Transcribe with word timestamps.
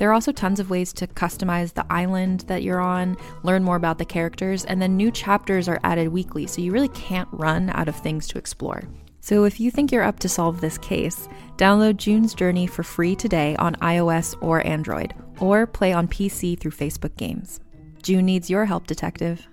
There 0.00 0.08
are 0.08 0.14
also 0.14 0.32
tons 0.32 0.60
of 0.60 0.70
ways 0.70 0.94
to 0.94 1.06
customize 1.06 1.74
the 1.74 1.84
island 1.92 2.40
that 2.46 2.62
you're 2.62 2.80
on, 2.80 3.18
learn 3.42 3.62
more 3.62 3.76
about 3.76 3.98
the 3.98 4.06
characters, 4.06 4.64
and 4.64 4.80
then 4.80 4.96
new 4.96 5.10
chapters 5.10 5.68
are 5.68 5.78
added 5.84 6.08
weekly, 6.08 6.46
so 6.46 6.62
you 6.62 6.72
really 6.72 6.88
can't 6.88 7.28
run 7.32 7.68
out 7.74 7.86
of 7.86 7.94
things 7.96 8.26
to 8.28 8.38
explore. 8.38 8.82
So 9.20 9.44
if 9.44 9.60
you 9.60 9.70
think 9.70 9.92
you're 9.92 10.02
up 10.02 10.18
to 10.20 10.28
solve 10.30 10.62
this 10.62 10.78
case, 10.78 11.28
download 11.58 11.98
June's 11.98 12.32
Journey 12.32 12.66
for 12.66 12.82
free 12.82 13.14
today 13.14 13.56
on 13.56 13.74
iOS 13.74 14.34
or 14.40 14.66
Android, 14.66 15.12
or 15.38 15.66
play 15.66 15.92
on 15.92 16.08
PC 16.08 16.58
through 16.58 16.70
Facebook 16.70 17.14
Games. 17.18 17.60
June 18.02 18.24
needs 18.24 18.48
your 18.48 18.64
help, 18.64 18.86
detective. 18.86 19.46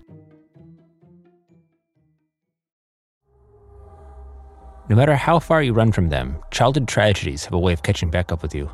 No 4.88 4.96
matter 4.96 5.14
how 5.14 5.40
far 5.40 5.62
you 5.62 5.74
run 5.74 5.92
from 5.92 6.08
them, 6.08 6.38
childhood 6.50 6.88
tragedies 6.88 7.44
have 7.44 7.52
a 7.52 7.58
way 7.58 7.74
of 7.74 7.82
catching 7.82 8.08
back 8.08 8.32
up 8.32 8.40
with 8.40 8.54
you. 8.54 8.70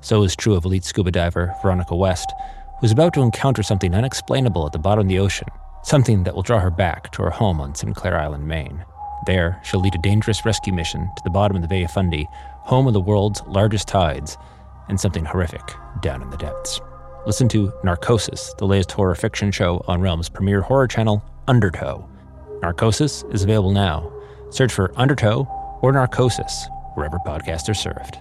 So 0.00 0.22
is 0.22 0.36
true 0.36 0.54
of 0.54 0.64
elite 0.64 0.84
scuba 0.84 1.10
diver 1.10 1.54
Veronica 1.62 1.96
West, 1.96 2.32
who's 2.80 2.92
about 2.92 3.14
to 3.14 3.22
encounter 3.22 3.62
something 3.62 3.94
unexplainable 3.94 4.66
at 4.66 4.72
the 4.72 4.78
bottom 4.78 5.02
of 5.02 5.08
the 5.08 5.18
ocean, 5.18 5.48
something 5.82 6.24
that 6.24 6.34
will 6.34 6.42
draw 6.42 6.60
her 6.60 6.70
back 6.70 7.10
to 7.12 7.22
her 7.22 7.30
home 7.30 7.60
on 7.60 7.74
Sinclair 7.74 8.18
Island, 8.18 8.46
Maine. 8.46 8.84
There, 9.26 9.60
she'll 9.64 9.80
lead 9.80 9.94
a 9.94 9.98
dangerous 9.98 10.44
rescue 10.44 10.72
mission 10.72 11.10
to 11.16 11.22
the 11.24 11.30
bottom 11.30 11.56
of 11.56 11.62
the 11.62 11.68
Bay 11.68 11.82
of 11.84 11.90
Fundy, 11.90 12.28
home 12.30 12.86
of 12.86 12.92
the 12.92 13.00
world's 13.00 13.42
largest 13.46 13.88
tides, 13.88 14.36
and 14.88 15.00
something 15.00 15.24
horrific 15.24 15.62
down 16.00 16.22
in 16.22 16.30
the 16.30 16.36
depths. 16.36 16.80
Listen 17.26 17.48
to 17.48 17.72
Narcosis, 17.82 18.54
the 18.58 18.66
latest 18.66 18.92
horror 18.92 19.16
fiction 19.16 19.50
show 19.50 19.84
on 19.88 20.00
Realm's 20.00 20.28
premier 20.28 20.60
horror 20.60 20.86
channel, 20.86 21.24
Undertow. 21.48 22.08
Narcosis 22.62 23.24
is 23.32 23.42
available 23.42 23.72
now. 23.72 24.12
Search 24.50 24.72
for 24.72 24.92
Undertow 24.96 25.48
or 25.82 25.92
Narcosis 25.92 26.68
wherever 26.94 27.18
podcasts 27.26 27.68
are 27.68 27.74
served. 27.74 28.18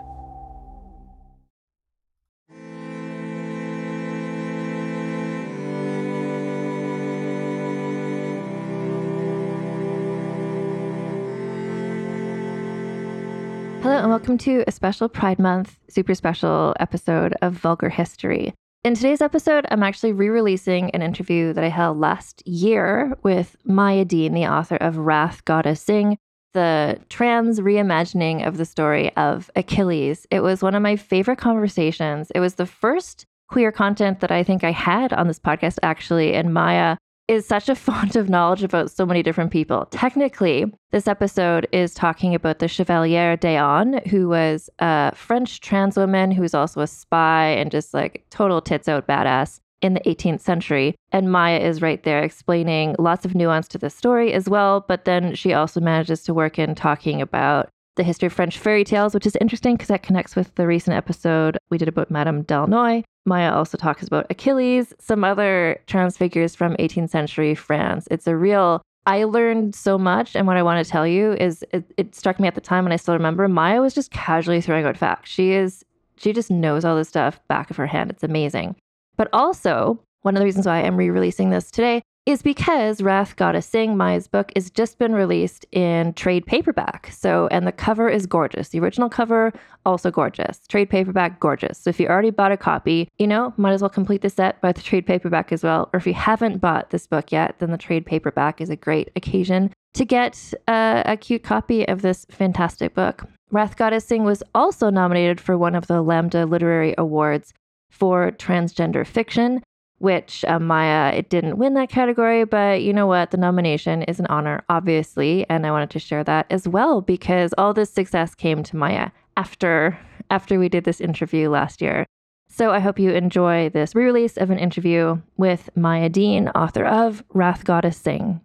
Hello, 13.85 13.99
and 13.99 14.09
welcome 14.09 14.39
to 14.39 14.63
a 14.65 14.71
special 14.71 15.07
Pride 15.07 15.37
Month, 15.37 15.77
super 15.91 16.15
special 16.15 16.75
episode 16.79 17.35
of 17.43 17.53
Vulgar 17.53 17.89
History. 17.89 18.51
In 18.83 18.95
today's 18.95 19.21
episode, 19.21 19.67
I'm 19.69 19.83
actually 19.83 20.11
re 20.11 20.29
releasing 20.29 20.89
an 20.89 21.03
interview 21.03 21.53
that 21.53 21.63
I 21.63 21.69
held 21.69 21.99
last 21.99 22.41
year 22.47 23.15
with 23.21 23.55
Maya 23.63 24.03
Deane, 24.03 24.33
the 24.33 24.47
author 24.47 24.77
of 24.77 24.97
Wrath 24.97 25.45
Goddess 25.45 25.81
Sing, 25.81 26.17
the 26.55 26.99
trans 27.09 27.59
reimagining 27.59 28.47
of 28.47 28.57
the 28.57 28.65
story 28.65 29.15
of 29.17 29.51
Achilles. 29.55 30.25
It 30.31 30.39
was 30.39 30.63
one 30.63 30.73
of 30.73 30.81
my 30.81 30.95
favorite 30.95 31.37
conversations. 31.37 32.31
It 32.33 32.39
was 32.39 32.55
the 32.55 32.65
first 32.65 33.27
queer 33.49 33.71
content 33.71 34.19
that 34.21 34.31
I 34.31 34.41
think 34.41 34.63
I 34.63 34.71
had 34.71 35.13
on 35.13 35.27
this 35.27 35.37
podcast, 35.37 35.77
actually. 35.83 36.33
And 36.33 36.55
Maya 36.55 36.97
is 37.27 37.45
such 37.45 37.69
a 37.69 37.75
font 37.85 38.15
of 38.15 38.29
knowledge 38.29 38.63
about 38.63 38.91
so 38.91 39.05
many 39.05 39.23
different 39.23 39.51
people. 39.51 39.87
Technically, 39.91 40.65
this 40.91 41.07
episode 41.07 41.67
is 41.71 41.93
talking 41.93 42.35
about 42.35 42.59
the 42.59 42.67
Chevalier 42.67 43.35
d'Eon, 43.37 44.01
who 44.09 44.29
was 44.29 44.69
a 44.79 45.13
French 45.15 45.61
trans 45.61 45.97
woman 45.97 46.31
who's 46.31 46.53
also 46.53 46.81
a 46.81 46.87
spy 46.87 47.47
and 47.47 47.71
just 47.71 47.93
like 47.93 48.25
total 48.29 48.61
tits 48.61 48.87
out 48.87 49.07
badass 49.07 49.59
in 49.81 49.93
the 49.93 49.99
18th 50.01 50.39
century. 50.39 50.95
And 51.11 51.31
Maya 51.31 51.59
is 51.59 51.81
right 51.81 52.01
there 52.03 52.23
explaining 52.23 52.95
lots 52.97 53.25
of 53.25 53.35
nuance 53.35 53.67
to 53.69 53.77
the 53.77 53.89
story 53.89 54.33
as 54.33 54.49
well. 54.49 54.85
But 54.87 55.05
then 55.05 55.35
she 55.35 55.53
also 55.53 55.79
manages 55.79 56.23
to 56.23 56.33
work 56.33 56.57
in 56.57 56.75
talking 56.75 57.21
about 57.21 57.69
the 57.95 58.03
history 58.03 58.27
of 58.27 58.33
French 58.33 58.57
fairy 58.57 58.83
tales, 58.83 59.13
which 59.13 59.25
is 59.25 59.37
interesting 59.39 59.75
because 59.75 59.87
that 59.87 60.03
connects 60.03 60.35
with 60.35 60.53
the 60.55 60.67
recent 60.67 60.97
episode 60.97 61.57
we 61.69 61.77
did 61.77 61.87
about 61.87 62.11
Madame 62.11 62.43
d'Aulnoy. 62.43 63.03
Maya 63.25 63.51
also 63.51 63.77
talks 63.77 64.05
about 64.05 64.27
Achilles, 64.29 64.93
some 64.99 65.23
other 65.23 65.79
trans 65.87 66.17
figures 66.17 66.55
from 66.55 66.75
18th 66.77 67.09
century 67.09 67.55
France. 67.55 68.07
It's 68.11 68.27
a 68.27 68.35
real 68.35 68.81
I 69.07 69.25
learned 69.25 69.75
so 69.75 69.97
much, 69.99 70.35
and 70.35 70.47
what 70.47 70.57
I 70.57 70.63
want 70.63 70.83
to 70.83 70.89
tell 70.89 71.05
you 71.05 71.33
is 71.33 71.63
it, 71.71 71.83
it, 71.95 72.15
struck 72.15 72.39
me 72.39 72.47
at 72.47 72.55
the 72.55 72.61
time, 72.61 72.87
and 72.87 72.93
I 72.93 72.95
still 72.95 73.13
remember. 73.13 73.47
Maya 73.47 73.79
was 73.81 73.93
just 73.93 74.09
casually 74.09 74.61
throwing 74.61 74.85
out 74.85 74.97
facts. 74.97 75.29
She 75.29 75.51
is, 75.51 75.85
she 76.17 76.33
just 76.33 76.49
knows 76.49 76.83
all 76.83 76.95
this 76.95 77.09
stuff 77.09 77.39
back 77.47 77.69
of 77.69 77.77
her 77.77 77.85
hand. 77.85 78.09
It's 78.09 78.23
amazing. 78.23 78.75
But 79.15 79.29
also, 79.31 79.99
one 80.23 80.35
of 80.35 80.39
the 80.39 80.45
reasons 80.45 80.65
why 80.65 80.81
I'm 80.81 80.97
re-releasing 80.97 81.51
this 81.51 81.69
today 81.69 82.01
is 82.25 82.41
because 82.41 83.01
Wrath 83.01 83.35
Goddess 83.35 83.67
Sing, 83.67 83.95
Maya's 83.95 84.27
book, 84.27 84.51
has 84.55 84.71
just 84.71 84.97
been 84.97 85.13
released 85.13 85.65
in 85.71 86.13
trade 86.13 86.45
paperback. 86.45 87.11
So, 87.11 87.47
and 87.51 87.67
the 87.67 87.71
cover 87.71 88.09
is 88.09 88.25
gorgeous. 88.25 88.69
The 88.69 88.79
original 88.79 89.09
cover, 89.09 89.53
also 89.85 90.09
gorgeous. 90.09 90.59
Trade 90.67 90.89
paperback, 90.89 91.39
gorgeous. 91.39 91.77
So, 91.77 91.89
if 91.91 91.99
you 91.99 92.07
already 92.07 92.31
bought 92.31 92.51
a 92.51 92.57
copy, 92.57 93.09
you 93.19 93.27
know, 93.27 93.53
might 93.57 93.73
as 93.73 93.81
well 93.81 93.89
complete 93.89 94.21
the 94.21 94.29
set 94.29 94.59
by 94.59 94.71
the 94.71 94.81
trade 94.81 95.05
paperback 95.05 95.51
as 95.51 95.63
well. 95.63 95.89
Or 95.93 95.97
if 95.97 96.07
you 96.07 96.15
haven't 96.15 96.59
bought 96.59 96.89
this 96.89 97.05
book 97.05 97.31
yet, 97.31 97.59
then 97.59 97.71
the 97.71 97.77
trade 97.77 98.05
paperback 98.05 98.59
is 98.59 98.71
a 98.71 98.75
great 98.75 99.11
occasion 99.15 99.71
to 99.93 100.03
get 100.03 100.53
a, 100.67 101.03
a 101.05 101.17
cute 101.17 101.43
copy 101.43 101.87
of 101.87 102.01
this 102.01 102.25
fantastic 102.29 102.95
book. 102.95 103.23
Wrath 103.51 103.77
Goddess 103.77 104.05
Sing 104.05 104.23
was 104.23 104.41
also 104.55 104.89
nominated 104.89 105.39
for 105.39 105.57
one 105.57 105.75
of 105.75 105.87
the 105.87 106.01
Lambda 106.01 106.45
Literary 106.45 106.95
Awards 106.97 107.53
for 107.91 108.31
transgender 108.31 109.05
fiction 109.05 109.61
which 109.99 110.43
uh, 110.45 110.59
Maya, 110.59 111.13
it 111.13 111.29
didn't 111.29 111.57
win 111.57 111.73
that 111.75 111.89
category, 111.89 112.43
but 112.43 112.81
you 112.81 112.93
know 112.93 113.07
what? 113.07 113.31
The 113.31 113.37
nomination 113.37 114.03
is 114.03 114.19
an 114.19 114.27
honor, 114.27 114.63
obviously. 114.69 115.45
And 115.49 115.65
I 115.65 115.71
wanted 115.71 115.89
to 115.91 115.99
share 115.99 116.23
that 116.25 116.47
as 116.49 116.67
well 116.67 117.01
because 117.01 117.53
all 117.57 117.73
this 117.73 117.91
success 117.91 118.35
came 118.35 118.63
to 118.63 118.75
Maya 118.75 119.11
after 119.37 119.97
after 120.29 120.59
we 120.59 120.69
did 120.69 120.83
this 120.83 120.99
interview 120.99 121.49
last 121.49 121.81
year. 121.81 122.05
So 122.47 122.71
I 122.71 122.79
hope 122.79 122.99
you 122.99 123.11
enjoy 123.11 123.69
this 123.69 123.93
re-release 123.93 124.37
of 124.37 124.49
an 124.49 124.59
interview 124.59 125.21
with 125.37 125.69
Maya 125.75 126.09
Deane, 126.09 126.47
author 126.49 126.85
of 126.85 127.23
Wrath 127.33 127.63
Goddess 127.65 127.97
Sing. 127.97 128.41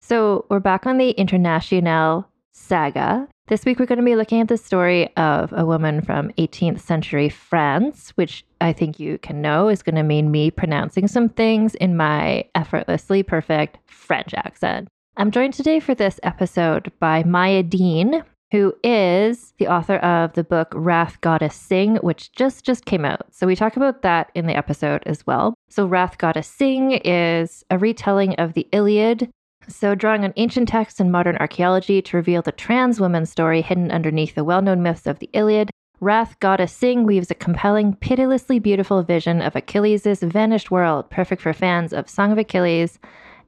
So 0.00 0.46
we're 0.48 0.60
back 0.60 0.86
on 0.86 0.98
the 0.98 1.10
Internationale 1.10 2.30
saga. 2.52 3.28
This 3.48 3.64
week, 3.64 3.78
we're 3.78 3.86
going 3.86 4.00
to 4.00 4.04
be 4.04 4.16
looking 4.16 4.40
at 4.40 4.48
the 4.48 4.56
story 4.56 5.16
of 5.16 5.52
a 5.52 5.64
woman 5.64 6.00
from 6.00 6.32
18th 6.32 6.80
century 6.80 7.28
France, 7.28 8.10
which 8.16 8.44
I 8.60 8.72
think 8.72 8.98
you 8.98 9.18
can 9.18 9.40
know 9.40 9.68
is 9.68 9.84
going 9.84 9.94
to 9.94 10.02
mean 10.02 10.32
me 10.32 10.50
pronouncing 10.50 11.06
some 11.06 11.28
things 11.28 11.76
in 11.76 11.96
my 11.96 12.46
effortlessly 12.56 13.22
perfect 13.22 13.78
French 13.86 14.34
accent. 14.34 14.88
I'm 15.16 15.30
joined 15.30 15.54
today 15.54 15.78
for 15.78 15.94
this 15.94 16.18
episode 16.24 16.90
by 16.98 17.22
Maya 17.22 17.62
Deane, 17.62 18.24
who 18.50 18.74
is 18.82 19.54
the 19.58 19.68
author 19.68 19.98
of 19.98 20.32
the 20.32 20.42
book 20.42 20.72
Wrath 20.74 21.20
Goddess 21.20 21.54
Sing, 21.54 21.98
which 21.98 22.32
just 22.32 22.64
just 22.64 22.84
came 22.84 23.04
out. 23.04 23.32
So 23.32 23.46
we 23.46 23.54
talk 23.54 23.76
about 23.76 24.02
that 24.02 24.32
in 24.34 24.48
the 24.48 24.56
episode 24.56 25.04
as 25.06 25.24
well. 25.24 25.54
So 25.68 25.86
Wrath 25.86 26.18
Goddess 26.18 26.48
Sing 26.48 27.00
is 27.04 27.64
a 27.70 27.78
retelling 27.78 28.34
of 28.40 28.54
the 28.54 28.66
Iliad 28.72 29.30
so, 29.68 29.94
drawing 29.94 30.24
on 30.24 30.32
ancient 30.36 30.68
texts 30.68 31.00
and 31.00 31.10
modern 31.10 31.36
archaeology 31.36 32.00
to 32.02 32.16
reveal 32.16 32.42
the 32.42 32.52
trans 32.52 33.00
woman 33.00 33.26
story 33.26 33.62
hidden 33.62 33.90
underneath 33.90 34.34
the 34.34 34.44
well 34.44 34.62
known 34.62 34.82
myths 34.82 35.06
of 35.06 35.18
the 35.18 35.30
Iliad, 35.32 35.70
Wrath 36.00 36.38
Goddess 36.40 36.72
Sing 36.72 37.04
weaves 37.04 37.30
a 37.30 37.34
compelling, 37.34 37.94
pitilessly 37.94 38.58
beautiful 38.58 39.02
vision 39.02 39.40
of 39.40 39.56
Achilles' 39.56 40.20
vanished 40.22 40.70
world, 40.70 41.08
perfect 41.10 41.40
for 41.40 41.52
fans 41.52 41.92
of 41.92 42.08
Song 42.08 42.32
of 42.32 42.38
Achilles 42.38 42.98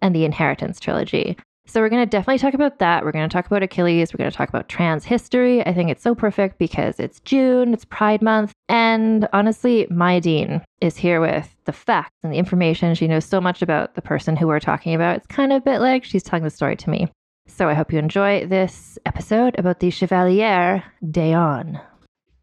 and 0.00 0.14
the 0.14 0.24
Inheritance 0.24 0.80
trilogy. 0.80 1.36
So 1.68 1.82
we're 1.82 1.90
going 1.90 2.02
to 2.02 2.06
definitely 2.06 2.38
talk 2.38 2.54
about 2.54 2.78
that. 2.78 3.04
We're 3.04 3.12
going 3.12 3.28
to 3.28 3.32
talk 3.32 3.44
about 3.44 3.62
Achilles. 3.62 4.12
We're 4.12 4.18
going 4.18 4.30
to 4.30 4.36
talk 4.36 4.48
about 4.48 4.70
trans 4.70 5.04
history. 5.04 5.64
I 5.66 5.74
think 5.74 5.90
it's 5.90 6.02
so 6.02 6.14
perfect 6.14 6.58
because 6.58 6.98
it's 6.98 7.20
June, 7.20 7.74
it's 7.74 7.84
Pride 7.84 8.22
Month. 8.22 8.52
And 8.70 9.28
honestly, 9.34 9.86
Maya 9.90 10.22
Deane 10.22 10.62
is 10.80 10.96
here 10.96 11.20
with 11.20 11.54
the 11.66 11.72
facts 11.72 12.16
and 12.22 12.32
the 12.32 12.38
information. 12.38 12.94
She 12.94 13.06
knows 13.06 13.26
so 13.26 13.38
much 13.38 13.60
about 13.60 13.96
the 13.96 14.02
person 14.02 14.34
who 14.34 14.46
we're 14.46 14.60
talking 14.60 14.94
about. 14.94 15.18
It's 15.18 15.26
kind 15.26 15.52
of 15.52 15.58
a 15.58 15.64
bit 15.64 15.80
like 15.80 16.04
she's 16.04 16.22
telling 16.22 16.44
the 16.44 16.50
story 16.50 16.74
to 16.76 16.88
me. 16.88 17.12
So 17.46 17.68
I 17.68 17.74
hope 17.74 17.92
you 17.92 17.98
enjoy 17.98 18.46
this 18.46 18.98
episode 19.04 19.58
about 19.58 19.80
the 19.80 19.90
Chevalier 19.90 20.82
d'Eon. 21.10 21.78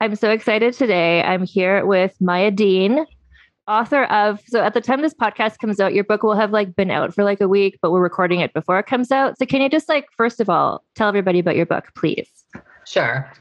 I'm 0.01 0.16
so 0.16 0.30
excited 0.30 0.75
today. 0.75 1.24
I'm 1.24 1.44
here 1.44 1.83
with 1.83 2.16
Maya 2.22 2.51
Deane, 2.51 3.07
author 3.67 4.03
of 4.06 4.41
so 4.47 4.62
at 4.62 4.73
the 4.73 4.81
time 4.81 5.01
this 5.01 5.13
podcast 5.13 5.59
comes 5.59 5.79
out, 5.79 5.94
your 5.94 6.03
book 6.03 6.23
will 6.23 6.35
have 6.35 6.51
like 6.51 6.75
been 6.75 6.91
out 6.91 7.13
for 7.13 7.23
like 7.23 7.41
a 7.41 7.47
week, 7.47 7.79
but 7.81 7.91
we're 7.91 8.01
recording 8.01 8.39
it 8.39 8.53
before 8.53 8.79
it 8.79 8.85
comes 8.85 9.12
out. 9.12 9.38
So 9.38 9.45
can 9.45 9.62
you 9.62 9.69
just 9.69 9.89
like 9.89 10.07
first 10.15 10.39
of 10.39 10.50
all 10.50 10.83
tell 10.95 11.07
everybody 11.07 11.39
about 11.39 11.56
your 11.56 11.65
book, 11.65 11.85
please? 11.95 12.29
Sure. 12.85 13.31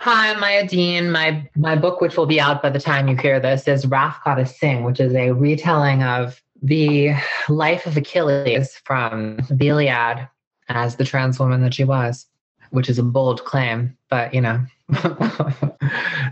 Hi, 0.00 0.30
I'm 0.30 0.40
Maya 0.40 0.66
Deane. 0.66 1.12
My 1.12 1.48
my 1.56 1.76
book, 1.76 2.00
which 2.00 2.16
will 2.16 2.26
be 2.26 2.40
out 2.40 2.62
by 2.62 2.70
the 2.70 2.80
time 2.80 3.06
you 3.08 3.16
hear 3.16 3.38
this, 3.38 3.68
is 3.68 3.86
Wrath 3.86 4.18
Goddess 4.24 4.58
Sing, 4.58 4.82
which 4.82 4.98
is 4.98 5.14
a 5.14 5.30
retelling 5.30 6.02
of 6.02 6.42
the 6.62 7.12
life 7.48 7.86
of 7.86 7.96
Achilles 7.96 8.80
from 8.84 9.38
the 9.48 9.68
Iliad 9.68 10.28
as 10.68 10.96
the 10.96 11.04
trans 11.04 11.38
woman 11.38 11.62
that 11.62 11.74
she 11.74 11.84
was, 11.84 12.26
which 12.70 12.88
is 12.88 12.98
a 12.98 13.02
bold 13.02 13.44
claim, 13.44 13.96
but 14.08 14.34
you 14.34 14.40
know. 14.40 14.60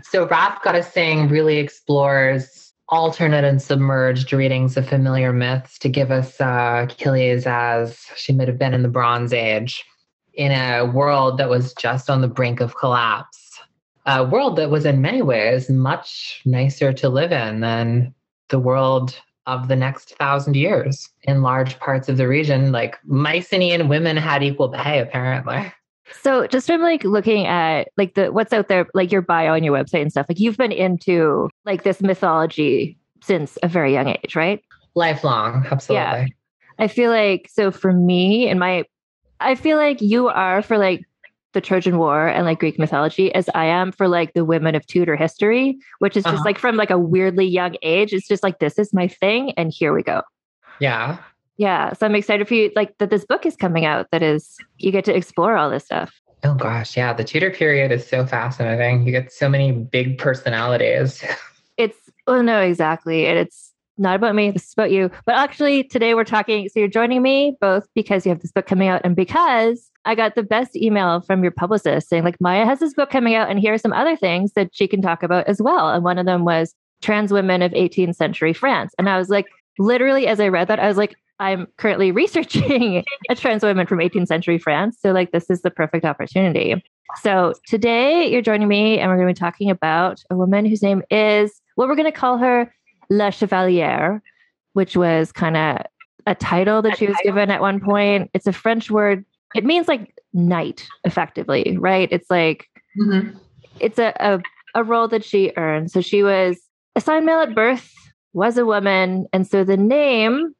so 0.03 0.27
Wrath 0.27 0.59
Goddess 0.61 0.91
Sing 0.91 1.29
really 1.29 1.57
explores 1.57 2.68
alternate 2.89 3.43
and 3.43 3.61
submerged 3.61 4.33
readings 4.33 4.75
of 4.75 4.87
familiar 4.87 5.31
myths 5.31 5.77
to 5.79 5.89
give 5.89 6.11
us 6.11 6.39
uh, 6.41 6.85
Achilles 6.89 7.45
as 7.45 8.05
she 8.15 8.33
might 8.33 8.47
have 8.47 8.57
been 8.57 8.73
in 8.73 8.81
the 8.81 8.89
Bronze 8.89 9.33
Age 9.33 9.83
in 10.33 10.51
a 10.51 10.85
world 10.85 11.37
that 11.37 11.49
was 11.49 11.73
just 11.73 12.09
on 12.09 12.21
the 12.21 12.27
brink 12.27 12.61
of 12.61 12.75
collapse, 12.77 13.59
a 14.05 14.23
world 14.23 14.55
that 14.55 14.69
was 14.69 14.85
in 14.85 15.01
many 15.01 15.21
ways 15.21 15.69
much 15.69 16.41
nicer 16.45 16.93
to 16.93 17.09
live 17.09 17.31
in 17.31 17.59
than 17.59 18.13
the 18.49 18.59
world 18.59 19.19
of 19.45 19.67
the 19.67 19.75
next 19.75 20.15
thousand 20.15 20.55
years 20.55 21.09
in 21.23 21.41
large 21.41 21.77
parts 21.79 22.09
of 22.09 22.17
the 22.17 22.27
region. 22.27 22.71
Like 22.71 22.97
Mycenaean 23.03 23.87
women 23.87 24.17
had 24.17 24.43
equal 24.43 24.69
pay, 24.69 24.99
apparently. 24.99 25.71
So 26.21 26.47
just 26.47 26.67
from 26.67 26.81
like 26.81 27.03
looking 27.03 27.45
at 27.45 27.89
like 27.97 28.15
the 28.15 28.31
what's 28.31 28.53
out 28.53 28.67
there, 28.67 28.87
like 28.93 29.11
your 29.11 29.21
bio 29.21 29.53
on 29.53 29.63
your 29.63 29.77
website 29.77 30.01
and 30.01 30.11
stuff, 30.11 30.27
like 30.29 30.39
you've 30.39 30.57
been 30.57 30.71
into 30.71 31.49
like 31.65 31.83
this 31.83 32.01
mythology 32.01 32.97
since 33.21 33.57
a 33.63 33.67
very 33.67 33.93
young 33.93 34.09
age, 34.09 34.35
right? 34.35 34.61
Lifelong, 34.95 35.65
absolutely. 35.69 36.03
Yeah. 36.03 36.25
I 36.79 36.87
feel 36.87 37.11
like 37.11 37.49
so 37.51 37.71
for 37.71 37.93
me 37.93 38.47
and 38.47 38.59
my 38.59 38.85
I 39.39 39.55
feel 39.55 39.77
like 39.77 40.01
you 40.01 40.27
are 40.27 40.61
for 40.61 40.77
like 40.77 41.03
the 41.53 41.61
Trojan 41.61 41.97
War 41.97 42.27
and 42.27 42.45
like 42.45 42.59
Greek 42.59 42.77
mythology 42.77 43.33
as 43.33 43.49
I 43.55 43.65
am 43.65 43.91
for 43.91 44.07
like 44.07 44.33
the 44.33 44.45
women 44.45 44.75
of 44.75 44.85
Tudor 44.85 45.15
history, 45.15 45.77
which 45.99 46.15
is 46.15 46.23
just 46.23 46.35
uh-huh. 46.35 46.43
like 46.45 46.59
from 46.59 46.75
like 46.75 46.91
a 46.91 46.99
weirdly 46.99 47.45
young 47.45 47.75
age. 47.81 48.13
It's 48.13 48.27
just 48.27 48.43
like 48.43 48.59
this 48.59 48.77
is 48.77 48.93
my 48.93 49.07
thing 49.07 49.51
and 49.53 49.73
here 49.73 49.93
we 49.93 50.03
go. 50.03 50.21
Yeah. 50.79 51.17
Yeah. 51.59 51.91
So 51.91 52.05
I'm 52.05 52.15
excited 52.15 52.47
for 52.47 52.53
you 52.53 52.71
like 52.73 52.97
that 52.99 53.09
this 53.09 53.25
book 53.25 53.45
is 53.45 53.57
coming 53.57 53.83
out 53.83 54.07
that 54.11 54.23
is 54.23 54.55
you 54.77 54.93
get 54.93 55.03
to 55.05 55.15
explore 55.15 55.57
all 55.57 55.69
this 55.69 55.83
stuff. 55.83 56.21
Oh 56.45 56.53
gosh, 56.53 56.95
yeah. 56.95 57.11
The 57.11 57.25
Tudor 57.25 57.51
period 57.51 57.91
is 57.91 58.07
so 58.07 58.25
fascinating. 58.25 59.05
You 59.05 59.11
get 59.11 59.29
so 59.33 59.49
many 59.49 59.73
big 59.73 60.17
personalities. 60.17 61.21
it's 61.77 61.97
oh 62.27 62.41
no, 62.41 62.61
exactly. 62.61 63.27
And 63.27 63.37
it's 63.37 63.73
not 63.97 64.15
about 64.15 64.35
me. 64.35 64.51
This 64.51 64.67
is 64.67 64.73
about 64.73 64.89
you. 64.89 65.11
But 65.25 65.35
actually, 65.35 65.83
today 65.83 66.15
we're 66.15 66.23
talking. 66.23 66.69
So 66.69 66.79
you're 66.79 66.87
joining 66.87 67.21
me 67.21 67.57
both 67.59 67.85
because 67.93 68.25
you 68.25 68.29
have 68.29 68.39
this 68.39 68.53
book 68.53 68.65
coming 68.65 68.87
out 68.87 69.01
and 69.03 69.13
because 69.13 69.91
I 70.05 70.15
got 70.15 70.35
the 70.35 70.43
best 70.43 70.77
email 70.77 71.19
from 71.19 71.43
your 71.43 71.51
publicist 71.51 72.07
saying, 72.07 72.23
like, 72.23 72.39
Maya 72.39 72.65
has 72.65 72.79
this 72.79 72.93
book 72.93 73.09
coming 73.09 73.35
out 73.35 73.49
and 73.49 73.59
here 73.59 73.73
are 73.73 73.77
some 73.77 73.91
other 73.91 74.15
things 74.15 74.53
that 74.53 74.69
she 74.73 74.87
can 74.87 75.01
talk 75.01 75.23
about 75.23 75.45
as 75.47 75.61
well. 75.61 75.89
And 75.89 76.05
one 76.05 76.17
of 76.17 76.25
them 76.25 76.45
was 76.45 76.73
trans 77.01 77.33
women 77.33 77.61
of 77.61 77.73
18th 77.73 78.15
century 78.15 78.53
France. 78.53 78.93
And 78.97 79.09
I 79.09 79.17
was 79.17 79.27
like, 79.27 79.47
literally, 79.77 80.25
as 80.25 80.39
I 80.39 80.47
read 80.47 80.69
that, 80.69 80.79
I 80.79 80.87
was 80.87 80.95
like, 80.95 81.15
I'm 81.39 81.67
currently 81.77 82.11
researching 82.23 83.03
a 83.29 83.35
trans 83.35 83.63
woman 83.63 83.87
from 83.87 83.99
18th 83.99 84.27
century 84.27 84.57
France. 84.57 84.97
So, 84.99 85.11
like, 85.11 85.31
this 85.31 85.49
is 85.49 85.61
the 85.61 85.71
perfect 85.71 86.05
opportunity. 86.05 86.83
So, 87.21 87.53
today 87.67 88.29
you're 88.29 88.41
joining 88.41 88.67
me, 88.67 88.99
and 88.99 89.09
we're 89.09 89.17
going 89.17 89.27
to 89.27 89.33
be 89.33 89.39
talking 89.39 89.69
about 89.69 90.21
a 90.29 90.35
woman 90.35 90.65
whose 90.65 90.81
name 90.81 91.01
is 91.09 91.61
what 91.75 91.87
we're 91.87 91.95
going 91.95 92.11
to 92.11 92.17
call 92.17 92.37
her 92.37 92.73
La 93.09 93.29
Chevalière, 93.29 94.21
which 94.73 94.95
was 94.95 95.31
kind 95.31 95.57
of 95.57 95.85
a 96.27 96.35
title 96.35 96.81
that 96.83 96.97
she 96.97 97.07
was 97.07 97.17
given 97.23 97.49
at 97.49 97.61
one 97.61 97.79
point. 97.79 98.29
It's 98.33 98.47
a 98.47 98.53
French 98.53 98.91
word. 98.91 99.25
It 99.55 99.65
means 99.65 99.87
like 99.87 100.13
knight, 100.33 100.87
effectively, 101.03 101.77
right? 101.79 102.07
It's 102.11 102.29
like 102.29 102.67
mm-hmm. 102.99 103.35
it's 103.79 103.97
a, 103.97 104.13
a 104.19 104.39
a 104.75 104.83
role 104.83 105.07
that 105.07 105.23
she 105.23 105.51
earned. 105.57 105.91
So 105.91 106.01
she 106.01 106.23
was 106.23 106.59
assigned 106.95 107.25
male 107.25 107.39
at 107.39 107.55
birth, 107.55 107.91
was 108.33 108.57
a 108.57 108.65
woman, 108.65 109.27
and 109.33 109.47
so 109.47 109.63
the 109.63 109.77
name. 109.77 110.53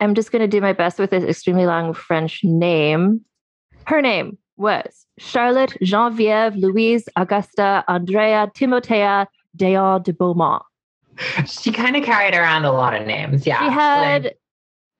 I'm 0.00 0.14
just 0.14 0.32
going 0.32 0.42
to 0.42 0.48
do 0.48 0.60
my 0.60 0.72
best 0.72 0.98
with 0.98 1.10
this 1.10 1.24
extremely 1.24 1.66
long 1.66 1.94
French 1.94 2.40
name. 2.44 3.22
Her 3.86 4.02
name 4.02 4.38
was 4.56 5.06
Charlotte 5.18 5.76
Geneviève 5.82 6.58
Louise 6.60 7.08
Augusta 7.16 7.84
Andrea 7.88 8.50
Timothea 8.54 9.26
d'Eon 9.56 10.02
de 10.02 10.12
Beaumont 10.12 10.62
she 11.46 11.72
kind 11.72 11.96
of 11.96 12.04
carried 12.04 12.34
around 12.34 12.64
a 12.64 12.72
lot 12.72 12.94
of 12.94 13.06
names. 13.06 13.46
Yeah. 13.46 13.60
She 13.60 13.72
had, 13.72 14.24
like, 14.24 14.38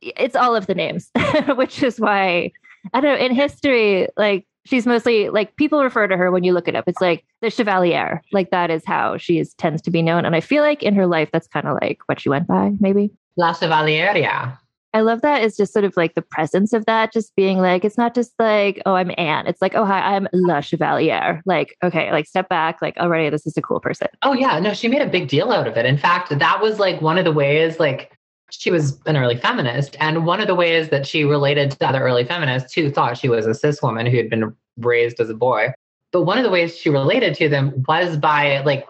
it's 0.01 0.37
all 0.37 0.55
of 0.55 0.67
the 0.67 0.75
names, 0.75 1.11
which 1.57 1.83
is 1.83 2.01
why, 2.01 2.53
I 2.93 3.01
don't 3.01 3.19
know, 3.19 3.25
in 3.25 3.35
history, 3.35 4.09
like 4.17 4.47
she's 4.65 4.87
mostly 4.87 5.29
like 5.29 5.57
people 5.57 5.83
refer 5.83 6.07
to 6.09 6.17
her 6.17 6.31
when 6.31 6.45
you 6.45 6.53
look 6.53 6.69
it 6.69 6.75
up. 6.75 6.85
It's 6.87 7.01
like 7.01 7.25
the 7.41 7.51
Chevalier. 7.51 8.23
Like 8.33 8.51
that 8.51 8.71
is 8.71 8.85
how 8.85 9.17
she 9.17 9.39
is, 9.39 9.55
tends 9.55 9.83
to 9.83 9.91
be 9.91 10.03
known. 10.03 10.25
And 10.25 10.35
I 10.35 10.41
feel 10.41 10.63
like 10.63 10.83
in 10.83 10.95
her 10.95 11.07
life, 11.07 11.31
that's 11.33 11.49
kind 11.49 11.67
of 11.67 11.79
like 11.81 11.99
what 12.07 12.21
she 12.21 12.29
went 12.29 12.47
by, 12.47 12.73
maybe. 12.81 13.11
La 13.37 13.53
Chevalier, 13.53 14.17
yeah. 14.17 14.57
I 14.95 15.01
love 15.01 15.21
that. 15.21 15.43
It's 15.43 15.57
just 15.57 15.73
sort 15.73 15.85
of 15.85 15.97
like 15.97 16.15
the 16.15 16.23
presence 16.23 16.73
of 16.73 16.87
that, 16.87 17.13
just 17.13 17.37
being 17.37 17.59
like, 17.59 17.85
it's 17.85 17.99
not 17.99 18.15
just 18.15 18.33
like, 18.39 18.81
oh, 18.87 18.95
I'm 18.95 19.11
Anne. 19.19 19.47
It's 19.47 19.61
like, 19.61 19.75
oh, 19.75 19.85
hi, 19.85 19.99
I'm 20.01 20.27
La 20.33 20.61
Chevalier. 20.61 21.43
Like, 21.45 21.77
okay, 21.83 22.11
like 22.13 22.27
step 22.27 22.49
back. 22.49 22.81
Like, 22.81 22.95
oh, 22.97 23.05
already, 23.05 23.29
this 23.29 23.47
is 23.47 23.57
a 23.57 23.63
cool 23.63 23.81
person. 23.81 24.09
Oh, 24.23 24.33
yeah. 24.33 24.59
No, 24.59 24.73
she 24.73 24.89
made 24.89 25.03
a 25.03 25.07
big 25.07 25.29
deal 25.29 25.53
out 25.53 25.67
of 25.67 25.77
it. 25.77 25.85
In 25.85 25.99
fact, 25.99 26.37
that 26.37 26.63
was 26.63 26.79
like 26.79 27.03
one 27.03 27.19
of 27.19 27.25
the 27.25 27.33
ways, 27.33 27.79
like, 27.79 28.17
she 28.51 28.71
was 28.71 28.99
an 29.07 29.17
early 29.17 29.37
feminist. 29.37 29.97
And 30.01 30.25
one 30.25 30.41
of 30.41 30.47
the 30.47 30.55
ways 30.55 30.89
that 30.91 31.07
she 31.07 31.25
related 31.25 31.73
to 31.73 31.87
other 31.87 32.01
early 32.01 32.25
feminists 32.25 32.73
who 32.73 32.91
thought 32.91 33.19
she 33.19 33.29
was 33.29 33.45
a 33.45 33.55
cis 33.55 33.83
woman 33.83 34.07
who 34.07 34.17
had 34.17 34.31
been 34.31 34.55
raised 34.79 35.21
as 35.21 35.29
a 35.29 35.35
boy. 35.35 35.73
But 36.13 36.23
one 36.23 36.39
of 36.39 36.45
the 36.45 36.51
ways 36.51 36.77
she 36.77 36.89
related 36.89 37.35
to 37.35 37.49
them 37.49 37.83
was 37.89 38.17
by 38.17 38.61
like 38.61 38.87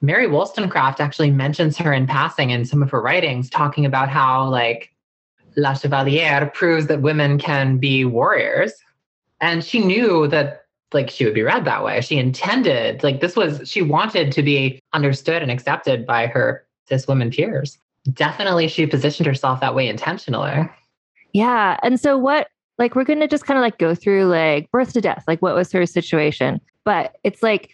Mary 0.00 0.28
Wollstonecraft 0.28 1.00
actually 1.00 1.30
mentions 1.30 1.76
her 1.78 1.92
in 1.92 2.06
passing 2.06 2.50
in 2.50 2.64
some 2.64 2.82
of 2.82 2.90
her 2.90 3.02
writings, 3.02 3.50
talking 3.50 3.84
about 3.84 4.08
how 4.08 4.48
like 4.48 4.91
La 5.56 5.72
Chevalière 5.72 6.52
proves 6.52 6.86
that 6.86 7.02
women 7.02 7.38
can 7.38 7.78
be 7.78 8.04
warriors. 8.04 8.72
And 9.40 9.64
she 9.64 9.84
knew 9.84 10.28
that 10.28 10.64
like 10.92 11.10
she 11.10 11.24
would 11.24 11.34
be 11.34 11.42
read 11.42 11.64
that 11.64 11.84
way. 11.84 12.00
She 12.00 12.18
intended, 12.18 13.02
like 13.02 13.20
this 13.20 13.34
was, 13.34 13.68
she 13.68 13.82
wanted 13.82 14.30
to 14.32 14.42
be 14.42 14.80
understood 14.92 15.42
and 15.42 15.50
accepted 15.50 16.06
by 16.06 16.26
her 16.26 16.64
cis 16.88 17.08
women 17.08 17.30
peers. 17.30 17.78
Definitely 18.12 18.68
she 18.68 18.86
positioned 18.86 19.26
herself 19.26 19.60
that 19.60 19.74
way 19.74 19.88
intentionally. 19.88 20.68
Yeah. 21.32 21.78
And 21.82 21.98
so 21.98 22.18
what 22.18 22.48
like 22.78 22.94
we're 22.94 23.04
gonna 23.04 23.28
just 23.28 23.46
kind 23.46 23.58
of 23.58 23.62
like 23.62 23.78
go 23.78 23.94
through 23.94 24.26
like 24.26 24.70
birth 24.70 24.92
to 24.94 25.00
death, 25.00 25.24
like 25.26 25.40
what 25.40 25.54
was 25.54 25.72
her 25.72 25.86
situation. 25.86 26.60
But 26.84 27.16
it's 27.22 27.42
like 27.42 27.70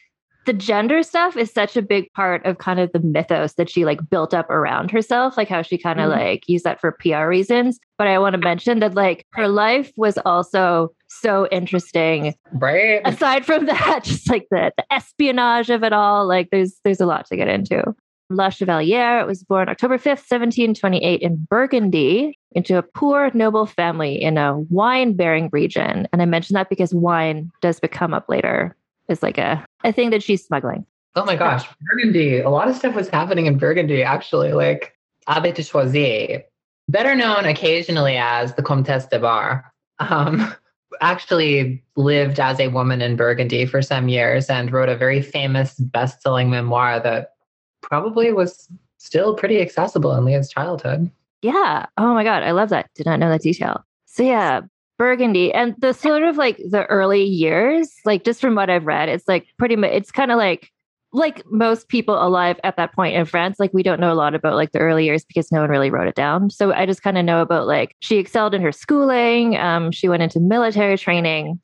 the 0.47 0.53
gender 0.53 1.03
stuff 1.03 1.37
is 1.37 1.53
such 1.53 1.77
a 1.77 1.83
big 1.83 2.11
part 2.15 2.45
of 2.47 2.59
kind 2.59 2.81
of 2.81 2.91
the 2.93 3.01
mythos 3.01 3.55
that 3.55 3.69
she 3.69 3.85
like 3.85 4.09
built 4.09 4.33
up 4.33 4.49
around 4.49 4.91
herself, 4.91 5.37
like 5.37 5.49
how 5.49 5.63
she 5.63 5.77
kind 5.77 6.01
of 6.01 6.11
mm-hmm. 6.11 6.21
like 6.21 6.49
used 6.49 6.65
that 6.65 6.81
for 6.81 6.93
PR 6.93 7.27
reasons. 7.27 7.79
But 7.99 8.07
I 8.07 8.19
want 8.19 8.35
to 8.35 8.39
mention 8.39 8.79
that 8.79 8.95
like 8.95 9.27
her 9.33 9.49
life 9.49 9.93
was 9.97 10.17
also 10.25 10.95
so 11.09 11.47
interesting. 11.49 12.35
Right. 12.53 13.03
Aside 13.05 13.45
from 13.45 13.67
that, 13.67 14.01
just 14.05 14.31
like 14.31 14.47
the, 14.51 14.73
the 14.77 14.93
espionage 14.93 15.71
of 15.71 15.85
it 15.85 15.93
all, 15.93 16.27
like 16.27 16.49
there's 16.51 16.81
there's 16.85 17.01
a 17.01 17.07
lot 17.07 17.27
to 17.27 17.37
get 17.37 17.49
into. 17.49 17.83
La 18.31 18.49
Chevalière 18.49 19.27
was 19.27 19.43
born 19.43 19.71
October 19.71 19.97
5th, 19.97 20.29
1728 20.29 21.23
in 21.23 21.47
Burgundy 21.49 22.39
into 22.53 22.77
a 22.77 22.83
poor 22.83 23.31
noble 23.33 23.65
family 23.65 24.21
in 24.21 24.37
a 24.37 24.59
wine 24.71 25.15
bearing 25.15 25.49
region. 25.51 26.07
And 26.13 26.21
I 26.21 26.27
mention 26.27 26.55
that 26.55 26.69
because 26.69 26.95
wine 26.95 27.51
does 27.63 27.81
become 27.81 28.13
up 28.13 28.29
later 28.29 28.77
is 29.09 29.23
like 29.23 29.39
a, 29.39 29.65
a 29.85 29.93
thing 29.93 30.11
that 30.11 30.23
she's 30.23 30.45
smuggling. 30.45 30.87
Oh 31.15 31.25
my 31.25 31.37
gosh, 31.37 31.67
Burgundy. 31.91 32.41
A 32.41 32.51
lot 32.51 32.69
of 32.69 32.77
stuff 32.77 32.95
was 32.95 33.09
happening 33.09 33.47
in 33.47 33.59
Burgundy, 33.59 34.03
actually. 34.03 34.53
Like 34.53 34.95
Abbe 35.27 35.53
de 35.53 35.63
Choisy, 35.63 36.43
better 36.89 37.15
known 37.15 37.45
occasionally 37.45 38.17
as 38.17 38.55
the 38.55 38.63
Comtesse 38.63 39.07
de 39.07 39.19
Bar, 39.19 39.73
um, 39.99 40.55
actually 41.01 41.83
lived 41.97 42.41
as 42.41 42.59
a 42.61 42.69
woman 42.69 43.01
in 43.01 43.17
Burgundy 43.17 43.67
for 43.67 43.83
some 43.83 44.09
years 44.09 44.49
and 44.49 44.73
wrote 44.73 44.89
a 44.89 44.97
very 44.97 45.23
famous 45.23 45.75
best 45.75 46.23
selling 46.23 46.51
memoir 46.51 47.01
that 47.01 47.35
probably 47.83 48.33
was 48.33 48.69
still 48.99 49.35
pretty 49.35 49.61
accessible 49.61 50.15
in 50.15 50.25
Leah's 50.25 50.49
childhood. 50.49 51.11
Yeah. 51.43 51.87
Oh 51.97 52.15
my 52.15 52.25
God. 52.25 52.43
I 52.43 52.51
love 52.51 52.71
that. 52.71 52.91
Did 52.95 53.07
not 53.07 53.21
know 53.21 53.29
that 53.29 53.43
detail. 53.43 53.85
So, 54.07 54.23
yeah, 54.23 54.63
Burgundy 54.99 55.53
and 55.55 55.75
the 55.79 55.93
sort 55.93 56.23
of 56.23 56.37
like 56.37 56.59
the 56.59 56.85
early 56.87 57.23
years, 57.25 57.95
like 58.05 58.25
just 58.25 58.41
from 58.41 58.55
what 58.55 58.69
I've 58.69 58.87
read, 58.87 59.09
it's 59.09 59.29
like 59.29 59.47
pretty 59.57 59.77
much, 59.77 59.91
it's 59.93 60.11
kind 60.11 60.31
of 60.31 60.39
like 60.39 60.71
like 61.13 61.43
most 61.51 61.89
people 61.89 62.23
alive 62.23 62.61
at 62.65 62.77
that 62.77 62.93
point 62.93 63.17
in 63.17 63.25
France, 63.25 63.57
like 63.59 63.73
we 63.73 63.83
don't 63.83 64.01
know 64.01 64.13
a 64.13 64.15
lot 64.15 64.35
about 64.35 64.57
like 64.57 64.73
the 64.73 64.79
early 64.79 65.07
years 65.07 65.25
because 65.25 65.51
no 65.51 65.61
one 65.61 65.71
really 65.71 65.91
wrote 65.91 66.09
it 66.09 66.15
down. 66.15 66.51
So 66.51 66.73
I 66.73 66.85
just 66.85 67.03
kind 67.03 67.17
of 67.17 67.25
know 67.25 67.41
about 67.41 67.67
like 67.67 67.97
she 68.01 68.19
excelled 68.19 68.55
in 68.55 68.61
her 68.63 68.73
schooling. 68.73 69.57
Um, 69.57 69.91
she 69.91 70.09
went 70.09 70.23
into 70.23 70.41
military 70.41 70.99
training. 70.99 71.61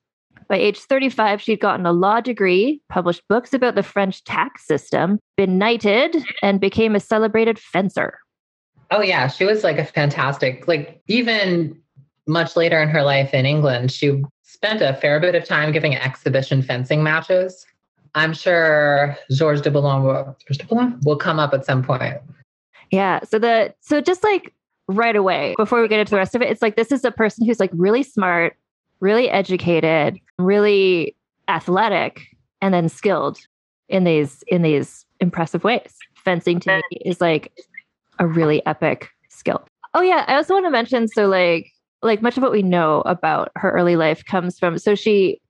By 0.48 0.56
age 0.56 0.78
35, 0.78 1.40
she'd 1.40 1.60
gotten 1.60 1.86
a 1.86 1.92
law 1.92 2.20
degree, 2.20 2.80
published 2.90 3.22
books 3.28 3.54
about 3.54 3.74
the 3.74 3.82
French 3.82 4.22
tax 4.24 4.66
system, 4.66 5.18
been 5.36 5.58
knighted, 5.58 6.22
and 6.42 6.60
became 6.60 6.94
a 6.94 7.00
celebrated 7.00 7.58
fencer. 7.58 8.18
Oh 8.90 9.00
yeah, 9.00 9.26
she 9.28 9.44
was 9.44 9.64
like 9.64 9.78
a 9.78 9.84
fantastic, 9.84 10.68
like 10.68 11.00
even 11.08 11.80
much 12.26 12.56
later 12.56 12.80
in 12.80 12.88
her 12.88 13.02
life 13.02 13.34
in 13.34 13.46
England, 13.46 13.92
she 13.92 14.22
spent 14.42 14.80
a 14.80 14.94
fair 14.94 15.20
bit 15.20 15.34
of 15.34 15.44
time 15.44 15.72
giving 15.72 15.94
exhibition 15.94 16.62
fencing 16.62 17.02
matches. 17.02 17.66
I'm 18.14 18.32
sure 18.32 19.16
Georges 19.30 19.62
de 19.62 19.70
Boulogne 19.70 20.04
will, 20.04 20.36
de 20.48 20.64
Boulogne 20.64 21.00
will 21.04 21.16
come 21.16 21.38
up 21.38 21.52
at 21.52 21.66
some 21.66 21.82
point. 21.82 22.16
Yeah. 22.90 23.20
So 23.24 23.38
the 23.38 23.74
so 23.80 24.00
just 24.00 24.22
like 24.22 24.54
right 24.86 25.16
away 25.16 25.54
before 25.56 25.80
we 25.82 25.88
get 25.88 25.98
into 25.98 26.10
the 26.10 26.16
rest 26.16 26.34
of 26.34 26.42
it, 26.42 26.50
it's 26.50 26.62
like 26.62 26.76
this 26.76 26.92
is 26.92 27.04
a 27.04 27.10
person 27.10 27.44
who's 27.44 27.58
like 27.58 27.70
really 27.72 28.02
smart, 28.02 28.56
really 29.00 29.28
educated, 29.28 30.18
really 30.38 31.16
athletic, 31.48 32.22
and 32.62 32.72
then 32.72 32.88
skilled 32.88 33.38
in 33.88 34.04
these 34.04 34.44
in 34.46 34.62
these 34.62 35.04
impressive 35.20 35.64
ways. 35.64 35.96
Fencing 36.14 36.60
to 36.60 36.76
me 36.76 36.98
is 37.04 37.20
like 37.20 37.52
a 38.18 38.26
really 38.26 38.64
epic 38.64 39.10
skill. 39.28 39.66
Oh 39.94 40.02
yeah, 40.02 40.24
I 40.28 40.36
also 40.36 40.54
want 40.54 40.66
to 40.66 40.70
mention 40.70 41.08
so 41.08 41.26
like 41.26 41.70
like 42.04 42.22
much 42.22 42.36
of 42.36 42.42
what 42.42 42.52
we 42.52 42.62
know 42.62 43.02
about 43.06 43.50
her 43.56 43.70
early 43.70 43.96
life 43.96 44.24
comes 44.24 44.58
from 44.58 44.78
so 44.78 44.94
she 44.94 45.40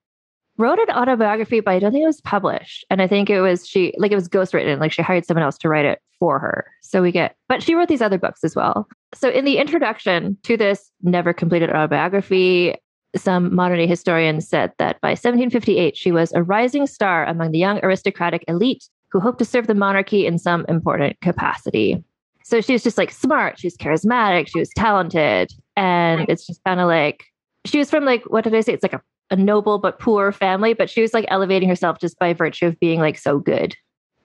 wrote 0.56 0.78
an 0.78 0.90
autobiography, 0.90 1.61
but 1.61 1.73
I 1.73 1.78
don't 1.78 1.92
think 1.92 2.04
it 2.04 2.06
was 2.06 2.20
published. 2.20 2.84
And 2.88 3.02
I 3.02 3.08
think 3.08 3.28
it 3.28 3.40
was 3.40 3.66
she 3.66 3.92
like 3.99 4.12
it 4.12 4.16
was 4.16 4.28
ghostwritten, 4.28 4.78
like 4.78 4.92
she 4.92 5.02
hired 5.02 5.26
someone 5.26 5.42
else 5.42 5.58
to 5.58 5.68
write 5.68 5.84
it 5.84 6.00
for 6.18 6.38
her. 6.38 6.70
So 6.82 7.02
we 7.02 7.12
get 7.12 7.37
but 7.49 7.62
she 7.62 7.75
wrote 7.75 7.88
these 7.88 8.02
other 8.02 8.18
books 8.18 8.44
as 8.44 8.54
well. 8.54 8.88
So 9.14 9.28
in 9.28 9.44
the 9.44 9.58
introduction 9.58 10.37
to 10.44 10.56
this 10.56 10.90
never 11.02 11.32
completed 11.32 11.70
autobiography, 11.70 12.76
some 13.16 13.54
modern 13.54 13.78
day 13.78 13.87
historians 13.87 14.49
said 14.49 14.73
that 14.78 15.00
by 15.00 15.11
1758 15.11 15.96
she 15.96 16.12
was 16.12 16.32
a 16.32 16.42
rising 16.42 16.87
star 16.87 17.25
among 17.25 17.50
the 17.50 17.58
young 17.58 17.80
aristocratic 17.82 18.44
elite 18.49 18.88
who 19.11 19.20
hoped 19.20 19.38
to 19.38 19.44
serve 19.44 19.66
the 19.66 19.75
monarchy 19.75 20.26
in 20.26 20.38
some 20.38 20.64
important 20.68 21.20
capacity. 21.20 22.02
So 22.44 22.61
she 22.61 22.73
was 22.73 22.82
just 22.82 22.99
like 22.99 23.11
smart, 23.11 23.58
she 23.58 23.68
was 23.68 23.76
charismatic, 23.76 24.49
she 24.49 24.58
was 24.58 24.70
talented. 24.76 25.52
And 25.76 26.26
it's 26.28 26.47
just 26.47 26.62
kind 26.64 26.81
of 26.81 26.87
like 26.87 27.25
she 27.64 27.78
was 27.78 27.90
from 27.90 28.04
like 28.04 28.25
what 28.25 28.45
did 28.45 28.54
I 28.54 28.61
say? 28.61 28.73
It's 28.73 28.83
like 28.83 28.93
a 28.93 29.02
a 29.31 29.37
noble 29.37 29.78
but 29.78 29.99
poor 29.99 30.33
family, 30.33 30.75
but 30.75 30.90
she 30.90 31.00
was 31.00 31.14
like 31.14 31.25
elevating 31.28 31.69
herself 31.69 31.99
just 31.99 32.19
by 32.19 32.33
virtue 32.33 32.66
of 32.66 32.78
being 32.78 33.00
like 33.00 33.19
so 33.19 33.38
good, 33.38 33.75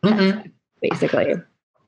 mm-hmm. 0.03 0.47
basically. 0.81 1.35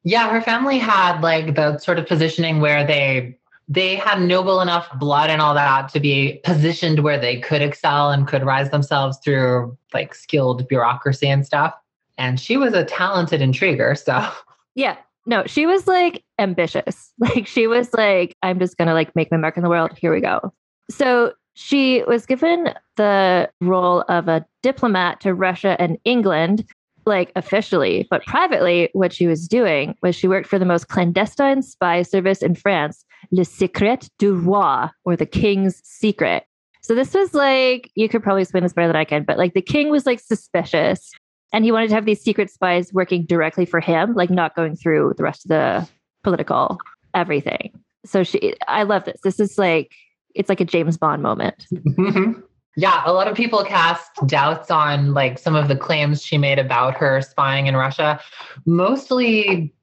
Yeah, 0.04 0.30
her 0.30 0.42
family 0.42 0.80
had 0.80 1.22
like 1.22 1.56
the 1.56 1.78
sort 1.78 2.00
of 2.00 2.08
positioning 2.08 2.60
where 2.60 2.86
they 2.86 3.38
they 3.68 3.96
had 3.96 4.22
noble 4.22 4.60
enough 4.60 4.88
blood 5.00 5.30
and 5.30 5.42
all 5.42 5.54
that 5.54 5.90
to 5.90 6.00
be 6.00 6.42
positioned 6.44 7.00
where 7.00 7.20
they 7.20 7.40
could 7.40 7.62
excel 7.62 8.12
and 8.12 8.28
could 8.28 8.44
rise 8.44 8.70
themselves 8.70 9.18
through 9.24 9.78
like 9.94 10.14
skilled 10.14 10.68
bureaucracy 10.68 11.28
and 11.28 11.46
stuff. 11.46 11.74
And 12.18 12.40
she 12.40 12.58
was 12.58 12.74
a 12.74 12.84
talented 12.84 13.42
intriguer, 13.42 13.96
so 13.96 14.28
yeah. 14.76 14.98
No, 15.26 15.44
she 15.46 15.66
was 15.66 15.88
like 15.88 16.24
ambitious. 16.40 17.14
Like 17.20 17.46
she 17.48 17.68
was 17.68 17.94
like, 17.94 18.36
I'm 18.42 18.60
just 18.60 18.78
gonna 18.78 18.94
like 18.94 19.16
make 19.16 19.32
my 19.32 19.38
mark 19.38 19.58
in 19.58 19.64
the 19.64 19.70
world. 19.70 19.92
Here 19.98 20.14
we 20.14 20.22
go. 20.22 20.54
So 20.90 21.34
she 21.54 22.04
was 22.04 22.26
given 22.26 22.74
the 22.98 23.50
role 23.62 24.04
of 24.10 24.28
a 24.28 24.46
diplomat 24.64 25.22
to 25.22 25.34
Russia 25.34 25.76
and 25.80 25.98
England, 26.06 26.66
like 27.06 27.32
officially, 27.36 28.08
but 28.10 28.24
privately, 28.26 28.90
what 28.94 29.14
she 29.14 29.28
was 29.28 29.48
doing 29.48 29.96
was 30.02 30.16
she 30.16 30.28
worked 30.28 30.48
for 30.48 30.60
the 30.60 30.66
most 30.66 30.88
clandestine 30.88 31.62
spy 31.62 32.02
service 32.02 32.42
in 32.42 32.56
France, 32.56 33.06
Le 33.32 33.46
Secret 33.46 34.10
du 34.18 34.36
Roi, 34.36 34.88
or 35.04 35.16
the 35.16 35.26
King's 35.26 35.82
Secret. 35.84 36.46
So 36.84 36.96
this 36.96 37.14
was 37.14 37.34
like, 37.34 37.92
you 37.96 38.10
could 38.10 38.24
probably 38.24 38.42
explain 38.42 38.64
this 38.64 38.74
better 38.74 38.88
than 38.88 38.96
I 38.96 39.06
can, 39.06 39.24
but 39.24 39.38
like 39.38 39.54
the 39.54 39.62
king 39.62 39.90
was 39.90 40.06
like 40.06 40.20
suspicious 40.20 41.12
and 41.52 41.66
he 41.66 41.72
wanted 41.72 41.90
to 41.90 41.96
have 41.96 42.06
these 42.06 42.22
secret 42.22 42.50
spies 42.50 42.94
working 42.94 43.26
directly 43.26 43.66
for 43.66 43.80
him, 43.80 44.14
like 44.14 44.30
not 44.30 44.56
going 44.56 44.76
through 44.76 45.14
the 45.18 45.24
rest 45.24 45.46
of 45.46 45.50
the 45.50 45.88
political 46.24 46.78
everything. 47.14 47.72
So 48.06 48.24
she, 48.24 48.56
I 48.68 48.84
love 48.84 49.06
this. 49.06 49.22
This 49.24 49.40
is 49.40 49.58
like 49.58 49.92
it's 50.34 50.50
like 50.50 50.62
a 50.62 50.66
James 50.66 50.98
Bond 50.98 51.22
moment. 51.22 51.68
Mm-hmm. 51.74 52.40
Yeah, 52.78 53.02
a 53.06 53.12
lot 53.12 53.28
of 53.28 53.36
people 53.36 53.64
cast 53.66 54.10
doubts 54.28 54.72
on 54.72 55.14
like 55.14 55.38
some 55.38 55.56
of 55.56 55.68
the 55.68 55.76
claims 55.76 56.24
she 56.24 56.38
made 56.38 56.58
about 56.58 56.96
her 56.96 57.22
spying 57.22 57.68
in 57.68 57.76
Russia, 57.76 58.20
mostly 58.66 59.74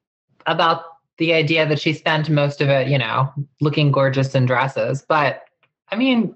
about 0.47 0.83
the 1.17 1.33
idea 1.33 1.67
that 1.67 1.79
she 1.79 1.93
spent 1.93 2.29
most 2.29 2.61
of 2.61 2.69
it, 2.69 2.87
you 2.87 2.97
know, 2.97 3.31
looking 3.61 3.91
gorgeous 3.91 4.33
in 4.33 4.45
dresses. 4.45 5.05
But 5.07 5.43
I 5.91 5.97
mean, 5.97 6.35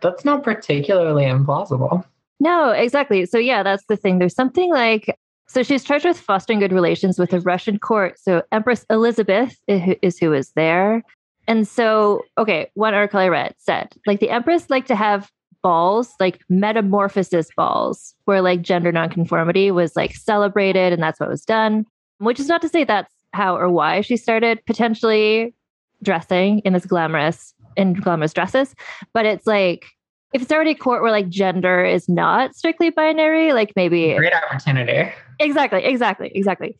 that's 0.00 0.24
not 0.24 0.42
particularly 0.42 1.24
implausible. 1.24 2.04
No, 2.40 2.70
exactly. 2.70 3.26
So 3.26 3.38
yeah, 3.38 3.62
that's 3.62 3.84
the 3.88 3.96
thing. 3.96 4.18
There's 4.18 4.34
something 4.34 4.70
like 4.70 5.16
so 5.46 5.62
she's 5.62 5.84
charged 5.84 6.06
with 6.06 6.18
fostering 6.18 6.58
good 6.58 6.72
relations 6.72 7.18
with 7.18 7.30
the 7.30 7.40
Russian 7.40 7.78
court. 7.78 8.18
So 8.18 8.42
Empress 8.50 8.86
Elizabeth 8.88 9.56
is 9.68 10.18
who 10.18 10.32
is 10.32 10.50
there. 10.52 11.02
And 11.46 11.68
so, 11.68 12.22
okay, 12.38 12.70
one 12.74 12.94
article 12.94 13.20
I 13.20 13.28
read 13.28 13.54
said 13.58 13.92
like 14.06 14.20
the 14.20 14.30
Empress 14.30 14.70
liked 14.70 14.88
to 14.88 14.96
have 14.96 15.30
balls, 15.62 16.14
like 16.20 16.40
metamorphosis 16.48 17.48
balls, 17.56 18.14
where 18.24 18.42
like 18.42 18.62
gender 18.62 18.92
nonconformity 18.92 19.70
was 19.70 19.96
like 19.96 20.14
celebrated 20.14 20.92
and 20.92 21.02
that's 21.02 21.20
what 21.20 21.28
was 21.28 21.44
done, 21.44 21.86
which 22.18 22.40
is 22.40 22.48
not 22.48 22.62
to 22.62 22.68
say 22.68 22.84
that's 22.84 23.12
how 23.32 23.56
or 23.56 23.70
why 23.70 24.00
she 24.00 24.16
started 24.16 24.64
potentially 24.66 25.54
dressing 26.02 26.60
in 26.60 26.72
this 26.72 26.86
glamorous 26.86 27.54
in 27.76 27.94
glamorous 27.94 28.32
dresses, 28.32 28.74
but 29.12 29.26
it's 29.26 29.46
like 29.46 29.86
if 30.34 30.42
it's 30.42 30.52
already 30.52 30.72
a 30.72 30.74
court 30.74 31.00
where 31.00 31.12
like 31.12 31.28
gender 31.28 31.84
is 31.84 32.08
not 32.08 32.54
strictly 32.56 32.90
binary, 32.90 33.52
like 33.52 33.72
maybe 33.76 34.14
great 34.16 34.34
opportunity. 34.34 35.10
Exactly, 35.38 35.84
exactly, 35.84 36.30
exactly. 36.34 36.76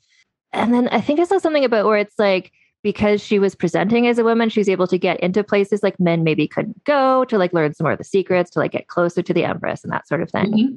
And 0.53 0.75
then 0.75 0.89
I 0.89 1.01
think 1.01 1.21
I 1.21 1.25
saw 1.25 1.39
something 1.39 1.65
about 1.65 1.87
where 1.87 1.97
it's 1.97 2.19
like 2.19 2.53
because 2.83 3.23
she 3.23 3.39
was 3.39 3.55
presenting 3.55 4.07
as 4.09 4.19
a 4.19 4.25
woman, 4.25 4.51
she 4.51 4.61
was 4.61 4.69
able 4.69 4.87
to 4.89 4.99
get 4.99 5.19
into 5.21 5.43
places 5.43 5.83
like 5.83 5.99
men 5.99 6.25
maybe 6.25 6.47
couldn't 6.47 6.85
go 6.85 7.25
to 7.25 7.39
like 7.39 7.53
learn 7.53 7.73
some 7.75 7.85
more 7.85 7.93
of 7.93 7.99
the 7.99 8.05
secrets, 8.05 8.51
to 8.51 8.59
like 8.59 8.73
get 8.73 8.89
closer 8.89 9.23
to 9.23 9.33
the 9.33 9.45
empress 9.45 9.85
and 9.85 9.93
that 9.93 10.07
sort 10.07 10.21
of 10.21 10.31
thing. 10.31 10.53
Mm-hmm. 10.53 10.77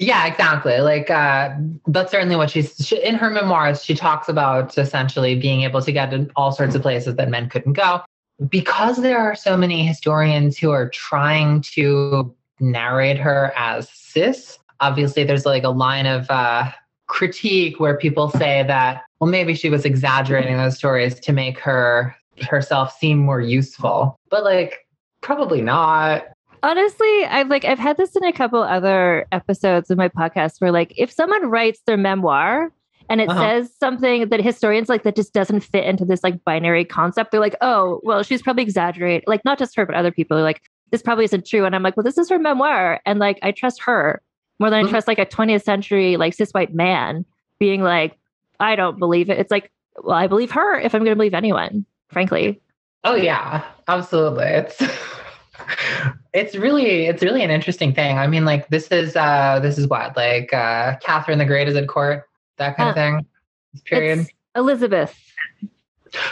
Yeah, 0.00 0.26
exactly. 0.26 0.78
Like 0.80 1.10
uh, 1.10 1.54
that's 1.86 2.10
certainly 2.10 2.36
what 2.36 2.50
she's 2.50 2.74
she, 2.84 3.02
in 3.02 3.14
her 3.14 3.30
memoirs. 3.30 3.84
She 3.84 3.94
talks 3.94 4.28
about 4.28 4.76
essentially 4.76 5.36
being 5.36 5.62
able 5.62 5.82
to 5.82 5.92
get 5.92 6.10
to 6.10 6.28
all 6.36 6.52
sorts 6.52 6.74
of 6.74 6.82
places 6.82 7.16
that 7.16 7.30
men 7.30 7.48
couldn't 7.48 7.72
go. 7.74 8.02
Because 8.48 8.98
there 8.98 9.18
are 9.18 9.34
so 9.34 9.56
many 9.56 9.84
historians 9.84 10.56
who 10.56 10.70
are 10.70 10.88
trying 10.90 11.60
to 11.62 12.34
narrate 12.60 13.18
her 13.18 13.52
as 13.56 13.88
cis. 13.88 14.58
Obviously, 14.80 15.24
there's 15.24 15.46
like 15.46 15.64
a 15.64 15.70
line 15.70 16.06
of 16.06 16.30
uh, 16.30 16.70
critique 17.08 17.80
where 17.80 17.96
people 17.96 18.30
say 18.30 18.62
that 18.62 19.02
well 19.18 19.30
maybe 19.30 19.54
she 19.54 19.70
was 19.70 19.84
exaggerating 19.84 20.56
those 20.56 20.76
stories 20.76 21.18
to 21.18 21.32
make 21.32 21.58
her 21.58 22.14
herself 22.42 22.96
seem 22.96 23.18
more 23.18 23.40
useful 23.40 24.16
but 24.30 24.44
like 24.44 24.86
probably 25.22 25.60
not 25.62 26.24
honestly 26.62 27.24
i've 27.24 27.48
like 27.48 27.64
i've 27.64 27.78
had 27.78 27.96
this 27.96 28.14
in 28.14 28.24
a 28.24 28.32
couple 28.32 28.62
other 28.62 29.26
episodes 29.32 29.90
of 29.90 29.96
my 29.98 30.08
podcast 30.08 30.60
where 30.60 30.70
like 30.70 30.92
if 30.96 31.10
someone 31.10 31.48
writes 31.48 31.80
their 31.86 31.96
memoir 31.96 32.70
and 33.08 33.20
it 33.20 33.28
uh-huh. 33.28 33.40
says 33.40 33.72
something 33.78 34.28
that 34.28 34.40
historians 34.40 34.88
like 34.88 35.02
that 35.02 35.16
just 35.16 35.32
doesn't 35.32 35.60
fit 35.60 35.84
into 35.84 36.04
this 36.04 36.22
like 36.22 36.42
binary 36.44 36.84
concept 36.84 37.30
they're 37.30 37.40
like 37.40 37.56
oh 37.60 38.00
well 38.02 38.22
she's 38.22 38.42
probably 38.42 38.62
exaggerating 38.62 39.24
like 39.26 39.44
not 39.44 39.58
just 39.58 39.76
her 39.76 39.86
but 39.86 39.94
other 39.94 40.12
people 40.12 40.36
are 40.36 40.42
like 40.42 40.62
this 40.90 41.02
probably 41.02 41.24
isn't 41.24 41.46
true 41.46 41.64
and 41.64 41.74
i'm 41.74 41.82
like 41.82 41.96
well 41.96 42.04
this 42.04 42.18
is 42.18 42.28
her 42.28 42.38
memoir 42.38 43.00
and 43.06 43.18
like 43.18 43.38
i 43.42 43.50
trust 43.50 43.82
her 43.82 44.22
more 44.58 44.70
than 44.70 44.80
I 44.80 44.82
mm-hmm. 44.82 44.90
trust 44.90 45.08
like 45.08 45.18
a 45.18 45.26
20th 45.26 45.62
century 45.62 46.16
like 46.16 46.34
cis 46.34 46.52
white 46.52 46.74
man 46.74 47.24
being 47.58 47.82
like, 47.82 48.18
I 48.60 48.76
don't 48.76 48.98
believe 48.98 49.30
it. 49.30 49.38
It's 49.38 49.50
like, 49.50 49.70
well, 50.02 50.16
I 50.16 50.26
believe 50.26 50.50
her 50.52 50.78
if 50.78 50.94
I'm 50.94 51.00
going 51.00 51.12
to 51.12 51.16
believe 51.16 51.34
anyone, 51.34 51.84
frankly. 52.08 52.60
Oh 53.04 53.14
yeah, 53.14 53.64
absolutely. 53.86 54.46
It's 54.46 54.82
it's 56.32 56.56
really 56.56 57.06
it's 57.06 57.22
really 57.22 57.42
an 57.42 57.50
interesting 57.50 57.94
thing. 57.94 58.18
I 58.18 58.26
mean, 58.26 58.44
like 58.44 58.68
this 58.68 58.88
is 58.88 59.16
uh 59.16 59.60
this 59.60 59.78
is 59.78 59.86
what 59.86 60.16
like 60.16 60.52
uh 60.52 60.96
Catherine 60.96 61.38
the 61.38 61.44
Great 61.44 61.68
is 61.68 61.76
at 61.76 61.86
court, 61.88 62.28
that 62.58 62.76
kind 62.76 62.88
uh, 62.88 62.90
of 62.90 62.96
thing. 62.96 63.26
This 63.72 63.82
period. 63.82 64.26
Elizabeth. 64.54 65.16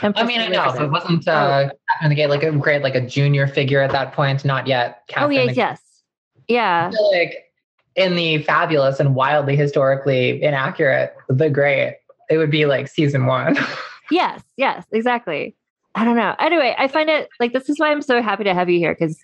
I 0.03 0.25
mean, 0.25 0.41
I 0.41 0.49
know 0.49 0.73
it 0.73 0.91
wasn't 0.91 1.29
uh, 1.29 1.69
oh. 1.71 1.77
Catherine 1.91 2.09
the 2.09 2.15
Great 2.15 2.29
like 2.29 2.43
a 2.43 2.53
great 2.53 2.83
like 2.83 2.95
a 2.95 3.01
junior 3.01 3.47
figure 3.47 3.81
at 3.81 3.91
that 3.93 4.13
point, 4.13 4.45
not 4.45 4.67
yet. 4.67 5.03
Catherine 5.09 5.39
oh 5.39 5.43
yeah, 5.43 5.51
yes, 5.53 5.81
yeah. 6.49 6.91
like 7.13 7.53
in 7.95 8.15
the 8.15 8.43
fabulous 8.43 9.01
and 9.01 9.15
wildly 9.15 9.57
historically 9.57 10.43
inaccurate, 10.43 11.15
the 11.29 11.51
great, 11.51 11.97
it 12.31 12.39
would 12.39 12.51
be 12.51 12.67
like 12.67 12.89
season 12.89 13.27
one. 13.27 13.57
yes, 14.11 14.43
yes, 14.57 14.87
exactly. 14.93 15.57
I 15.95 16.05
don't 16.05 16.17
know. 16.17 16.35
Anyway, 16.39 16.75
I 16.79 16.89
find 16.89 17.09
it 17.09 17.29
like 17.41 17.53
this 17.53 17.69
is 17.69 17.79
why 17.79 17.91
I'm 17.91 18.03
so 18.03 18.23
happy 18.23 18.45
to 18.45 18.55
have 18.55 18.69
you 18.69 18.79
here 18.79 18.95
because 18.95 19.19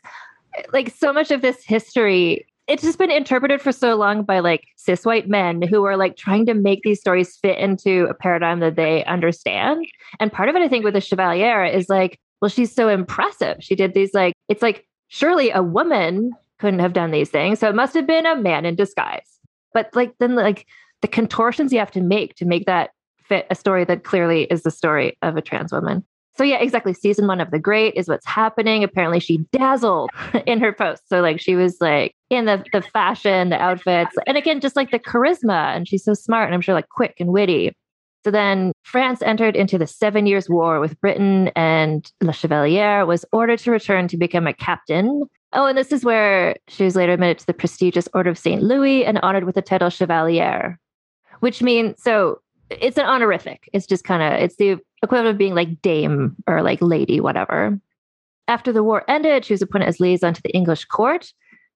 like 0.72 0.90
so 0.90 1.12
much 1.12 1.30
of 1.30 1.42
this 1.42 1.64
history 1.64 2.46
it's 2.68 2.82
just 2.82 2.98
been 2.98 3.10
interpreted 3.10 3.60
for 3.60 3.72
so 3.72 3.96
long 3.96 4.22
by 4.22 4.38
like 4.38 4.66
cis 4.76 5.04
white 5.04 5.28
men 5.28 5.62
who 5.62 5.84
are 5.84 5.96
like 5.96 6.16
trying 6.16 6.46
to 6.46 6.54
make 6.54 6.82
these 6.82 7.00
stories 7.00 7.36
fit 7.36 7.58
into 7.58 8.06
a 8.08 8.14
paradigm 8.14 8.60
that 8.60 8.76
they 8.76 9.04
understand. 9.04 9.86
And 10.20 10.32
part 10.32 10.48
of 10.48 10.54
it, 10.54 10.62
I 10.62 10.68
think, 10.68 10.84
with 10.84 10.94
the 10.94 11.00
Chevalier 11.00 11.64
is 11.64 11.88
like, 11.88 12.18
well, 12.40 12.48
she's 12.48 12.74
so 12.74 12.88
impressive. 12.88 13.56
She 13.60 13.74
did 13.74 13.94
these 13.94 14.14
like, 14.14 14.34
it's 14.48 14.62
like, 14.62 14.86
surely 15.08 15.50
a 15.50 15.62
woman 15.62 16.32
couldn't 16.58 16.80
have 16.80 16.92
done 16.92 17.10
these 17.10 17.30
things. 17.30 17.58
So 17.58 17.68
it 17.68 17.74
must 17.74 17.94
have 17.94 18.06
been 18.06 18.26
a 18.26 18.36
man 18.36 18.64
in 18.64 18.76
disguise. 18.76 19.38
But 19.74 19.90
like, 19.94 20.14
then 20.18 20.34
like 20.34 20.66
the 21.00 21.08
contortions 21.08 21.72
you 21.72 21.78
have 21.78 21.90
to 21.92 22.00
make 22.00 22.36
to 22.36 22.44
make 22.44 22.66
that 22.66 22.90
fit 23.18 23.46
a 23.50 23.54
story 23.54 23.84
that 23.84 24.04
clearly 24.04 24.44
is 24.44 24.62
the 24.62 24.70
story 24.70 25.16
of 25.22 25.36
a 25.36 25.42
trans 25.42 25.72
woman. 25.72 26.04
So 26.36 26.44
yeah, 26.44 26.58
exactly. 26.58 26.94
Season 26.94 27.26
one 27.26 27.40
of 27.40 27.50
The 27.50 27.58
Great 27.58 27.94
is 27.94 28.08
what's 28.08 28.26
happening. 28.26 28.82
Apparently, 28.82 29.20
she 29.20 29.38
dazzled 29.52 30.10
in 30.46 30.60
her 30.60 30.72
post. 30.72 31.08
So 31.08 31.20
like, 31.20 31.40
she 31.40 31.54
was 31.54 31.76
like 31.80 32.14
in 32.32 32.46
the 32.46 32.64
the 32.72 32.80
fashion, 32.80 33.50
the 33.50 33.60
outfits, 33.60 34.16
and 34.26 34.36
again, 34.36 34.60
just 34.60 34.74
like 34.74 34.90
the 34.90 34.98
charisma. 34.98 35.76
And 35.76 35.86
she's 35.86 36.04
so 36.04 36.14
smart, 36.14 36.46
and 36.46 36.54
I'm 36.54 36.62
sure 36.62 36.74
like 36.74 36.88
quick 36.88 37.16
and 37.20 37.30
witty. 37.30 37.76
So 38.24 38.30
then 38.30 38.72
France 38.82 39.20
entered 39.22 39.54
into 39.54 39.78
the 39.78 39.86
Seven 39.86 40.26
Years' 40.26 40.48
War 40.48 40.80
with 40.80 40.98
Britain, 41.00 41.48
and 41.54 42.10
Le 42.22 42.32
Chevalier 42.32 43.04
was 43.04 43.24
ordered 43.32 43.58
to 43.60 43.70
return 43.70 44.08
to 44.08 44.16
become 44.16 44.46
a 44.46 44.54
captain. 44.54 45.24
Oh, 45.52 45.66
and 45.66 45.76
this 45.76 45.92
is 45.92 46.04
where 46.04 46.56
she 46.68 46.84
was 46.84 46.96
later 46.96 47.12
admitted 47.12 47.40
to 47.40 47.46
the 47.46 47.52
prestigious 47.52 48.08
Order 48.14 48.30
of 48.30 48.38
St. 48.38 48.62
Louis 48.62 49.04
and 49.04 49.18
honored 49.18 49.44
with 49.44 49.56
the 49.56 49.62
title 49.62 49.90
Chevalier, 49.90 50.78
which 51.40 51.62
means 51.62 52.02
so 52.02 52.40
it's 52.70 52.96
an 52.96 53.04
honorific. 53.04 53.68
It's 53.74 53.86
just 53.86 54.04
kind 54.04 54.22
of 54.22 54.40
it's 54.40 54.56
the 54.56 54.78
equivalent 55.02 55.34
of 55.34 55.38
being 55.38 55.54
like 55.54 55.82
dame 55.82 56.34
or 56.46 56.62
like 56.62 56.80
lady, 56.80 57.20
whatever. 57.20 57.78
After 58.48 58.72
the 58.72 58.82
war 58.82 59.04
ended, 59.08 59.44
she 59.44 59.52
was 59.52 59.62
appointed 59.62 59.88
as 59.88 60.00
liaison 60.00 60.32
to 60.32 60.42
the 60.42 60.54
English 60.54 60.86
court, 60.86 61.32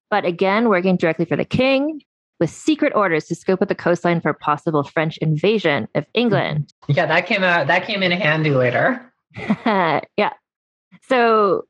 but 0.09 0.25
again 0.25 0.69
working 0.69 0.95
directly 0.97 1.25
for 1.25 1.35
the 1.35 1.45
king 1.45 2.01
with 2.39 2.49
secret 2.49 2.93
orders 2.95 3.25
to 3.25 3.35
scope 3.35 3.61
out 3.61 3.67
the 3.67 3.75
coastline 3.75 4.21
for 4.21 4.33
possible 4.33 4.83
French 4.83 5.17
invasion 5.17 5.87
of 5.95 6.05
England. 6.13 6.71
Yeah, 6.87 7.05
that 7.07 7.25
came 7.25 7.43
out 7.43 7.67
that 7.67 7.85
came 7.85 8.03
in 8.03 8.11
handy 8.11 8.51
later. 8.51 9.11
yeah. 9.65 10.33
So 11.03 11.65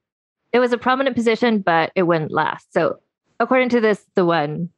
it 0.54 0.60
was 0.60 0.74
a 0.74 0.78
prominent 0.78 1.16
position, 1.16 1.60
but 1.60 1.92
it 1.96 2.04
wouldn't 2.04 2.32
last. 2.32 2.74
So 2.74 3.00
according 3.40 3.70
to 3.70 3.82
this, 3.82 4.06
the 4.16 4.26
one 4.26 4.70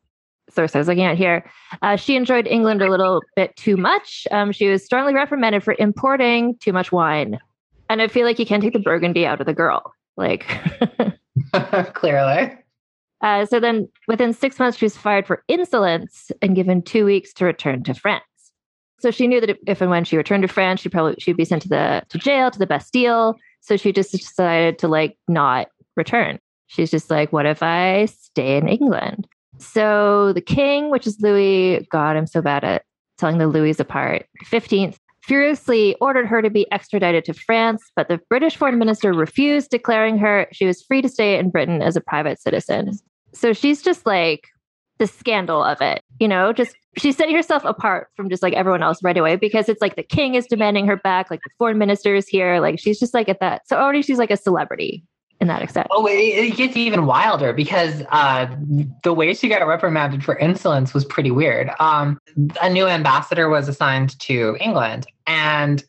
source 0.49 0.75
I 0.75 0.79
was 0.79 0.87
looking 0.87 1.05
at 1.05 1.17
here, 1.17 1.49
uh, 1.81 1.95
she 1.95 2.15
enjoyed 2.15 2.47
England 2.47 2.81
a 2.81 2.89
little 2.89 3.21
bit 3.35 3.55
too 3.55 3.77
much. 3.77 4.27
Um, 4.31 4.51
she 4.51 4.67
was 4.67 4.83
strongly 4.83 5.13
reprimanded 5.13 5.63
for 5.63 5.75
importing 5.77 6.57
too 6.57 6.73
much 6.73 6.91
wine. 6.91 7.39
And 7.89 8.01
I 8.01 8.07
feel 8.07 8.25
like 8.25 8.39
you 8.39 8.45
can't 8.45 8.61
take 8.61 8.73
the 8.73 8.79
burgundy 8.79 9.25
out 9.25 9.39
of 9.39 9.47
the 9.47 9.53
girl. 9.53 9.93
Like, 10.17 10.45
clearly. 11.93 12.55
Uh, 13.21 13.45
so 13.45 13.59
then 13.59 13.87
within 14.07 14.33
six 14.33 14.59
months, 14.59 14.77
she 14.77 14.85
was 14.85 14.95
fired 14.95 15.27
for 15.27 15.43
insolence 15.47 16.31
and 16.41 16.55
given 16.55 16.81
two 16.81 17.05
weeks 17.05 17.33
to 17.33 17.45
return 17.45 17.83
to 17.83 17.93
France. 17.93 18.23
So 18.99 19.11
she 19.11 19.27
knew 19.27 19.41
that 19.41 19.57
if 19.67 19.81
and 19.81 19.89
when 19.89 20.03
she 20.03 20.17
returned 20.17 20.43
to 20.43 20.47
France, 20.47 20.81
she 20.81 20.89
probably 20.89 21.15
she'd 21.19 21.37
be 21.37 21.45
sent 21.45 21.61
to 21.63 21.69
the 21.69 22.03
to 22.09 22.17
jail, 22.17 22.51
to 22.51 22.59
the 22.59 22.67
Bastille. 22.67 23.35
So 23.61 23.77
she 23.77 23.91
just 23.91 24.11
decided 24.11 24.77
to 24.79 24.87
like 24.87 25.17
not 25.27 25.67
return. 25.95 26.39
She's 26.67 26.91
just 26.91 27.09
like, 27.09 27.33
what 27.33 27.45
if 27.45 27.63
I 27.63 28.05
stay 28.05 28.57
in 28.57 28.67
England? 28.67 29.27
So 29.57 30.33
the 30.33 30.41
king, 30.41 30.89
which 30.89 31.07
is 31.07 31.19
Louis, 31.19 31.85
God, 31.91 32.15
I'm 32.15 32.27
so 32.27 32.41
bad 32.41 32.63
at 32.63 32.83
telling 33.17 33.37
the 33.37 33.47
Louis 33.47 33.79
apart, 33.79 34.27
15th, 34.45 34.97
furiously 35.23 35.95
ordered 35.99 36.25
her 36.27 36.41
to 36.41 36.49
be 36.49 36.71
extradited 36.71 37.25
to 37.25 37.33
France, 37.33 37.83
but 37.95 38.07
the 38.07 38.19
British 38.29 38.55
foreign 38.55 38.79
minister 38.79 39.13
refused, 39.13 39.69
declaring 39.69 40.17
her 40.17 40.47
she 40.51 40.65
was 40.65 40.81
free 40.81 41.01
to 41.01 41.09
stay 41.09 41.37
in 41.37 41.49
Britain 41.49 41.81
as 41.81 41.95
a 41.95 42.01
private 42.01 42.41
citizen. 42.41 42.91
So 43.33 43.53
she's 43.53 43.81
just 43.81 44.05
like 44.05 44.47
the 44.97 45.07
scandal 45.07 45.63
of 45.63 45.81
it, 45.81 46.03
you 46.19 46.27
know, 46.27 46.51
just 46.51 46.75
she's 46.97 47.15
setting 47.15 47.35
herself 47.35 47.63
apart 47.63 48.09
from 48.15 48.29
just 48.29 48.43
like 48.43 48.53
everyone 48.53 48.83
else 48.83 49.01
right 49.01 49.17
away 49.17 49.35
because 49.35 49.69
it's 49.69 49.81
like 49.81 49.95
the 49.95 50.03
king 50.03 50.35
is 50.35 50.45
demanding 50.45 50.85
her 50.87 50.97
back, 50.97 51.31
like 51.31 51.41
the 51.43 51.49
foreign 51.57 51.77
minister 51.77 52.15
is 52.15 52.27
here, 52.27 52.59
like 52.59 52.79
she's 52.79 52.99
just 52.99 53.13
like 53.13 53.29
at 53.29 53.39
that. 53.39 53.67
So 53.67 53.77
already 53.77 54.01
she's 54.01 54.17
like 54.17 54.31
a 54.31 54.37
celebrity 54.37 55.03
in 55.39 55.47
that 55.47 55.61
extent. 55.61 55.87
Oh, 55.91 56.05
it, 56.05 56.11
it 56.11 56.57
gets 56.57 56.75
even 56.75 57.05
wilder 57.05 57.53
because 57.53 58.03
uh, 58.09 58.53
the 59.03 59.13
way 59.13 59.33
she 59.33 59.47
got 59.47 59.65
reprimanded 59.65 60.23
for 60.23 60.35
insolence 60.35 60.93
was 60.93 61.05
pretty 61.05 61.31
weird. 61.31 61.69
Um, 61.79 62.19
a 62.61 62.69
new 62.69 62.87
ambassador 62.87 63.47
was 63.49 63.69
assigned 63.69 64.19
to 64.19 64.57
England, 64.59 65.07
and 65.27 65.83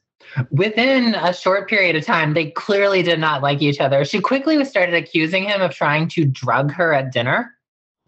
within 0.50 1.14
a 1.14 1.32
short 1.32 1.68
period 1.68 1.96
of 1.96 2.04
time, 2.04 2.34
they 2.34 2.50
clearly 2.50 3.02
did 3.02 3.20
not 3.20 3.42
like 3.42 3.62
each 3.62 3.80
other. 3.80 4.04
She 4.04 4.20
quickly 4.20 4.64
started 4.64 4.94
accusing 4.94 5.44
him 5.44 5.60
of 5.60 5.74
trying 5.74 6.08
to 6.08 6.24
drug 6.24 6.72
her 6.72 6.92
at 6.92 7.12
dinner, 7.12 7.52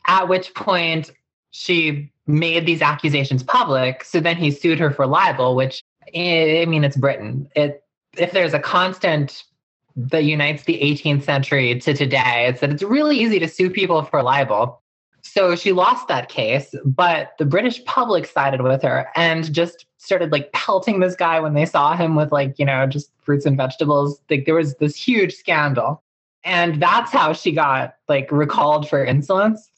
at 0.07 0.29
which 0.29 0.55
point 0.55 1.11
she 1.51 2.13
made 2.27 2.67
these 2.67 2.83
accusations 2.83 3.43
public. 3.43 4.05
So 4.05 4.21
then 4.21 4.37
he 4.37 4.51
sued 4.51 4.79
her 4.79 4.91
for 4.91 5.07
libel, 5.07 5.57
which 5.57 5.83
eh, 6.15 6.63
I 6.63 6.67
mean, 6.67 6.85
it's 6.85 6.97
Britain. 6.97 7.49
It 7.57 7.85
if 8.17 8.33
there's 8.33 8.55
a 8.55 8.59
constant 8.59 9.45
that 9.97 10.25
unites 10.25 10.65
the 10.65 10.79
18th 10.81 11.23
century 11.23 11.79
to 11.79 11.95
today. 11.95 12.47
It's 12.49 12.61
that 12.61 12.71
it's 12.71 12.83
really 12.83 13.19
easy 13.19 13.39
to 13.39 13.49
sue 13.49 13.71
people 13.71 14.03
for 14.03 14.23
libel. 14.23 14.83
So 15.23 15.55
she 15.55 15.73
lost 15.73 16.09
that 16.09 16.29
case, 16.29 16.75
but 16.85 17.33
the 17.39 17.45
British 17.45 17.85
public 17.85 18.27
sided 18.27 18.63
with 18.63 18.83
her 18.83 19.09
and 19.15 19.53
just 19.53 19.87
started 20.03 20.33
like 20.33 20.53
pelting 20.53 21.01
this 21.01 21.15
guy 21.15 21.39
when 21.39 21.55
they 21.55 21.65
saw 21.65 21.97
him 21.97 22.17
with 22.17 22.33
like, 22.33 22.59
you 22.59 22.65
know, 22.65 22.87
just 22.87 23.11
fruits 23.23 23.47
and 23.47 23.57
vegetables. 23.57 24.21
Like 24.29 24.47
there 24.47 24.55
was 24.55 24.75
this 24.77 24.97
huge 24.97 25.35
scandal. 25.35 26.03
And 26.45 26.83
that's 26.83 27.13
how 27.13 27.33
she 27.33 27.53
got 27.53 27.95
like 28.09 28.31
recalled 28.33 28.89
for 28.89 29.05
insolence. 29.05 29.71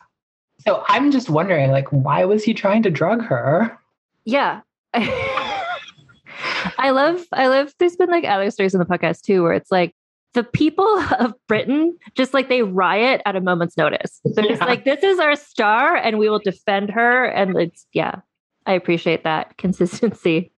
So 0.60 0.82
I'm 0.88 1.10
just 1.10 1.28
wondering, 1.28 1.70
like, 1.70 1.88
why 1.90 2.24
was 2.24 2.42
he 2.42 2.54
trying 2.54 2.82
to 2.84 2.90
drug 2.90 3.22
her? 3.22 3.78
Yeah. 4.24 4.62
I 4.94 6.90
love, 6.90 7.22
I 7.32 7.48
love, 7.48 7.74
there's 7.78 7.96
been 7.96 8.10
like 8.10 8.24
other 8.24 8.50
stories 8.50 8.72
in 8.72 8.80
the 8.80 8.87
podcast 8.87 9.22
too, 9.22 9.42
where 9.42 9.52
it's 9.52 9.70
like 9.70 9.94
the 10.32 10.42
people 10.42 10.87
of 11.18 11.34
Britain 11.48 11.98
just 12.14 12.32
like 12.32 12.48
they 12.48 12.62
riot 12.62 13.20
at 13.26 13.37
a 13.37 13.42
moment's 13.42 13.76
notice. 13.76 14.22
They're 14.24 14.46
just 14.46 14.62
like, 14.62 14.87
this 14.87 15.02
is 15.02 15.18
our 15.18 15.37
star 15.37 15.96
and 15.96 16.18
we 16.18 16.30
will 16.30 16.38
defend 16.38 16.90
her. 16.90 17.26
And 17.26 17.58
it's, 17.60 17.87
yeah, 17.92 18.20
I 18.66 18.72
appreciate 18.72 19.24
that 19.24 19.57
consistency. 19.59 20.53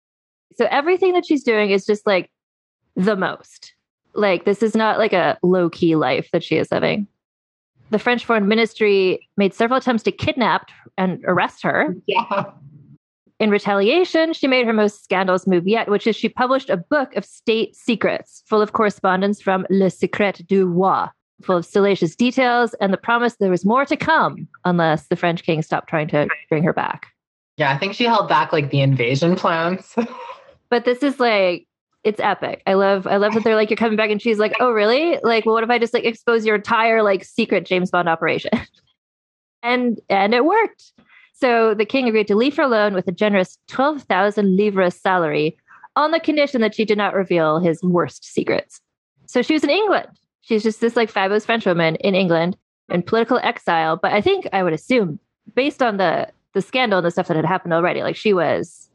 So 0.55 0.67
everything 0.71 1.13
that 1.13 1.27
she's 1.27 1.43
doing 1.43 1.71
is 1.71 1.85
just 1.85 2.07
like 2.07 2.31
the 2.95 3.17
most. 3.17 3.75
Like, 4.15 4.47
this 4.47 4.63
is 4.63 4.75
not 4.75 4.99
like 4.99 5.13
a 5.13 5.39
low 5.43 5.69
key 5.69 5.95
life 5.95 6.31
that 6.33 6.43
she 6.43 6.57
is 6.57 6.73
living. 6.73 7.07
The 7.91 7.99
French 7.99 8.25
Foreign 8.25 8.49
Ministry 8.49 9.29
made 9.37 9.55
several 9.55 9.79
attempts 9.79 10.03
to 10.05 10.13
kidnap 10.13 10.71
and 10.97 11.23
arrest 11.27 11.63
her. 11.63 11.95
Yeah. 12.07 12.51
In 13.39 13.51
retaliation, 13.51 14.33
she 14.33 14.47
made 14.47 14.67
her 14.67 14.73
most 14.73 15.05
scandalous 15.05 15.47
move 15.47 15.69
yet, 15.69 15.91
which 15.91 16.07
is 16.07 16.17
she 16.17 16.31
published 16.31 16.71
a 16.71 16.79
book 16.79 17.15
of 17.17 17.25
state 17.25 17.77
secrets 17.77 18.43
full 18.47 18.63
of 18.63 18.73
correspondence 18.73 19.43
from 19.43 19.67
Le 19.69 19.91
Secret 19.91 20.41
du 20.47 20.67
Roi, 20.67 21.07
full 21.43 21.59
of 21.59 21.67
salacious 21.67 22.17
details 22.17 22.75
and 22.81 22.95
the 22.95 22.99
promise 22.99 23.37
there 23.37 23.51
was 23.51 23.67
more 23.67 23.85
to 23.85 23.97
come 23.97 24.49
unless 24.65 25.09
the 25.09 25.17
French 25.17 25.43
king 25.43 25.61
stopped 25.61 25.89
trying 25.89 26.09
to 26.09 26.27
bring 26.49 26.63
her 26.63 26.73
back. 26.73 27.09
Yeah, 27.57 27.73
I 27.73 27.79
think 27.79 27.95
she 27.95 28.05
held 28.05 28.29
back 28.29 28.53
like 28.53 28.71
the 28.71 28.81
invasion 28.81 29.37
plans. 29.37 29.95
but 30.71 30.85
this 30.85 31.03
is 31.03 31.19
like 31.19 31.67
it's 32.05 32.21
epic. 32.21 32.63
I 32.67 32.75
love 32.75 33.07
I 33.07 33.17
love 33.17 33.35
that 33.35 33.45
they're 33.45 33.57
like 33.57 33.71
you're 33.71 33.77
coming 33.77 33.97
back 33.97 34.11
and 34.11 34.23
she's 34.23 34.39
like, 34.39 34.55
"Oh, 34.61 34.71
really? 34.71 35.19
Like, 35.23 35.47
well, 35.47 35.55
what 35.55 35.65
if 35.65 35.71
I 35.71 35.79
just 35.79 35.95
like 35.95 36.05
expose 36.05 36.47
your 36.47 36.57
entire 36.57 37.03
like 37.03 37.25
secret 37.25 37.67
James 37.67 37.91
Bond 37.91 38.09
operation?" 38.09 38.51
and 39.63 40.01
and 40.09 40.35
it 40.35 40.45
worked. 40.45 40.93
So 41.35 41.75
the 41.75 41.85
king 41.85 42.09
agreed 42.09 42.29
to 42.29 42.37
leave 42.37 42.57
her 42.57 42.63
alone 42.63 42.95
with 42.95 43.09
a 43.09 43.13
generous 43.13 43.59
12,000 43.69 44.57
livres 44.57 44.95
salary 44.95 45.59
on 45.95 46.11
the 46.11 46.21
condition 46.21 46.63
that 46.63 46.75
she 46.75 46.85
did 46.85 46.97
not 46.97 47.15
reveal 47.15 47.59
his 47.59 47.83
worst 47.83 48.25
secrets. 48.25 48.81
So 49.27 49.43
she 49.43 49.53
was 49.53 49.65
in 49.65 49.71
England. 49.71 50.09
She's 50.41 50.63
just 50.63 50.81
this 50.81 50.97
like 50.97 51.11
fabulous 51.11 51.45
French 51.45 51.67
woman 51.67 51.97
in 51.97 52.15
England 52.15 52.57
in 52.89 53.03
political 53.03 53.39
exile. 53.43 53.99
But 54.01 54.13
I 54.13 54.21
think 54.21 54.47
I 54.53 54.63
would 54.63 54.73
assume, 54.73 55.19
based 55.55 55.83
on 55.83 55.97
the 55.97 56.29
the 56.57 56.63
scandal 56.63 56.99
and 56.99 57.07
the 57.07 57.11
stuff 57.11 57.29
that 57.29 57.37
had 57.37 57.45
happened 57.45 57.75
already, 57.75 58.03
like 58.03 58.17
she 58.17 58.33
was 58.33 58.89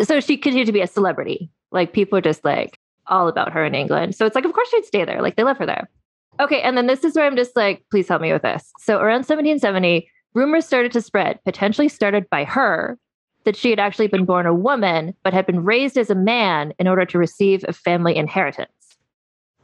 so 0.00 0.20
she 0.20 0.36
continued 0.36 0.66
to 0.66 0.72
be 0.72 0.80
a 0.80 0.86
celebrity. 0.86 1.50
Like 1.72 1.92
people 1.92 2.16
are 2.16 2.22
just 2.22 2.44
like 2.44 2.78
all 3.08 3.26
about 3.26 3.52
her 3.52 3.64
in 3.64 3.74
England. 3.74 4.14
So 4.14 4.24
it's 4.24 4.36
like, 4.36 4.44
of 4.44 4.52
course 4.52 4.68
she'd 4.70 4.84
stay 4.84 5.04
there. 5.04 5.20
Like 5.20 5.34
they 5.34 5.42
love 5.42 5.58
her 5.58 5.66
there. 5.66 5.90
Okay. 6.38 6.62
And 6.62 6.76
then 6.76 6.86
this 6.86 7.02
is 7.02 7.16
where 7.16 7.26
I'm 7.26 7.36
just 7.36 7.56
like, 7.56 7.84
please 7.90 8.08
help 8.08 8.22
me 8.22 8.32
with 8.32 8.42
this. 8.42 8.72
So 8.78 8.98
around 8.98 9.26
1770, 9.26 10.08
rumors 10.34 10.64
started 10.64 10.92
to 10.92 11.02
spread, 11.02 11.40
potentially 11.44 11.88
started 11.88 12.30
by 12.30 12.44
her, 12.44 12.96
that 13.42 13.56
she 13.56 13.70
had 13.70 13.80
actually 13.80 14.06
been 14.06 14.24
born 14.24 14.46
a 14.46 14.54
woman, 14.54 15.14
but 15.24 15.34
had 15.34 15.46
been 15.46 15.64
raised 15.64 15.98
as 15.98 16.10
a 16.10 16.14
man 16.14 16.72
in 16.78 16.86
order 16.86 17.04
to 17.04 17.18
receive 17.18 17.64
a 17.66 17.72
family 17.72 18.16
inheritance. 18.16 18.70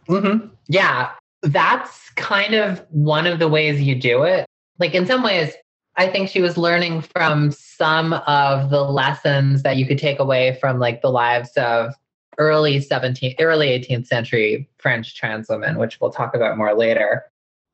Mm-hmm. 0.09 0.49
Yeah, 0.67 1.11
that's 1.43 2.11
kind 2.17 2.55
of 2.55 2.85
one 2.91 3.27
of 3.27 3.39
the 3.39 3.49
ways 3.49 3.81
you 3.81 3.95
do 3.95 4.25
it. 4.25 4.47
Like, 4.79 4.95
in 4.95 5.07
some 5.07 5.23
ways, 5.23 5.55
I 6.01 6.09
think 6.09 6.31
she 6.31 6.41
was 6.41 6.57
learning 6.57 7.03
from 7.03 7.51
some 7.53 8.15
of 8.15 8.71
the 8.71 8.83
lessons 8.83 9.63
that 9.65 9.77
you 9.77 9.87
could 9.87 9.99
take 9.99 10.19
away 10.19 10.57
from 10.59 10.79
like 10.79 11.03
the 11.03 11.11
lives 11.11 11.53
of 11.59 11.93
early 12.39 12.81
17th, 12.81 13.35
early 13.39 13.69
18th 13.69 14.07
century 14.07 14.67
French 14.79 15.15
trans 15.15 15.51
women, 15.51 15.77
which 15.77 16.01
we'll 16.01 16.11
talk 16.11 16.35
about 16.35 16.57
more 16.57 16.73
later. 16.73 17.27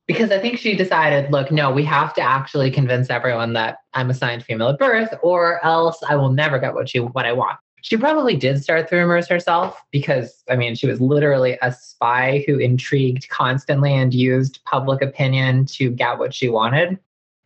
because 0.07 0.31
I 0.31 0.39
think 0.39 0.57
she 0.57 0.75
decided, 0.75 1.31
look, 1.31 1.51
no, 1.51 1.71
we 1.71 1.83
have 1.85 2.13
to 2.15 2.21
actually 2.21 2.71
convince 2.71 3.09
everyone 3.09 3.53
that 3.53 3.77
I'm 3.93 4.09
assigned 4.09 4.43
female 4.43 4.69
at 4.69 4.79
birth, 4.79 5.13
or 5.21 5.63
else 5.65 6.01
I 6.07 6.15
will 6.15 6.31
never 6.31 6.59
get 6.59 6.73
what 6.73 6.89
she 6.89 6.99
what 6.99 7.25
I 7.25 7.33
want. 7.33 7.57
She 7.81 7.95
probably 7.95 8.35
did 8.35 8.61
start 8.61 8.89
the 8.89 8.97
rumors 8.97 9.27
herself 9.27 9.81
because, 9.91 10.43
I 10.49 10.55
mean, 10.55 10.75
she 10.75 10.87
was 10.87 10.99
literally 10.99 11.57
a 11.61 11.71
spy 11.71 12.43
who 12.47 12.57
intrigued 12.57 13.29
constantly 13.29 13.93
and 13.93 14.13
used 14.13 14.59
public 14.65 15.01
opinion 15.01 15.65
to 15.67 15.91
get 15.91 16.17
what 16.17 16.33
she 16.33 16.49
wanted. 16.49 16.99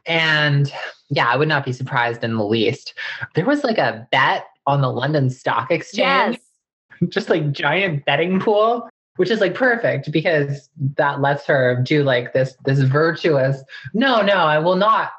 And 0.05 0.71
yeah, 1.09 1.27
I 1.27 1.35
would 1.37 1.47
not 1.47 1.65
be 1.65 1.73
surprised 1.73 2.23
in 2.23 2.35
the 2.35 2.43
least. 2.45 2.93
There 3.35 3.45
was 3.45 3.63
like 3.63 3.77
a 3.77 4.07
bet 4.11 4.45
on 4.67 4.81
the 4.81 4.89
London 4.91 5.29
Stock 5.29 5.71
Exchange, 5.71 6.37
Yes. 7.01 7.09
just 7.09 7.29
like 7.29 7.51
giant 7.51 8.05
betting 8.05 8.39
pool, 8.39 8.87
which 9.17 9.29
is 9.29 9.39
like 9.41 9.55
perfect 9.55 10.11
because 10.11 10.69
that 10.95 11.19
lets 11.21 11.45
her 11.47 11.81
do 11.83 12.03
like 12.03 12.33
this 12.33 12.55
this 12.65 12.79
virtuous. 12.79 13.63
No, 13.93 14.21
no, 14.21 14.35
I 14.37 14.59
will 14.59 14.75
not. 14.75 15.11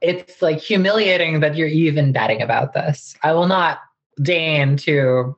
It's 0.00 0.42
like 0.42 0.58
humiliating 0.58 1.40
that 1.40 1.56
you're 1.56 1.68
even 1.68 2.12
betting 2.12 2.42
about 2.42 2.74
this. 2.74 3.14
I 3.22 3.32
will 3.32 3.46
not 3.46 3.80
deign 4.22 4.76
to 4.78 5.36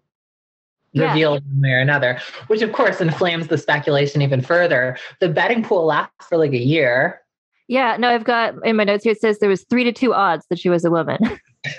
Yeah. 0.93 1.09
reveal 1.09 1.33
one 1.35 1.61
way 1.61 1.71
or 1.71 1.79
another, 1.79 2.21
which 2.49 2.63
of 2.63 2.73
course 2.73 3.01
inflames 3.01 3.47
the 3.49 3.59
speculation 3.59 4.23
even 4.23 4.41
further. 4.41 4.97
The 5.21 5.29
betting 5.29 5.63
pool 5.63 5.85
lasts 5.87 6.27
for 6.29 6.37
like 6.39 6.53
a 6.53 6.59
year. 6.59 7.21
Yeah, 7.69 7.97
no, 7.99 8.09
I've 8.09 8.25
got 8.25 8.55
in 8.65 8.77
my 8.77 8.85
notes 8.85 9.05
here 9.05 9.13
it 9.13 9.21
says 9.21 9.39
there 9.39 9.49
was 9.49 9.65
three 9.69 9.85
to 9.85 9.93
two 9.93 10.15
odds 10.15 10.47
that 10.51 10.59
she 10.59 10.69
was 10.69 10.85
a 10.85 10.91
woman. 10.91 11.19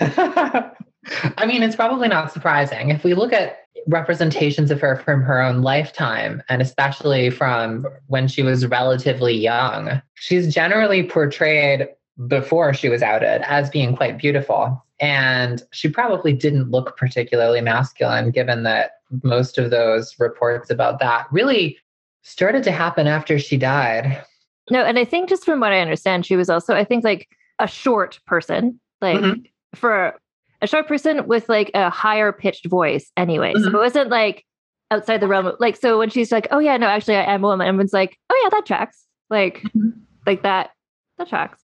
I 0.00 1.46
mean, 1.46 1.62
it's 1.62 1.76
probably 1.76 2.08
not 2.08 2.32
surprising. 2.32 2.90
If 2.90 3.04
we 3.04 3.14
look 3.14 3.32
at 3.32 3.60
representations 3.86 4.70
of 4.70 4.80
her 4.80 4.96
from 4.96 5.22
her 5.22 5.40
own 5.40 5.62
lifetime, 5.62 6.42
and 6.48 6.60
especially 6.60 7.30
from 7.30 7.86
when 8.08 8.28
she 8.28 8.42
was 8.42 8.66
relatively 8.66 9.34
young, 9.34 10.02
she's 10.14 10.52
generally 10.52 11.04
portrayed 11.04 11.88
before 12.26 12.74
she 12.74 12.88
was 12.88 13.02
outed 13.02 13.42
as 13.48 13.70
being 13.70 13.96
quite 13.96 14.18
beautiful. 14.18 14.84
And 15.00 15.62
she 15.70 15.88
probably 15.88 16.32
didn't 16.32 16.70
look 16.70 16.96
particularly 16.96 17.60
masculine, 17.60 18.30
given 18.30 18.64
that 18.64 18.92
most 19.22 19.56
of 19.56 19.70
those 19.70 20.14
reports 20.18 20.70
about 20.70 20.98
that 20.98 21.26
really 21.30 21.78
started 22.22 22.64
to 22.64 22.72
happen 22.72 23.06
after 23.06 23.38
she 23.38 23.56
died. 23.56 24.22
No, 24.70 24.84
and 24.84 24.98
I 24.98 25.04
think 25.04 25.28
just 25.28 25.44
from 25.44 25.60
what 25.60 25.72
I 25.72 25.80
understand, 25.80 26.26
she 26.26 26.36
was 26.36 26.50
also, 26.50 26.74
I 26.74 26.84
think, 26.84 27.04
like 27.04 27.28
a 27.58 27.66
short 27.66 28.18
person, 28.26 28.80
like 29.00 29.20
Mhm. 29.20 29.44
for 29.74 30.14
a 30.62 30.66
short 30.66 30.86
person 30.88 31.26
with 31.26 31.48
like 31.48 31.70
a 31.74 31.90
higher 31.90 32.32
pitched 32.32 32.66
voice 32.66 33.10
anyway. 33.16 33.54
So 33.54 33.70
Mhm. 33.70 33.74
it 33.74 33.76
wasn't 33.76 34.10
like 34.10 34.44
outside 34.90 35.18
the 35.20 35.28
realm 35.28 35.46
of 35.46 35.56
like, 35.60 35.76
so 35.76 35.98
when 35.98 36.10
she's 36.10 36.32
like, 36.32 36.46
oh 36.50 36.58
yeah, 36.58 36.76
no, 36.76 36.86
actually 36.86 37.16
I 37.16 37.24
am 37.34 37.44
a 37.44 37.46
woman, 37.48 37.66
everyone's 37.66 37.92
like, 37.92 38.16
oh 38.30 38.40
yeah, 38.42 38.50
that 38.50 38.66
tracks. 38.66 39.04
Like, 39.30 39.62
Mhm. 39.76 39.92
like 40.26 40.42
that, 40.42 40.70
that 41.18 41.28
tracks. 41.28 41.62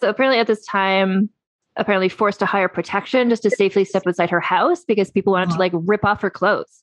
So 0.00 0.08
apparently 0.08 0.38
at 0.40 0.46
this 0.46 0.64
time, 0.64 1.28
apparently 1.76 2.08
forced 2.08 2.38
to 2.40 2.46
hire 2.46 2.68
protection 2.68 3.28
just 3.30 3.42
to 3.44 3.50
safely 3.50 3.84
step 3.84 4.06
outside 4.06 4.30
her 4.30 4.40
house 4.40 4.84
because 4.84 5.10
people 5.10 5.32
wanted 5.32 5.46
to 5.46 5.52
Uh-huh. 5.52 5.58
like 5.60 5.72
rip 5.74 6.04
off 6.04 6.20
her 6.22 6.30
clothes 6.30 6.82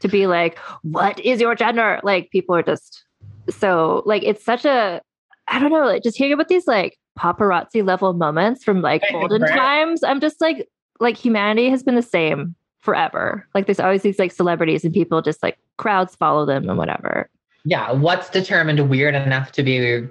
to 0.00 0.08
be 0.08 0.26
like, 0.26 0.58
what 0.82 1.18
is 1.20 1.40
your 1.40 1.54
gender? 1.54 2.00
Like 2.02 2.30
people 2.30 2.54
are 2.54 2.62
just 2.62 3.04
so 3.50 4.02
like 4.06 4.22
it's 4.22 4.44
such 4.44 4.64
a 4.64 5.00
I 5.48 5.58
don't 5.58 5.72
know, 5.72 5.84
like 5.84 6.02
just 6.02 6.16
hearing 6.16 6.32
about 6.32 6.48
these 6.48 6.66
like 6.66 6.96
paparazzi 7.18 7.84
level 7.84 8.12
moments 8.12 8.62
from 8.64 8.82
like 8.82 9.02
olden 9.12 9.42
times, 9.42 10.02
I'm 10.02 10.20
just 10.20 10.40
like 10.40 10.68
like 11.00 11.16
humanity 11.16 11.70
has 11.70 11.82
been 11.82 11.96
the 11.96 12.02
same 12.02 12.54
forever. 12.80 13.46
Like 13.54 13.66
there's 13.66 13.80
always 13.80 14.02
these 14.02 14.18
like 14.18 14.32
celebrities 14.32 14.84
and 14.84 14.94
people 14.94 15.20
just 15.22 15.42
like 15.42 15.58
crowds 15.76 16.14
follow 16.16 16.46
them 16.46 16.68
and 16.68 16.78
whatever. 16.78 17.28
yeah, 17.64 17.92
what's 17.92 18.30
determined 18.30 18.88
weird 18.88 19.14
enough 19.14 19.52
to 19.52 19.62
be 19.62 20.08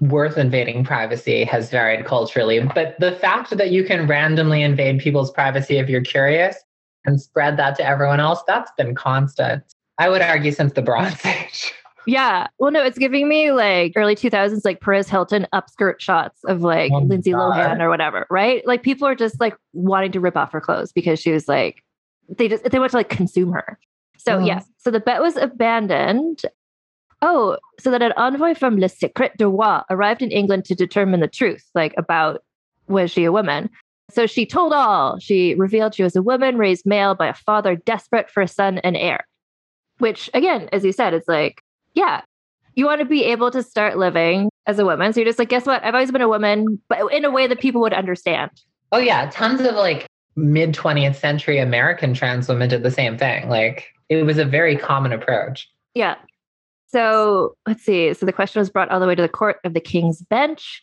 worth 0.00 0.36
invading 0.36 0.84
privacy 0.84 1.44
has 1.44 1.70
varied 1.70 2.04
culturally. 2.04 2.60
But 2.60 2.96
the 2.98 3.12
fact 3.12 3.56
that 3.56 3.70
you 3.70 3.84
can 3.84 4.06
randomly 4.06 4.62
invade 4.62 5.00
people's 5.00 5.30
privacy 5.30 5.78
if 5.78 5.88
you're 5.88 6.00
curious 6.00 6.56
and 7.04 7.20
spread 7.20 7.56
that 7.58 7.76
to 7.76 7.86
everyone 7.86 8.20
else, 8.20 8.42
that's 8.46 8.72
been 8.76 8.94
constant. 8.94 9.62
I 9.98 10.08
would 10.08 10.22
argue 10.22 10.52
since 10.52 10.72
the 10.72 10.82
Bronze 10.82 11.24
Age. 11.24 11.72
Yeah. 12.08 12.46
Well, 12.58 12.70
no, 12.70 12.82
it's 12.82 12.96
giving 12.96 13.28
me 13.28 13.52
like 13.52 13.92
early 13.94 14.16
2000s, 14.16 14.64
like 14.64 14.80
Perez 14.80 15.10
Hilton 15.10 15.46
upskirt 15.52 16.00
shots 16.00 16.40
of 16.46 16.62
like 16.62 16.90
Oh 16.90 17.00
Lindsay 17.00 17.32
God. 17.32 17.54
Lohan 17.54 17.80
or 17.80 17.90
whatever, 17.90 18.26
right? 18.30 18.66
Like 18.66 18.82
people 18.82 19.06
are 19.06 19.14
just 19.14 19.38
like 19.40 19.54
wanting 19.74 20.12
to 20.12 20.20
rip 20.20 20.34
off 20.34 20.50
her 20.52 20.60
clothes 20.60 20.90
because 20.90 21.20
she 21.20 21.30
was 21.30 21.48
like, 21.48 21.82
they 22.28 22.48
just, 22.48 22.64
they 22.64 22.78
want 22.78 22.92
to 22.92 22.96
like 22.96 23.10
consume 23.10 23.52
her. 23.52 23.78
So, 24.16 24.38
Mhm. 24.38 24.46
yes. 24.46 24.66
So 24.78 24.90
the 24.90 25.00
bet 25.00 25.20
was 25.20 25.36
abandoned. 25.36 26.42
Oh, 27.20 27.58
so 27.78 27.90
that 27.90 28.00
an 28.00 28.12
envoy 28.16 28.54
from 28.54 28.78
Le 28.78 28.88
Secret 28.88 29.36
de 29.36 29.46
Roi 29.46 29.80
arrived 29.90 30.22
in 30.22 30.30
England 30.30 30.64
to 30.66 30.74
determine 30.74 31.20
the 31.20 31.28
truth, 31.28 31.64
like 31.74 31.92
about 31.98 32.42
was 32.88 33.10
she 33.10 33.24
a 33.24 33.32
woman? 33.32 33.68
So 34.10 34.26
she 34.26 34.46
told 34.46 34.72
all. 34.72 35.18
She 35.18 35.54
revealed 35.56 35.94
she 35.94 36.02
was 36.04 36.16
a 36.16 36.22
woman 36.22 36.56
raised 36.56 36.86
male 36.86 37.14
by 37.14 37.26
a 37.26 37.34
father 37.34 37.76
desperate 37.76 38.30
for 38.30 38.42
a 38.42 38.48
son 38.48 38.78
and 38.78 38.96
heir. 38.96 39.26
Which, 39.98 40.30
again, 40.32 40.70
as 40.72 40.84
you 40.86 40.92
said, 40.92 41.12
it's 41.12 41.28
like, 41.28 41.60
yeah, 41.98 42.20
you 42.74 42.86
want 42.86 43.00
to 43.00 43.04
be 43.04 43.24
able 43.24 43.50
to 43.50 43.60
start 43.60 43.98
living 43.98 44.50
as 44.66 44.78
a 44.78 44.84
woman. 44.84 45.12
So 45.12 45.20
you're 45.20 45.28
just 45.28 45.38
like, 45.38 45.48
guess 45.48 45.66
what? 45.66 45.84
I've 45.84 45.94
always 45.94 46.12
been 46.12 46.22
a 46.22 46.28
woman, 46.28 46.80
but 46.88 47.12
in 47.12 47.24
a 47.24 47.30
way 47.30 47.48
that 47.48 47.58
people 47.58 47.80
would 47.80 47.92
understand. 47.92 48.50
Oh, 48.92 48.98
yeah. 48.98 49.28
Tons 49.30 49.60
of 49.62 49.74
like 49.74 50.06
mid 50.36 50.74
20th 50.74 51.16
century 51.16 51.58
American 51.58 52.14
trans 52.14 52.48
women 52.48 52.68
did 52.68 52.84
the 52.84 52.90
same 52.92 53.18
thing. 53.18 53.48
Like 53.48 53.88
it 54.08 54.22
was 54.22 54.38
a 54.38 54.44
very 54.44 54.76
common 54.76 55.12
approach. 55.12 55.68
Yeah. 55.94 56.14
So 56.86 57.56
let's 57.66 57.82
see. 57.82 58.14
So 58.14 58.24
the 58.24 58.32
question 58.32 58.60
was 58.60 58.70
brought 58.70 58.90
all 58.90 59.00
the 59.00 59.08
way 59.08 59.16
to 59.16 59.22
the 59.22 59.28
court 59.28 59.56
of 59.64 59.74
the 59.74 59.80
King's 59.80 60.22
Bench. 60.22 60.80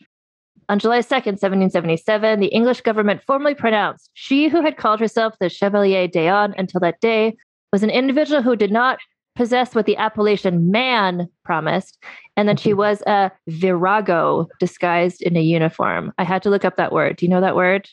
On 0.67 0.80
July 0.80 0.99
2nd, 0.99 1.38
1777, 1.39 2.39
the 2.41 2.47
English 2.47 2.82
government 2.82 3.21
formally 3.25 3.56
pronounced 3.56 4.10
she 4.13 4.49
who 4.49 4.62
had 4.62 4.78
called 4.78 4.99
herself 4.99 5.36
the 5.39 5.47
Chevalier 5.47 6.08
d'Eon 6.08 6.54
until 6.58 6.82
that 6.82 6.99
day 6.99 7.38
was 7.71 7.84
an 7.84 7.89
individual 7.89 8.41
who 8.41 8.56
did 8.56 8.71
not 8.71 8.99
possess 9.35 9.75
what 9.75 9.85
the 9.85 9.97
appellation 9.97 10.71
man 10.71 11.29
promised, 11.43 12.01
and 12.35 12.47
then 12.47 12.57
she 12.57 12.69
mm-hmm. 12.69 12.79
was 12.79 13.01
a 13.05 13.31
virago 13.47 14.47
disguised 14.59 15.21
in 15.21 15.35
a 15.37 15.41
uniform. 15.41 16.13
I 16.17 16.23
had 16.23 16.41
to 16.43 16.49
look 16.49 16.65
up 16.65 16.77
that 16.77 16.91
word. 16.91 17.17
Do 17.17 17.25
you 17.25 17.29
know 17.29 17.41
that 17.41 17.55
word? 17.55 17.89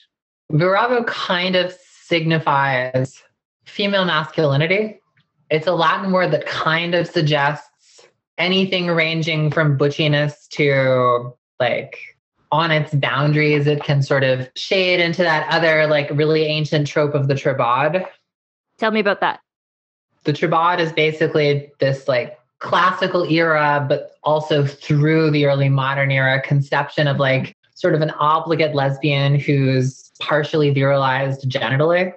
Virago 0.51 1.05
kind 1.05 1.57
of 1.57 1.73
signifies 1.73 3.23
female 3.65 4.05
masculinity. 4.05 5.01
It's 5.51 5.67
a 5.67 5.73
Latin 5.73 6.13
word 6.13 6.31
that 6.33 6.47
kind 6.47 6.95
of 6.95 7.07
suggests 7.07 8.07
anything 8.39 8.89
ranging 8.89 9.51
from 9.51 9.77
butchiness 9.77 10.49
to 10.49 11.33
like 11.61 11.99
on 12.51 12.71
its 12.71 12.95
boundaries. 12.95 13.67
It 13.67 13.83
can 13.83 14.03
sort 14.03 14.25
of 14.25 14.49
shade 14.57 15.01
into 15.01 15.23
that 15.23 15.51
other 15.53 15.87
like 15.87 16.11
really 16.11 16.45
ancient 16.45 16.87
trope 16.87 17.15
of 17.15 17.29
the 17.29 17.35
tribade. 17.35 18.05
Tell 18.79 18.91
me 18.91 19.01
about 19.01 19.21
that. 19.21 19.41
The 20.25 20.33
tribade 20.33 20.81
is 20.81 20.93
basically 20.93 21.73
this 21.79 22.07
like 22.07 22.39
classical 22.61 23.25
era, 23.25 23.85
but 23.89 24.13
also 24.23 24.65
through 24.65 25.31
the 25.33 25.47
early 25.47 25.69
modern 25.69 26.11
era 26.13 26.41
conception 26.41 27.09
of 27.09 27.19
like 27.19 27.57
sort 27.75 27.95
of 27.95 28.01
an 28.01 28.11
obligate 28.13 28.75
lesbian 28.75 29.39
who's 29.39 30.13
partially 30.21 30.73
virilized 30.73 31.45
genitally, 31.47 32.13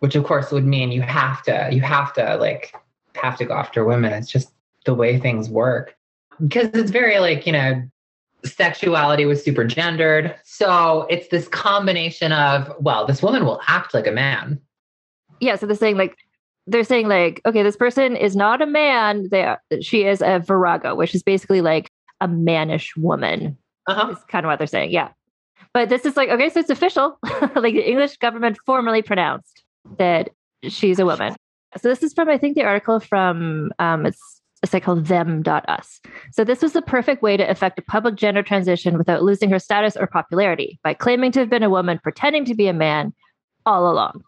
which 0.00 0.16
of 0.16 0.24
course 0.24 0.50
would 0.50 0.64
mean 0.64 0.90
you 0.90 1.02
have 1.02 1.42
to, 1.44 1.68
you 1.70 1.80
have 1.80 2.12
to 2.14 2.36
like 2.36 2.74
have 3.14 3.36
to 3.38 3.44
go 3.44 3.54
after 3.54 3.84
women. 3.84 4.12
It's 4.12 4.30
just 4.30 4.52
the 4.84 4.94
way 4.94 5.18
things 5.20 5.48
work. 5.48 5.94
Because 6.42 6.68
it's 6.74 6.90
very 6.90 7.20
like, 7.20 7.46
you 7.46 7.52
know, 7.52 7.82
sexuality 8.44 9.24
was 9.24 9.42
super 9.42 9.64
gendered. 9.64 10.34
So 10.44 11.06
it's 11.08 11.28
this 11.28 11.46
combination 11.48 12.32
of, 12.32 12.74
well, 12.80 13.06
this 13.06 13.22
woman 13.22 13.44
will 13.44 13.60
act 13.68 13.94
like 13.94 14.06
a 14.08 14.12
man. 14.12 14.60
yeah 15.40 15.54
so 15.54 15.66
they're 15.66 15.76
saying 15.76 15.96
like 15.96 16.16
they're 16.66 16.84
saying 16.84 17.08
like 17.08 17.40
okay 17.46 17.62
this 17.62 17.76
person 17.76 18.16
is 18.16 18.34
not 18.36 18.60
a 18.62 18.66
man. 18.66 19.28
They 19.30 19.44
are, 19.44 19.60
she 19.80 20.04
is 20.04 20.20
a 20.22 20.38
virago 20.40 20.94
which 20.94 21.14
is 21.14 21.22
basically 21.22 21.60
like 21.60 21.90
a 22.20 22.28
mannish 22.28 22.96
woman 22.96 23.56
Uh-huh. 23.86 24.10
is 24.12 24.18
kind 24.28 24.44
of 24.44 24.50
what 24.50 24.58
they're 24.58 24.66
saying 24.66 24.90
yeah. 24.90 25.08
But 25.74 25.88
this 25.88 26.04
is 26.04 26.16
like 26.16 26.28
okay 26.30 26.48
so 26.50 26.60
it's 26.60 26.70
official. 26.70 27.18
Like 27.54 27.74
the 27.74 27.88
english 27.88 28.16
government 28.18 28.58
formally 28.66 29.02
pronounced 29.02 29.62
that 29.98 30.30
she's 30.68 30.98
a 30.98 31.06
woman. 31.06 31.34
So 31.78 31.88
this 31.88 32.02
is 32.02 32.12
from 32.14 32.28
i 32.28 32.38
think 32.38 32.54
the 32.56 32.64
article 32.64 33.00
from 33.00 33.70
um 33.78 34.06
it's 34.06 34.20
a 34.62 34.66
site 34.66 34.82
called 34.82 35.04
them.us 35.06 36.00
so 36.32 36.42
this 36.42 36.62
was 36.62 36.72
the 36.72 36.80
perfect 36.80 37.22
way 37.22 37.36
to 37.36 37.48
effect 37.50 37.78
a 37.78 37.82
public 37.82 38.14
gender 38.16 38.42
transition 38.42 38.96
without 38.96 39.22
losing 39.22 39.50
her 39.50 39.58
status 39.58 39.94
or 39.98 40.06
popularity 40.06 40.80
by 40.82 40.94
claiming 40.94 41.30
to 41.32 41.40
have 41.40 41.50
been 41.50 41.62
a 41.62 41.68
woman 41.68 42.00
pretending 42.02 42.46
to 42.46 42.54
be 42.54 42.66
a 42.66 42.72
man 42.72 43.12
all 43.66 43.90
along. 43.92 44.22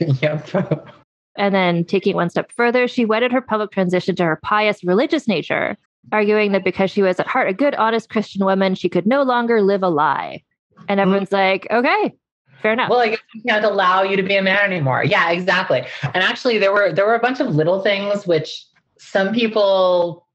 Yep. 0.22 0.48
and 1.36 1.54
then 1.54 1.84
taking 1.84 2.12
it 2.12 2.16
one 2.16 2.30
step 2.30 2.50
further, 2.52 2.86
she 2.88 3.04
wedded 3.04 3.32
her 3.32 3.40
public 3.40 3.70
transition 3.70 4.14
to 4.16 4.24
her 4.24 4.36
pious 4.36 4.84
religious 4.84 5.26
nature, 5.26 5.76
arguing 6.12 6.52
that 6.52 6.64
because 6.64 6.90
she 6.90 7.02
was 7.02 7.18
at 7.18 7.26
heart 7.26 7.48
a 7.48 7.54
good, 7.54 7.74
honest 7.74 8.10
Christian 8.10 8.44
woman, 8.44 8.74
she 8.74 8.88
could 8.88 9.06
no 9.06 9.22
longer 9.22 9.62
live 9.62 9.82
a 9.82 9.88
lie. 9.88 10.42
And 10.88 11.00
everyone's 11.00 11.32
like, 11.32 11.66
okay, 11.70 12.14
fair 12.60 12.72
enough. 12.72 12.90
Well, 12.90 13.00
I 13.00 13.08
guess 13.10 13.20
we 13.34 13.42
can't 13.42 13.64
allow 13.64 14.02
you 14.02 14.16
to 14.16 14.22
be 14.22 14.36
a 14.36 14.42
man 14.42 14.72
anymore. 14.72 15.04
Yeah, 15.04 15.30
exactly. 15.30 15.84
And 16.02 16.16
actually, 16.16 16.58
there 16.58 16.72
were 16.72 16.92
there 16.92 17.06
were 17.06 17.14
a 17.14 17.20
bunch 17.20 17.40
of 17.40 17.54
little 17.54 17.80
things 17.80 18.26
which 18.26 18.64
some 18.98 19.32
people 19.32 20.26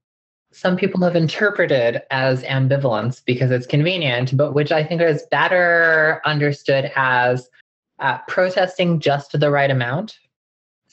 some 0.52 0.76
people 0.76 1.00
have 1.02 1.14
interpreted 1.14 2.02
as 2.10 2.42
ambivalence 2.42 3.22
because 3.24 3.50
it's 3.50 3.66
convenient, 3.66 4.36
but 4.36 4.52
which 4.52 4.72
I 4.72 4.82
think 4.82 5.00
is 5.00 5.24
better 5.30 6.20
understood 6.24 6.90
as 6.96 7.48
uh, 8.00 8.18
protesting 8.26 8.98
just 9.00 9.38
the 9.38 9.50
right 9.50 9.70
amount. 9.70 10.18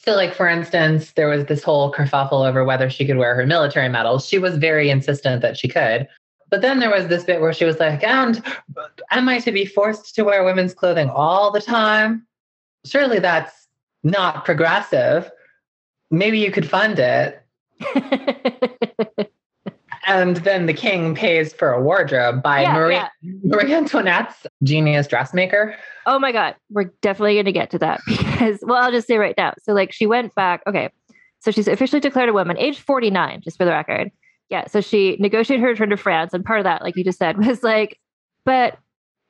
So, 0.08 0.16
like 0.16 0.34
for 0.34 0.48
instance, 0.48 1.12
there 1.12 1.28
was 1.28 1.48
this 1.48 1.62
whole 1.62 1.92
kerfuffle 1.92 2.48
over 2.48 2.64
whether 2.64 2.90
she 2.90 3.06
could 3.06 3.18
wear 3.18 3.36
her 3.36 3.46
military 3.46 3.90
medals. 3.90 4.26
She 4.26 4.40
was 4.40 4.56
very 4.56 4.90
insistent 4.90 5.42
that 5.42 5.58
she 5.58 5.68
could. 5.68 6.08
But 6.50 6.62
then 6.62 6.80
there 6.80 6.90
was 6.90 7.10
this 7.10 7.26
bit 7.26 7.42
where 7.42 7.52
she 7.52 7.66
was 7.66 7.78
like, 7.78 8.06
and 8.06 8.42
am 9.12 9.28
I 9.28 9.40
to 9.40 9.52
be 9.52 9.66
forced 9.66 10.16
to 10.16 10.24
wear 10.24 10.46
women's 10.46 10.74
clothing 10.74 11.10
all 11.10 11.52
the 11.52 11.60
time? 11.60 12.26
Surely 12.86 13.20
that's 13.20 13.68
not 14.02 14.46
progressive. 14.46 15.30
Maybe 16.10 16.40
you 16.40 16.54
could 16.54 16.70
fund 16.70 17.00
it. 17.00 17.44
and 20.08 20.38
then 20.38 20.66
the 20.66 20.74
king 20.74 21.14
pays 21.14 21.54
for 21.54 21.72
a 21.72 21.82
wardrobe 21.82 22.42
by 22.42 22.62
yeah, 22.62 22.74
Marie, 22.74 22.94
yeah. 22.96 23.10
Marie 23.44 23.74
Antoinette's 23.74 24.48
genius 24.64 25.06
dressmaker. 25.06 25.76
Oh 26.06 26.18
my 26.18 26.32
God. 26.32 26.56
We're 26.72 26.92
definitely 27.02 27.34
going 27.34 27.46
to 27.46 27.52
get 27.52 27.70
to 27.72 27.80
that 27.80 28.00
because, 28.08 28.60
well, 28.64 28.82
I'll 28.82 28.92
just 28.92 29.08
say 29.08 29.18
right 29.18 29.36
now. 29.38 29.54
So, 29.62 29.74
like, 29.74 29.92
she 29.92 30.08
went 30.08 30.34
back. 30.34 30.64
Okay. 30.66 30.90
So 31.40 31.52
she's 31.52 31.68
officially 31.68 32.00
declared 32.00 32.30
a 32.30 32.34
woman, 32.34 32.58
age 32.58 32.80
49, 32.80 33.42
just 33.42 33.58
for 33.58 33.66
the 33.66 33.72
record. 33.72 34.10
Yeah. 34.50 34.68
So 34.68 34.80
she 34.80 35.18
negotiated 35.20 35.62
her 35.62 35.70
return 35.70 35.90
to 35.90 35.98
France. 35.98 36.34
And 36.34 36.44
part 36.44 36.60
of 36.60 36.64
that, 36.64 36.82
like 36.82 36.96
you 36.96 37.04
just 37.04 37.20
said, 37.20 37.38
was 37.46 37.62
like, 37.62 38.00
but 38.46 38.78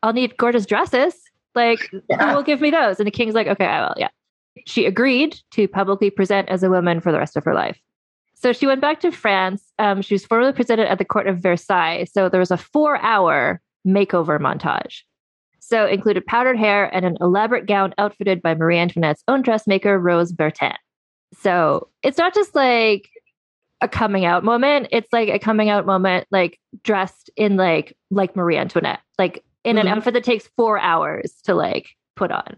I'll 0.04 0.14
need 0.14 0.38
gorgeous 0.38 0.68
dresses. 0.68 1.16
Like, 1.56 1.80
yeah. 2.08 2.30
who 2.30 2.36
will 2.36 2.44
give 2.44 2.62
me 2.62 2.70
those? 2.70 3.00
And 3.00 3.08
the 3.08 3.12
king's 3.12 3.34
like, 3.34 3.48
okay, 3.48 3.66
I 3.66 3.82
will. 3.82 3.96
Yeah. 3.98 4.10
She 4.68 4.86
agreed 4.86 5.40
to 5.52 5.68
publicly 5.68 6.12
present 6.12 6.50
as 6.50 6.62
a 6.62 6.70
woman 6.70 7.02
for 7.02 7.12
the 7.12 7.18
rest 7.18 7.36
of 7.36 7.44
her 7.46 7.56
life. 7.56 7.80
So 8.40 8.54
she 8.54 8.68
went 8.68 8.82
back 8.82 9.00
to 9.00 9.12
France. 9.12 9.64
Um, 9.80 10.02
she 10.02 10.14
was 10.14 10.26
formally 10.26 10.54
presented 10.54 10.90
at 10.90 11.00
the 11.00 11.06
court 11.06 11.28
of 11.28 11.40
Versailles. 11.40 12.06
So 12.12 12.30
there 12.30 12.40
was 12.40 12.52
a 12.52 12.58
four 12.58 12.98
hour 13.02 13.62
makeover 13.86 14.40
montage. 14.40 15.02
So 15.60 15.88
included 15.88 16.26
powdered 16.26 16.58
hair 16.58 16.86
and 16.94 17.04
an 17.04 17.18
elaborate 17.20 17.66
gown 17.66 17.94
outfitted 17.98 18.42
by 18.42 18.54
Marie 18.54 18.78
Antoinette's 18.78 19.24
own 19.28 19.42
dressmaker, 19.42 20.00
Rose 20.00 20.32
Bertin. 20.32 20.76
So 21.34 21.90
it's 22.04 22.18
not 22.18 22.34
just 22.34 22.54
like 22.54 23.10
a 23.82 23.88
coming 23.88 24.24
out 24.24 24.44
moment. 24.44 24.88
It's 24.92 25.12
like 25.12 25.30
a 25.30 25.40
coming 25.40 25.70
out 25.70 25.86
moment, 25.86 26.28
like 26.32 26.60
dressed 26.84 27.30
in 27.36 27.58
like 27.58 27.98
like 28.12 28.36
Marie 28.36 28.58
Antoinette, 28.58 29.02
like 29.18 29.44
in 29.64 29.76
mm-hmm. 29.76 29.88
an 29.88 29.94
outfit 29.94 30.14
that 30.14 30.24
takes 30.24 30.48
four 30.56 30.80
hours 30.80 31.34
to 31.46 31.56
like 31.56 31.90
put 32.16 32.32
on. 32.32 32.56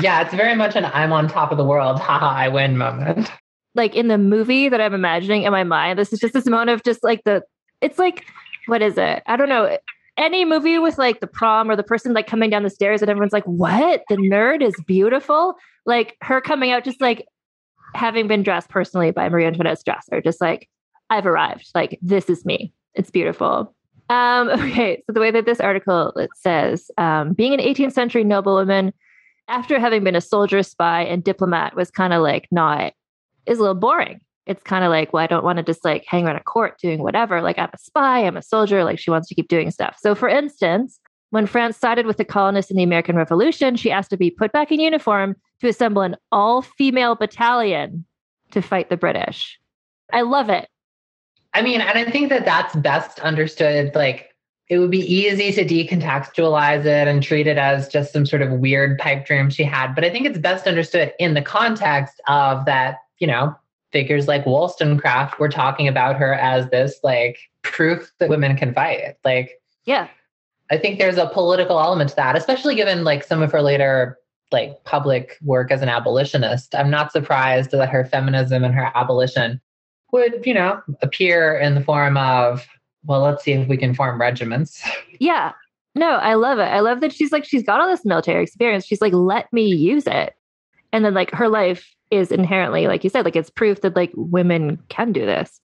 Yeah, 0.00 0.22
it's 0.22 0.32
very 0.32 0.54
much 0.54 0.74
an 0.76 0.86
I'm 0.86 1.12
on 1.12 1.28
top 1.28 1.50
of 1.50 1.58
the 1.58 1.64
world, 1.64 1.98
haha, 2.00 2.30
I 2.30 2.48
win 2.48 2.78
moment 2.78 3.30
like 3.74 3.94
in 3.94 4.08
the 4.08 4.18
movie 4.18 4.68
that 4.68 4.80
I'm 4.80 4.94
imagining 4.94 5.42
in 5.42 5.52
my 5.52 5.64
mind, 5.64 5.98
this 5.98 6.12
is 6.12 6.20
just 6.20 6.34
this 6.34 6.46
moment 6.46 6.70
of 6.70 6.82
just 6.84 7.02
like 7.02 7.22
the, 7.24 7.42
it's 7.80 7.98
like, 7.98 8.26
what 8.66 8.82
is 8.82 8.98
it? 8.98 9.22
I 9.26 9.36
don't 9.36 9.48
know. 9.48 9.78
Any 10.18 10.44
movie 10.44 10.78
with 10.78 10.98
like 10.98 11.20
the 11.20 11.26
prom 11.26 11.70
or 11.70 11.76
the 11.76 11.82
person 11.82 12.12
like 12.12 12.26
coming 12.26 12.50
down 12.50 12.62
the 12.62 12.70
stairs 12.70 13.00
and 13.00 13.10
everyone's 13.10 13.32
like, 13.32 13.44
what? 13.44 14.02
The 14.08 14.16
nerd 14.16 14.62
is 14.62 14.74
beautiful. 14.86 15.54
Like 15.86 16.16
her 16.20 16.40
coming 16.40 16.70
out, 16.70 16.84
just 16.84 17.00
like 17.00 17.26
having 17.94 18.28
been 18.28 18.42
dressed 18.42 18.68
personally 18.68 19.10
by 19.10 19.28
Marie 19.28 19.46
Antoinette's 19.46 19.82
dresser, 19.82 20.20
just 20.20 20.40
like, 20.40 20.68
I've 21.10 21.26
arrived. 21.26 21.70
Like, 21.74 21.98
this 22.02 22.28
is 22.30 22.44
me. 22.44 22.72
It's 22.94 23.10
beautiful. 23.10 23.74
Um, 24.08 24.48
okay, 24.50 25.02
so 25.06 25.12
the 25.12 25.20
way 25.20 25.30
that 25.30 25.46
this 25.46 25.60
article 25.60 26.12
it 26.16 26.30
says, 26.34 26.90
um, 26.98 27.32
being 27.32 27.54
an 27.54 27.60
18th 27.60 27.92
century 27.92 28.24
noblewoman, 28.24 28.92
after 29.48 29.80
having 29.80 30.04
been 30.04 30.16
a 30.16 30.20
soldier, 30.20 30.62
spy, 30.62 31.02
and 31.02 31.24
diplomat, 31.24 31.74
was 31.74 31.90
kind 31.90 32.12
of 32.12 32.22
like 32.22 32.48
not 32.50 32.92
is 33.46 33.58
a 33.58 33.62
little 33.62 33.74
boring. 33.74 34.20
It's 34.46 34.62
kind 34.62 34.84
of 34.84 34.90
like, 34.90 35.12
well, 35.12 35.22
I 35.22 35.28
don't 35.28 35.44
want 35.44 35.58
to 35.58 35.62
just 35.62 35.84
like 35.84 36.04
hang 36.06 36.26
around 36.26 36.36
a 36.36 36.42
court 36.42 36.78
doing 36.80 37.02
whatever. 37.02 37.40
Like, 37.40 37.58
I'm 37.58 37.70
a 37.72 37.78
spy, 37.78 38.24
I'm 38.24 38.36
a 38.36 38.42
soldier. 38.42 38.82
Like, 38.84 38.98
she 38.98 39.10
wants 39.10 39.28
to 39.28 39.34
keep 39.34 39.48
doing 39.48 39.70
stuff. 39.70 39.96
So, 40.00 40.14
for 40.14 40.28
instance, 40.28 40.98
when 41.30 41.46
France 41.46 41.76
sided 41.76 42.06
with 42.06 42.16
the 42.16 42.24
colonists 42.24 42.70
in 42.70 42.76
the 42.76 42.82
American 42.82 43.16
Revolution, 43.16 43.76
she 43.76 43.90
asked 43.90 44.10
to 44.10 44.16
be 44.16 44.30
put 44.30 44.52
back 44.52 44.72
in 44.72 44.80
uniform 44.80 45.36
to 45.60 45.68
assemble 45.68 46.02
an 46.02 46.16
all 46.30 46.62
female 46.62 47.14
battalion 47.14 48.04
to 48.50 48.60
fight 48.60 48.90
the 48.90 48.96
British. 48.96 49.58
I 50.12 50.22
love 50.22 50.50
it. 50.50 50.68
I 51.54 51.62
mean, 51.62 51.80
and 51.80 51.98
I 51.98 52.10
think 52.10 52.28
that 52.30 52.44
that's 52.44 52.74
best 52.76 53.20
understood. 53.20 53.94
Like, 53.94 54.30
it 54.68 54.78
would 54.78 54.90
be 54.90 55.00
easy 55.00 55.52
to 55.52 55.64
decontextualize 55.64 56.86
it 56.86 57.08
and 57.08 57.22
treat 57.22 57.46
it 57.46 57.58
as 57.58 57.88
just 57.88 58.12
some 58.12 58.24
sort 58.24 58.42
of 58.42 58.52
weird 58.52 58.98
pipe 58.98 59.26
dream 59.26 59.50
she 59.50 59.64
had. 59.64 59.94
But 59.94 60.04
I 60.04 60.10
think 60.10 60.26
it's 60.26 60.38
best 60.38 60.66
understood 60.66 61.12
in 61.18 61.34
the 61.34 61.42
context 61.42 62.20
of 62.26 62.64
that 62.64 62.96
you 63.22 63.28
know, 63.28 63.54
figures 63.92 64.26
like 64.26 64.44
Wollstonecraft 64.44 65.38
were 65.38 65.48
talking 65.48 65.86
about 65.86 66.16
her 66.16 66.34
as 66.34 66.68
this 66.70 66.98
like 67.04 67.38
proof 67.62 68.10
that 68.18 68.28
women 68.28 68.56
can 68.56 68.74
fight. 68.74 69.14
Like, 69.24 69.62
yeah, 69.84 70.08
I 70.72 70.76
think 70.76 70.98
there's 70.98 71.18
a 71.18 71.28
political 71.28 71.78
element 71.78 72.10
to 72.10 72.16
that, 72.16 72.36
especially 72.36 72.74
given 72.74 73.04
like 73.04 73.22
some 73.22 73.40
of 73.40 73.52
her 73.52 73.62
later 73.62 74.18
like 74.50 74.82
public 74.82 75.38
work 75.40 75.70
as 75.70 75.82
an 75.82 75.88
abolitionist. 75.88 76.74
I'm 76.74 76.90
not 76.90 77.12
surprised 77.12 77.70
that 77.70 77.88
her 77.88 78.04
feminism 78.04 78.64
and 78.64 78.74
her 78.74 78.90
abolition 78.96 79.60
would, 80.10 80.44
you 80.44 80.52
know, 80.52 80.82
appear 81.00 81.56
in 81.56 81.76
the 81.76 81.80
form 81.80 82.16
of, 82.16 82.66
well, 83.04 83.20
let's 83.22 83.44
see 83.44 83.52
if 83.52 83.68
we 83.68 83.76
can 83.76 83.94
form 83.94 84.20
regiments. 84.20 84.82
Yeah. 85.20 85.52
No, 85.94 86.16
I 86.16 86.34
love 86.34 86.58
it. 86.58 86.62
I 86.62 86.80
love 86.80 87.00
that 87.00 87.12
she's 87.12 87.30
like, 87.30 87.44
she's 87.44 87.62
got 87.62 87.80
all 87.80 87.88
this 87.88 88.04
military 88.04 88.42
experience. 88.42 88.84
She's 88.84 89.00
like, 89.00 89.12
let 89.12 89.50
me 89.52 89.66
use 89.66 90.06
it. 90.06 90.34
And 90.92 91.04
then 91.04 91.14
like 91.14 91.30
her 91.32 91.48
life 91.48 91.94
is 92.12 92.30
inherently, 92.30 92.86
like 92.86 93.02
you 93.02 93.10
said, 93.10 93.24
like 93.24 93.34
it's 93.36 93.50
proof 93.50 93.80
that 93.80 93.96
like 93.96 94.12
women 94.14 94.78
can 94.88 95.12
do 95.12 95.24
this. 95.24 95.60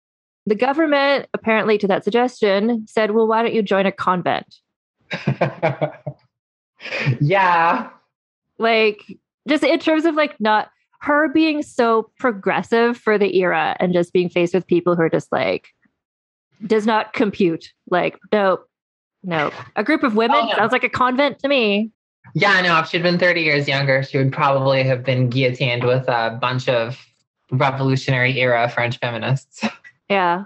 The 0.46 0.54
government, 0.54 1.26
apparently, 1.34 1.76
to 1.78 1.88
that 1.88 2.04
suggestion, 2.04 2.86
said, 2.86 3.10
well, 3.10 3.26
why 3.26 3.42
don't 3.42 3.52
you 3.52 3.62
join 3.62 3.84
a 3.84 3.90
convent? 3.90 4.54
yeah. 7.20 7.90
Like, 8.58 9.02
just 9.48 9.64
in 9.64 9.80
terms 9.80 10.04
of 10.04 10.14
like 10.14 10.40
not 10.40 10.70
her 11.00 11.28
being 11.28 11.62
so 11.62 12.10
progressive 12.18 12.96
for 12.96 13.18
the 13.18 13.36
era 13.36 13.76
and 13.80 13.92
just 13.92 14.12
being 14.12 14.28
faced 14.28 14.54
with 14.54 14.66
people 14.66 14.94
who 14.94 15.02
are 15.02 15.10
just 15.10 15.32
like, 15.32 15.68
does 16.64 16.86
not 16.86 17.12
compute. 17.12 17.72
Like, 17.90 18.18
nope, 18.32 18.68
nope. 19.24 19.52
A 19.74 19.82
group 19.82 20.04
of 20.04 20.14
women 20.14 20.40
oh, 20.42 20.56
sounds 20.56 20.72
like 20.72 20.84
a 20.84 20.88
convent 20.88 21.40
to 21.40 21.48
me. 21.48 21.90
Yeah, 22.34 22.60
no, 22.60 22.78
if 22.80 22.88
she'd 22.88 23.02
been 23.02 23.18
30 23.18 23.40
years 23.42 23.68
younger, 23.68 24.02
she 24.02 24.18
would 24.18 24.32
probably 24.32 24.82
have 24.82 25.04
been 25.04 25.30
guillotined 25.30 25.84
with 25.84 26.06
a 26.08 26.36
bunch 26.40 26.68
of 26.68 27.06
revolutionary 27.50 28.38
era 28.40 28.68
French 28.68 28.98
feminists. 28.98 29.64
Yeah. 30.08 30.44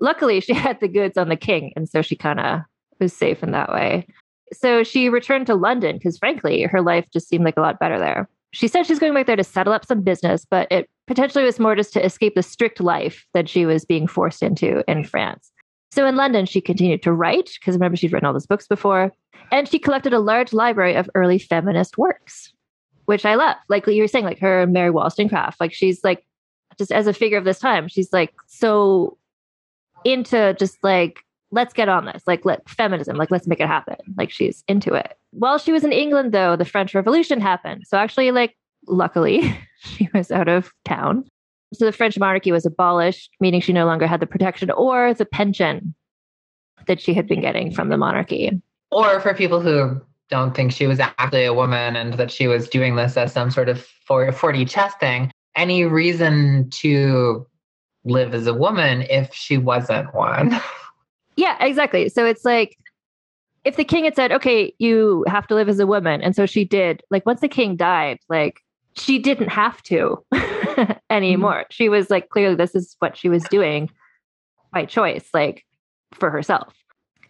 Luckily, 0.00 0.40
she 0.40 0.54
had 0.54 0.80
the 0.80 0.88
goods 0.88 1.18
on 1.18 1.28
the 1.28 1.36
king. 1.36 1.74
And 1.76 1.86
so 1.86 2.00
she 2.00 2.16
kind 2.16 2.40
of 2.40 2.60
was 2.98 3.12
safe 3.12 3.42
in 3.42 3.50
that 3.50 3.70
way. 3.70 4.06
So 4.54 4.82
she 4.84 5.10
returned 5.10 5.46
to 5.48 5.54
London 5.54 5.96
because, 5.96 6.16
frankly, 6.16 6.62
her 6.62 6.80
life 6.80 7.04
just 7.12 7.28
seemed 7.28 7.44
like 7.44 7.58
a 7.58 7.60
lot 7.60 7.78
better 7.78 7.98
there. 7.98 8.26
She 8.52 8.68
said 8.68 8.86
she's 8.86 8.98
going 8.98 9.12
back 9.12 9.26
there 9.26 9.36
to 9.36 9.44
settle 9.44 9.74
up 9.74 9.84
some 9.84 10.00
business, 10.00 10.46
but 10.50 10.66
it 10.70 10.88
potentially 11.06 11.44
was 11.44 11.60
more 11.60 11.76
just 11.76 11.92
to 11.92 12.02
escape 12.02 12.36
the 12.36 12.42
strict 12.42 12.80
life 12.80 13.26
that 13.34 13.50
she 13.50 13.66
was 13.66 13.84
being 13.84 14.06
forced 14.06 14.42
into 14.42 14.82
in 14.90 15.04
France. 15.04 15.51
So 15.92 16.06
in 16.06 16.16
London, 16.16 16.46
she 16.46 16.62
continued 16.62 17.02
to 17.02 17.12
write 17.12 17.50
because 17.60 17.74
remember, 17.74 17.96
she'd 17.96 18.12
written 18.12 18.26
all 18.26 18.32
those 18.32 18.46
books 18.46 18.66
before. 18.66 19.12
And 19.50 19.68
she 19.68 19.78
collected 19.78 20.14
a 20.14 20.20
large 20.20 20.54
library 20.54 20.94
of 20.94 21.10
early 21.14 21.38
feminist 21.38 21.98
works, 21.98 22.50
which 23.04 23.26
I 23.26 23.34
love. 23.34 23.56
Like 23.68 23.86
you 23.86 24.02
were 24.02 24.08
saying, 24.08 24.24
like 24.24 24.38
her 24.38 24.66
Mary 24.66 24.90
Wollstonecraft, 24.90 25.60
like 25.60 25.74
she's 25.74 26.02
like, 26.02 26.24
just 26.78 26.92
as 26.92 27.06
a 27.06 27.12
figure 27.12 27.36
of 27.36 27.44
this 27.44 27.58
time, 27.58 27.88
she's 27.88 28.10
like 28.10 28.32
so 28.46 29.18
into 30.04 30.54
just 30.54 30.82
like, 30.82 31.18
let's 31.50 31.74
get 31.74 31.90
on 31.90 32.06
this, 32.06 32.22
like 32.26 32.46
let 32.46 32.66
feminism, 32.66 33.18
like 33.18 33.30
let's 33.30 33.46
make 33.46 33.60
it 33.60 33.68
happen. 33.68 33.96
Like 34.16 34.30
she's 34.30 34.64
into 34.68 34.94
it. 34.94 35.18
While 35.32 35.58
she 35.58 35.72
was 35.72 35.84
in 35.84 35.92
England, 35.92 36.32
though, 36.32 36.56
the 36.56 36.64
French 36.64 36.94
Revolution 36.94 37.38
happened. 37.38 37.84
So 37.86 37.98
actually, 37.98 38.30
like, 38.30 38.56
luckily, 38.86 39.54
she 39.78 40.08
was 40.14 40.30
out 40.30 40.48
of 40.48 40.72
town. 40.86 41.26
So 41.72 41.84
the 41.84 41.92
French 41.92 42.18
monarchy 42.18 42.52
was 42.52 42.66
abolished, 42.66 43.30
meaning 43.40 43.60
she 43.60 43.72
no 43.72 43.86
longer 43.86 44.06
had 44.06 44.20
the 44.20 44.26
protection 44.26 44.70
or 44.70 45.14
the 45.14 45.24
pension 45.24 45.94
that 46.86 47.00
she 47.00 47.14
had 47.14 47.26
been 47.26 47.40
getting 47.40 47.72
from 47.72 47.88
the 47.88 47.96
monarchy. 47.96 48.50
Or 48.90 49.20
for 49.20 49.34
people 49.34 49.60
who 49.60 50.00
don't 50.28 50.54
think 50.54 50.72
she 50.72 50.86
was 50.86 51.00
actually 51.00 51.44
a 51.44 51.54
woman 51.54 51.96
and 51.96 52.14
that 52.14 52.30
she 52.30 52.46
was 52.46 52.68
doing 52.68 52.96
this 52.96 53.16
as 53.16 53.32
some 53.32 53.50
sort 53.50 53.68
of 53.68 53.86
4D 54.08 54.68
chess 54.68 54.92
thing, 55.00 55.30
any 55.56 55.84
reason 55.84 56.68
to 56.70 57.46
live 58.04 58.34
as 58.34 58.46
a 58.46 58.54
woman 58.54 59.02
if 59.02 59.32
she 59.34 59.58
wasn't 59.58 60.14
one? 60.14 60.60
Yeah, 61.34 61.56
exactly. 61.64 62.10
So 62.10 62.26
it's 62.26 62.44
like 62.44 62.76
if 63.64 63.76
the 63.76 63.84
king 63.84 64.04
had 64.04 64.14
said, 64.14 64.32
okay, 64.32 64.74
you 64.78 65.24
have 65.28 65.46
to 65.46 65.54
live 65.54 65.68
as 65.68 65.78
a 65.78 65.86
woman. 65.86 66.20
And 66.20 66.36
so 66.36 66.44
she 66.44 66.64
did, 66.64 67.02
like 67.10 67.24
once 67.24 67.40
the 67.40 67.48
king 67.48 67.74
died, 67.74 68.18
like 68.28 68.60
she 68.96 69.18
didn't 69.18 69.48
have 69.48 69.82
to 69.84 70.22
anymore. 71.10 71.60
Mm-hmm. 71.62 71.70
She 71.72 71.88
was 71.88 72.10
like, 72.10 72.28
clearly, 72.28 72.54
this 72.54 72.74
is 72.74 72.96
what 72.98 73.16
she 73.16 73.28
was 73.28 73.42
doing 73.44 73.90
by 74.72 74.84
choice, 74.84 75.28
like 75.34 75.64
for 76.14 76.30
herself. 76.30 76.74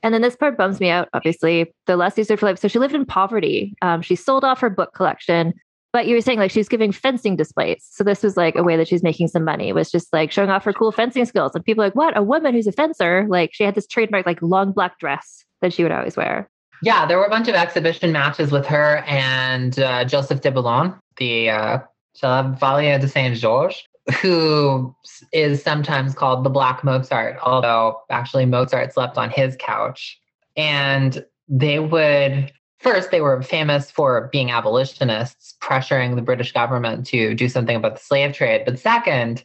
And 0.03 0.13
then 0.13 0.23
this 0.23 0.37
part 0.37 0.57
bums 0.57 0.81
me 0.81 0.91
out, 0.91 1.09
obviously. 1.13 1.73
The 1.87 1.97
less 1.97 2.19
used 2.19 2.37
for 2.37 2.47
life. 2.47 2.59
So 2.59 2.69
she 2.69 2.79
lived 2.79 2.95
in 2.95 3.07
poverty. 3.07 3.75
Um, 3.83 4.03
she 4.03 4.17
sold 4.17 4.45
off 4.45 4.61
her 4.61 4.71
book 4.71 4.95
collection. 4.95 5.55
but 5.93 6.07
you 6.07 6.15
were 6.15 6.21
saying 6.21 6.39
like 6.39 6.51
she's 6.51 6.69
giving 6.69 6.91
fencing 6.91 7.37
displays. 7.37 7.87
So 7.91 8.03
this 8.03 8.23
was 8.23 8.37
like 8.37 8.57
a 8.57 8.63
way 8.63 8.77
that 8.77 8.89
she's 8.89 9.03
making 9.03 9.29
some 9.29 9.45
money. 9.45 9.69
It 9.69 9.75
was 9.75 9.91
just 9.91 10.13
like 10.13 10.33
showing 10.33 10.51
off 10.51 10.65
her 10.65 10.73
cool 10.73 10.91
fencing 10.91 11.25
skills. 11.27 11.53
And 11.55 11.65
people 11.65 11.85
like, 11.85 11.95
what? 11.95 12.17
A 12.17 12.23
woman 12.23 12.55
who's 12.55 12.67
a 12.67 12.73
fencer? 12.73 13.27
Like 13.29 13.51
she 13.53 13.63
had 13.63 13.75
this 13.75 13.87
trademark 13.87 14.27
like 14.27 14.41
long 14.43 14.73
black 14.73 14.99
dress 14.99 15.45
that 15.61 15.73
she 15.73 15.83
would 15.83 15.93
always 15.93 16.17
wear. 16.17 16.49
Yeah, 16.83 17.07
there 17.07 17.19
were 17.19 17.25
a 17.25 17.31
bunch 17.31 17.47
of 17.47 17.55
exhibition 17.55 18.11
matches 18.11 18.51
with 18.51 18.67
her 18.67 19.05
and 19.07 19.79
uh, 19.79 20.05
Joseph 20.05 20.41
de 20.41 20.51
Boulogne, 20.51 20.99
the 21.17 21.51
uh, 21.51 21.79
Chevalier 22.15 22.99
de 22.99 23.09
Saint 23.09 23.37
Georges, 23.37 23.83
who 24.21 24.95
is 25.33 25.63
sometimes 25.63 26.15
called 26.15 26.45
the 26.45 26.51
Black 26.51 26.85
Mozart, 26.85 27.39
although 27.43 28.01
actually 28.11 28.47
Mozart 28.47 28.93
slept 28.93 29.17
on 29.17 29.31
his 29.31 29.57
couch. 29.59 30.19
And 30.57 31.25
they 31.49 31.79
would 31.79 32.53
first 32.83 33.11
they 33.11 33.21
were 33.21 33.43
famous 33.43 33.91
for 33.91 34.29
being 34.33 34.51
abolitionists 34.51 35.55
pressuring 35.61 36.17
the 36.17 36.23
british 36.23 36.53
government 36.53 37.07
to 37.07 37.35
do 37.35 37.49
something 37.49 37.77
about 37.77 37.95
the 37.95 38.03
slave 38.03 38.33
trade 38.33 38.63
but 38.65 38.79
second 38.79 39.45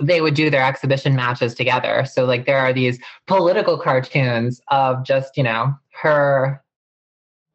they 0.00 0.20
would 0.20 0.34
do 0.34 0.50
their 0.50 0.64
exhibition 0.64 1.16
matches 1.16 1.54
together 1.54 2.04
so 2.04 2.24
like 2.24 2.44
there 2.46 2.58
are 2.58 2.72
these 2.72 2.98
political 3.26 3.78
cartoons 3.78 4.60
of 4.68 5.04
just 5.04 5.36
you 5.36 5.42
know 5.42 5.74
her 5.92 6.62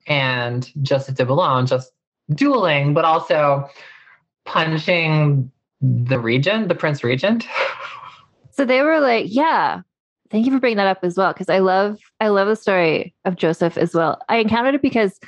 and 0.07 0.71
joseph 0.81 1.15
de 1.15 1.25
boulogne 1.25 1.65
just 1.65 1.91
dueling 2.33 2.93
but 2.93 3.05
also 3.05 3.69
punching 4.45 5.51
the 5.81 6.19
regent 6.19 6.67
the 6.67 6.75
prince 6.75 7.03
regent? 7.03 7.47
So 8.53 8.65
they 8.65 8.81
were 8.81 8.99
like 8.99 9.27
yeah 9.29 9.81
thank 10.29 10.45
you 10.45 10.51
for 10.51 10.59
bringing 10.59 10.77
that 10.77 10.85
up 10.85 10.99
as 11.03 11.15
well 11.17 11.31
because 11.31 11.49
i 11.49 11.59
love 11.59 11.97
i 12.19 12.27
love 12.27 12.47
the 12.49 12.55
story 12.55 13.15
of 13.25 13.37
joseph 13.37 13.77
as 13.77 13.93
well. 13.95 14.19
I 14.29 14.37
encountered 14.37 14.75
it 14.75 14.81
because 14.81 15.19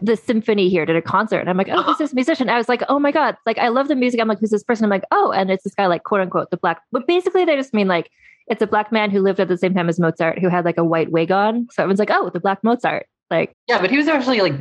the 0.00 0.16
symphony 0.16 0.68
here 0.68 0.86
did 0.86 0.96
a 0.96 1.02
concert 1.02 1.40
and 1.40 1.50
i'm 1.50 1.58
like 1.58 1.68
oh 1.68 1.82
who's 1.82 1.98
this 1.98 2.14
musician. 2.14 2.48
I 2.48 2.56
was 2.56 2.68
like 2.68 2.82
oh 2.88 2.98
my 2.98 3.12
god 3.12 3.36
like 3.46 3.58
i 3.58 3.68
love 3.68 3.88
the 3.88 3.94
music. 3.94 4.18
I'm 4.18 4.28
like 4.28 4.40
who's 4.40 4.50
this 4.50 4.64
person? 4.64 4.84
I'm 4.84 4.90
like 4.90 5.04
oh 5.10 5.30
and 5.30 5.50
it's 5.50 5.62
this 5.62 5.74
guy 5.74 5.86
like 5.86 6.04
quote 6.04 6.22
unquote 6.22 6.50
the 6.50 6.56
black 6.56 6.80
but 6.90 7.06
basically 7.06 7.44
they 7.44 7.54
just 7.54 7.74
mean 7.74 7.86
like 7.86 8.10
it's 8.48 8.62
a 8.62 8.66
black 8.66 8.90
man 8.90 9.10
who 9.10 9.20
lived 9.20 9.40
at 9.40 9.48
the 9.48 9.58
same 9.58 9.74
time 9.74 9.88
as 9.90 10.00
mozart 10.00 10.38
who 10.38 10.48
had 10.48 10.64
like 10.64 10.78
a 10.78 10.84
white 10.84 11.12
wig 11.12 11.30
on. 11.30 11.68
So 11.70 11.82
everyone's 11.82 11.98
like 11.98 12.10
oh 12.10 12.30
the 12.30 12.40
black 12.40 12.64
mozart 12.64 13.06
like 13.30 13.54
yeah 13.68 13.78
but 13.80 13.90
he 13.90 13.98
was 13.98 14.08
actually 14.08 14.40
like 14.40 14.54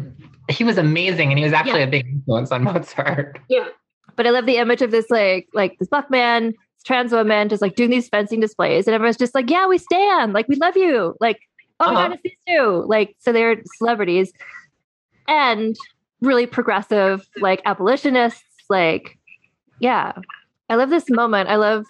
he 0.49 0.63
was 0.63 0.77
amazing 0.77 1.29
and 1.29 1.38
he 1.38 1.43
was 1.43 1.53
actually 1.53 1.79
yeah. 1.79 1.88
a 1.88 1.89
big 1.89 2.07
influence 2.07 2.51
on 2.51 2.63
mozart. 2.65 3.39
Yeah. 3.49 3.67
But 4.15 4.25
i 4.25 4.31
love 4.31 4.45
the 4.45 4.57
image 4.57 4.81
of 4.81 4.91
this 4.91 5.10
like 5.10 5.47
like 5.53 5.77
this 5.79 5.88
black 5.88 6.10
man 6.10 6.53
trans 6.86 7.12
woman 7.12 7.49
just 7.49 7.62
like 7.62 7.75
doing 7.75 7.89
these 7.89 8.07
fencing 8.07 8.39
displays 8.39 8.88
and 8.88 8.95
everyone's 8.95 9.17
just 9.17 9.36
like 9.36 9.49
yeah 9.49 9.67
we 9.67 9.77
stand. 9.77 10.33
Like 10.33 10.47
we 10.47 10.55
love 10.55 10.77
you. 10.77 11.15
Like 11.19 11.39
oh 11.79 11.86
uh-huh. 11.86 11.93
my 11.93 12.01
god 12.07 12.13
it's 12.13 12.23
these 12.23 12.33
two 12.47 12.83
like 12.88 13.15
so 13.19 13.31
they're 13.31 13.62
celebrities 13.77 14.31
and 15.27 15.75
really 16.21 16.45
progressive 16.45 17.27
like 17.39 17.62
abolitionists 17.65 18.43
like 18.69 19.17
yeah. 19.79 20.13
I 20.69 20.75
love 20.75 20.89
this 20.89 21.10
moment. 21.10 21.49
I 21.49 21.55
love 21.55 21.86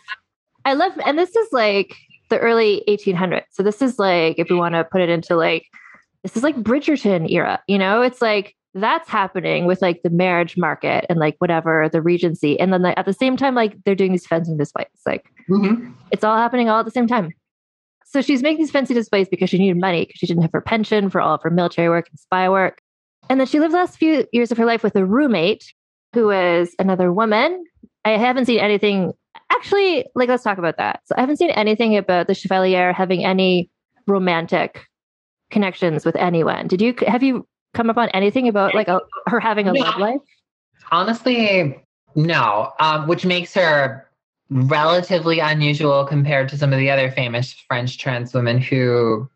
i 0.66 0.74
love 0.74 0.92
and 1.06 1.18
this 1.18 1.36
is 1.36 1.48
like 1.54 1.96
the 2.30 2.38
early 2.40 2.84
1800s 2.90 3.46
so 3.52 3.64
this 3.64 3.82
is 3.82 3.98
like 3.98 4.38
if 4.38 4.50
we 4.50 4.56
want 4.58 4.76
to 4.76 4.84
put 4.84 5.00
it 5.00 5.08
into 5.08 5.36
like 5.36 5.64
this 6.28 6.38
is 6.38 6.44
like 6.44 6.56
bridgerton 6.58 7.32
era 7.32 7.62
you 7.68 7.78
know? 7.78 8.02
It's 8.02 8.22
like 8.22 8.56
that's 8.74 9.10
happening 9.10 9.66
with 9.66 9.82
like 9.82 10.04
the 10.04 10.10
marriage 10.10 10.56
market 10.58 11.06
and 11.10 11.20
like 11.20 11.36
whatever 11.40 11.90
the 11.90 12.02
regency 12.02 12.60
and 12.60 12.72
then 12.72 12.86
at 12.86 13.06
the 13.06 13.14
same 13.14 13.36
time 13.36 13.56
like 13.56 13.76
they're 13.84 13.96
doing 13.96 14.12
these 14.12 14.28
fencing 14.28 14.56
displays 14.56 14.88
like 15.06 15.26
mm-hmm. 15.50 15.92
it's 16.12 16.24
all 16.24 16.38
happening 16.38 16.70
all 16.70 16.80
at 16.80 16.86
the 16.86 16.92
same 16.92 17.08
time. 17.08 17.32
So 18.06 18.22
she's 18.22 18.42
making 18.42 18.60
these 18.60 18.72
fancy 18.72 18.94
displays 18.94 19.28
because 19.28 19.50
she 19.50 19.58
needed 19.58 19.80
money 19.80 20.06
because 20.06 20.20
she 20.20 20.28
didn't 20.28 20.44
have 20.44 20.54
her 20.54 20.62
pension 20.62 21.10
for 21.10 21.20
all 21.20 21.36
of 21.36 21.42
her 21.44 21.50
military 21.50 21.90
work 21.90 22.08
and 22.10 22.18
spy 22.18 22.48
work. 22.48 22.80
And 23.30 23.40
then 23.40 23.48
she 23.48 23.60
lived 23.60 23.74
the 23.74 23.78
last 23.78 23.98
few 23.98 24.26
years 24.32 24.50
of 24.50 24.58
her 24.58 24.66
life 24.66 24.82
with 24.82 24.96
a 24.96 25.06
roommate 25.06 25.74
who 26.14 26.30
is 26.32 26.74
another 26.80 27.12
woman. 27.12 27.66
I 28.06 28.12
haven't 28.12 28.46
seen 28.46 28.60
anything 28.60 29.12
actually 29.52 30.06
like 30.16 30.30
let's 30.30 30.44
talk 30.44 30.58
about 30.58 30.78
that. 30.78 31.02
So 31.06 31.16
i 31.18 31.22
haven't 31.22 31.38
seen 31.38 31.50
anything 31.52 31.98
about 31.98 32.28
the 32.28 32.34
chevalier 32.34 32.94
having 32.94 33.26
any 33.26 33.70
romantic 34.08 34.86
connections 35.50 36.06
with 36.06 36.16
anyone 36.18 36.68
did 36.68 36.82
you 36.82 36.94
have 37.08 37.24
you 37.24 37.48
come 37.78 37.90
upon 37.90 38.10
anything 38.10 38.48
about 38.48 38.74
like 38.74 38.88
a, 38.88 39.00
her 39.28 39.40
having 39.40 39.68
a 39.68 39.74
no. 39.74 39.82
love 39.82 39.98
life? 40.00 40.22
Honestly, 40.92 41.82
no. 42.16 42.72
Um, 42.80 43.08
which 43.08 43.26
makes 43.26 43.54
her 43.54 44.10
relatively 44.50 45.40
unusual 45.40 46.06
compared 46.06 46.50
to 46.50 46.58
some 46.58 46.74
of 46.74 46.80
the 46.80 46.90
other 46.90 47.12
famous 47.12 47.54
French 47.54 47.98
trans 47.98 48.34
women 48.34 48.60
who 48.60 49.30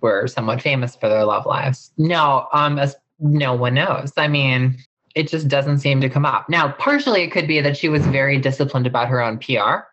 were 0.00 0.26
somewhat 0.26 0.60
famous 0.60 0.96
for 0.96 1.08
their 1.08 1.24
love 1.24 1.46
lives. 1.46 1.92
No, 1.96 2.48
um, 2.52 2.78
as 2.78 2.96
no 3.20 3.54
one 3.54 3.74
knows. 3.74 4.12
I 4.16 4.26
mean, 4.28 4.78
it 5.14 5.28
just 5.28 5.48
doesn't 5.48 5.78
seem 5.78 6.00
to 6.00 6.10
come 6.10 6.26
up. 6.26 6.48
Now, 6.48 6.72
partially 6.72 7.22
it 7.22 7.30
could 7.30 7.46
be 7.46 7.60
that 7.60 7.76
she 7.76 7.88
was 7.88 8.04
very 8.06 8.38
disciplined 8.38 8.86
about 8.86 9.08
her 9.08 9.22
own 9.22 9.38
PR. 9.38 9.86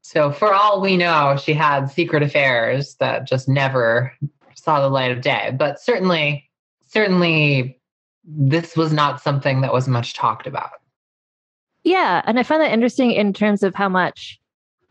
So, 0.00 0.32
for 0.32 0.52
all 0.52 0.80
we 0.80 0.96
know, 0.96 1.36
she 1.36 1.52
had 1.52 1.86
secret 1.86 2.22
affairs 2.22 2.96
that 2.96 3.26
just 3.26 3.48
never 3.48 4.12
saw 4.62 4.80
the 4.80 4.88
light 4.88 5.10
of 5.10 5.20
day. 5.20 5.54
But 5.58 5.80
certainly, 5.80 6.48
certainly 6.86 7.80
this 8.24 8.76
was 8.76 8.92
not 8.92 9.20
something 9.20 9.60
that 9.62 9.72
was 9.72 9.88
much 9.88 10.14
talked 10.14 10.46
about. 10.46 10.70
Yeah. 11.84 12.22
And 12.26 12.38
I 12.38 12.44
find 12.44 12.62
that 12.62 12.72
interesting 12.72 13.10
in 13.10 13.32
terms 13.32 13.62
of 13.62 13.74
how 13.74 13.88
much 13.88 14.38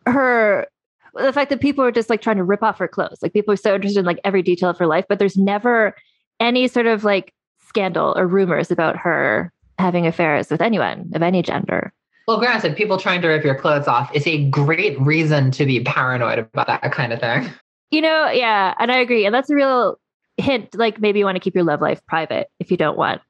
her 0.05 0.67
the 1.13 1.33
fact 1.33 1.49
that 1.49 1.59
people 1.59 1.83
are 1.83 1.91
just 1.91 2.09
like 2.09 2.21
trying 2.21 2.37
to 2.37 2.43
rip 2.43 2.63
off 2.63 2.77
her 2.77 2.87
clothes. 2.87 3.19
Like 3.21 3.33
people 3.33 3.53
are 3.53 3.57
so 3.57 3.75
interested 3.75 3.99
in 3.99 4.05
like 4.05 4.19
every 4.23 4.41
detail 4.41 4.69
of 4.69 4.77
her 4.77 4.87
life, 4.87 5.05
but 5.09 5.19
there's 5.19 5.37
never 5.37 5.95
any 6.39 6.67
sort 6.67 6.85
of 6.85 7.03
like 7.03 7.33
scandal 7.67 8.13
or 8.17 8.27
rumors 8.27 8.71
about 8.71 8.97
her 8.97 9.51
having 9.77 10.07
affairs 10.07 10.49
with 10.49 10.61
anyone 10.61 11.11
of 11.13 11.21
any 11.21 11.41
gender. 11.41 11.93
Well, 12.27 12.39
granted, 12.39 12.77
people 12.77 12.97
trying 12.97 13.21
to 13.21 13.27
rip 13.27 13.43
your 13.43 13.55
clothes 13.55 13.87
off 13.87 14.13
is 14.15 14.25
a 14.27 14.47
great 14.49 14.99
reason 15.01 15.51
to 15.51 15.65
be 15.65 15.83
paranoid 15.83 16.39
about 16.39 16.67
that 16.67 16.91
kind 16.91 17.11
of 17.11 17.19
thing. 17.19 17.49
You 17.91 18.01
know, 18.01 18.29
yeah, 18.29 18.73
and 18.79 18.91
I 18.91 18.97
agree. 18.97 19.25
And 19.25 19.35
that's 19.35 19.49
a 19.49 19.55
real 19.55 19.99
hint 20.37 20.73
like 20.75 20.99
maybe 20.99 21.19
you 21.19 21.25
want 21.25 21.35
to 21.35 21.41
keep 21.41 21.53
your 21.53 21.65
love 21.65 21.81
life 21.81 22.01
private 22.07 22.47
if 22.59 22.71
you 22.71 22.77
don't 22.77 22.97
want 22.97 23.21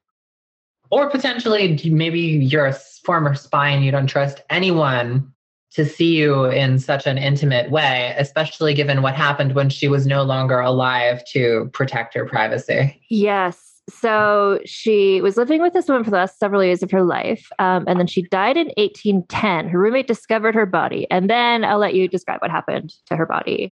or 0.92 1.10
potentially 1.10 1.80
maybe 1.86 2.20
you're 2.20 2.68
a 2.68 2.74
former 2.74 3.34
spy 3.34 3.70
and 3.70 3.84
you 3.84 3.92
don't 3.92 4.08
trust 4.08 4.42
anyone 4.50 5.32
to 5.72 5.86
see 5.86 6.18
you 6.18 6.46
in 6.46 6.78
such 6.78 7.08
an 7.08 7.18
intimate 7.18 7.72
way, 7.72 8.14
especially 8.18 8.74
given 8.74 9.02
what 9.02 9.16
happened 9.16 9.56
when 9.56 9.70
she 9.70 9.88
was 9.88 10.06
no 10.06 10.22
longer 10.22 10.60
alive 10.60 11.24
to 11.32 11.70
protect 11.72 12.14
her 12.14 12.26
privacy. 12.26 13.02
Yes. 13.10 13.82
So 13.90 14.60
she 14.66 15.22
was 15.22 15.38
living 15.38 15.62
with 15.62 15.72
this 15.72 15.88
woman 15.88 16.04
for 16.04 16.12
the 16.12 16.18
last 16.18 16.38
several 16.38 16.64
years 16.64 16.84
of 16.84 16.92
her 16.92 17.04
life. 17.04 17.48
Um, 17.58 17.86
and 17.88 17.98
then 17.98 18.08
she 18.08 18.24
died 18.24 18.58
in 18.58 18.68
1810. 18.76 19.70
Her 19.70 19.80
roommate 19.80 20.08
discovered 20.08 20.56
her 20.56 20.66
body. 20.66 21.08
And 21.10 21.30
then 21.30 21.64
I'll 21.64 21.80
let 21.80 21.96
you 21.96 22.10
describe 22.10 22.42
what 22.42 22.52
happened 22.52 22.94
to 23.06 23.16
her 23.16 23.26
body. 23.26 23.74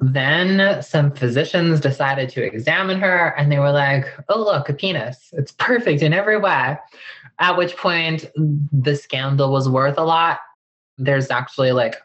Then 0.00 0.82
some 0.82 1.12
physicians 1.12 1.80
decided 1.80 2.28
to 2.30 2.42
examine 2.42 2.98
her 3.00 3.28
and 3.38 3.50
they 3.50 3.58
were 3.58 3.70
like, 3.70 4.06
oh, 4.28 4.40
look, 4.40 4.68
a 4.68 4.74
penis. 4.74 5.30
It's 5.32 5.52
perfect 5.52 6.02
in 6.02 6.12
every 6.12 6.38
way. 6.38 6.76
At 7.38 7.56
which 7.56 7.76
point 7.76 8.26
the 8.36 8.96
scandal 8.96 9.52
was 9.52 9.68
worth 9.68 9.96
a 9.98 10.04
lot. 10.04 10.40
There's 10.98 11.30
actually 11.30 11.72
like 11.72 11.96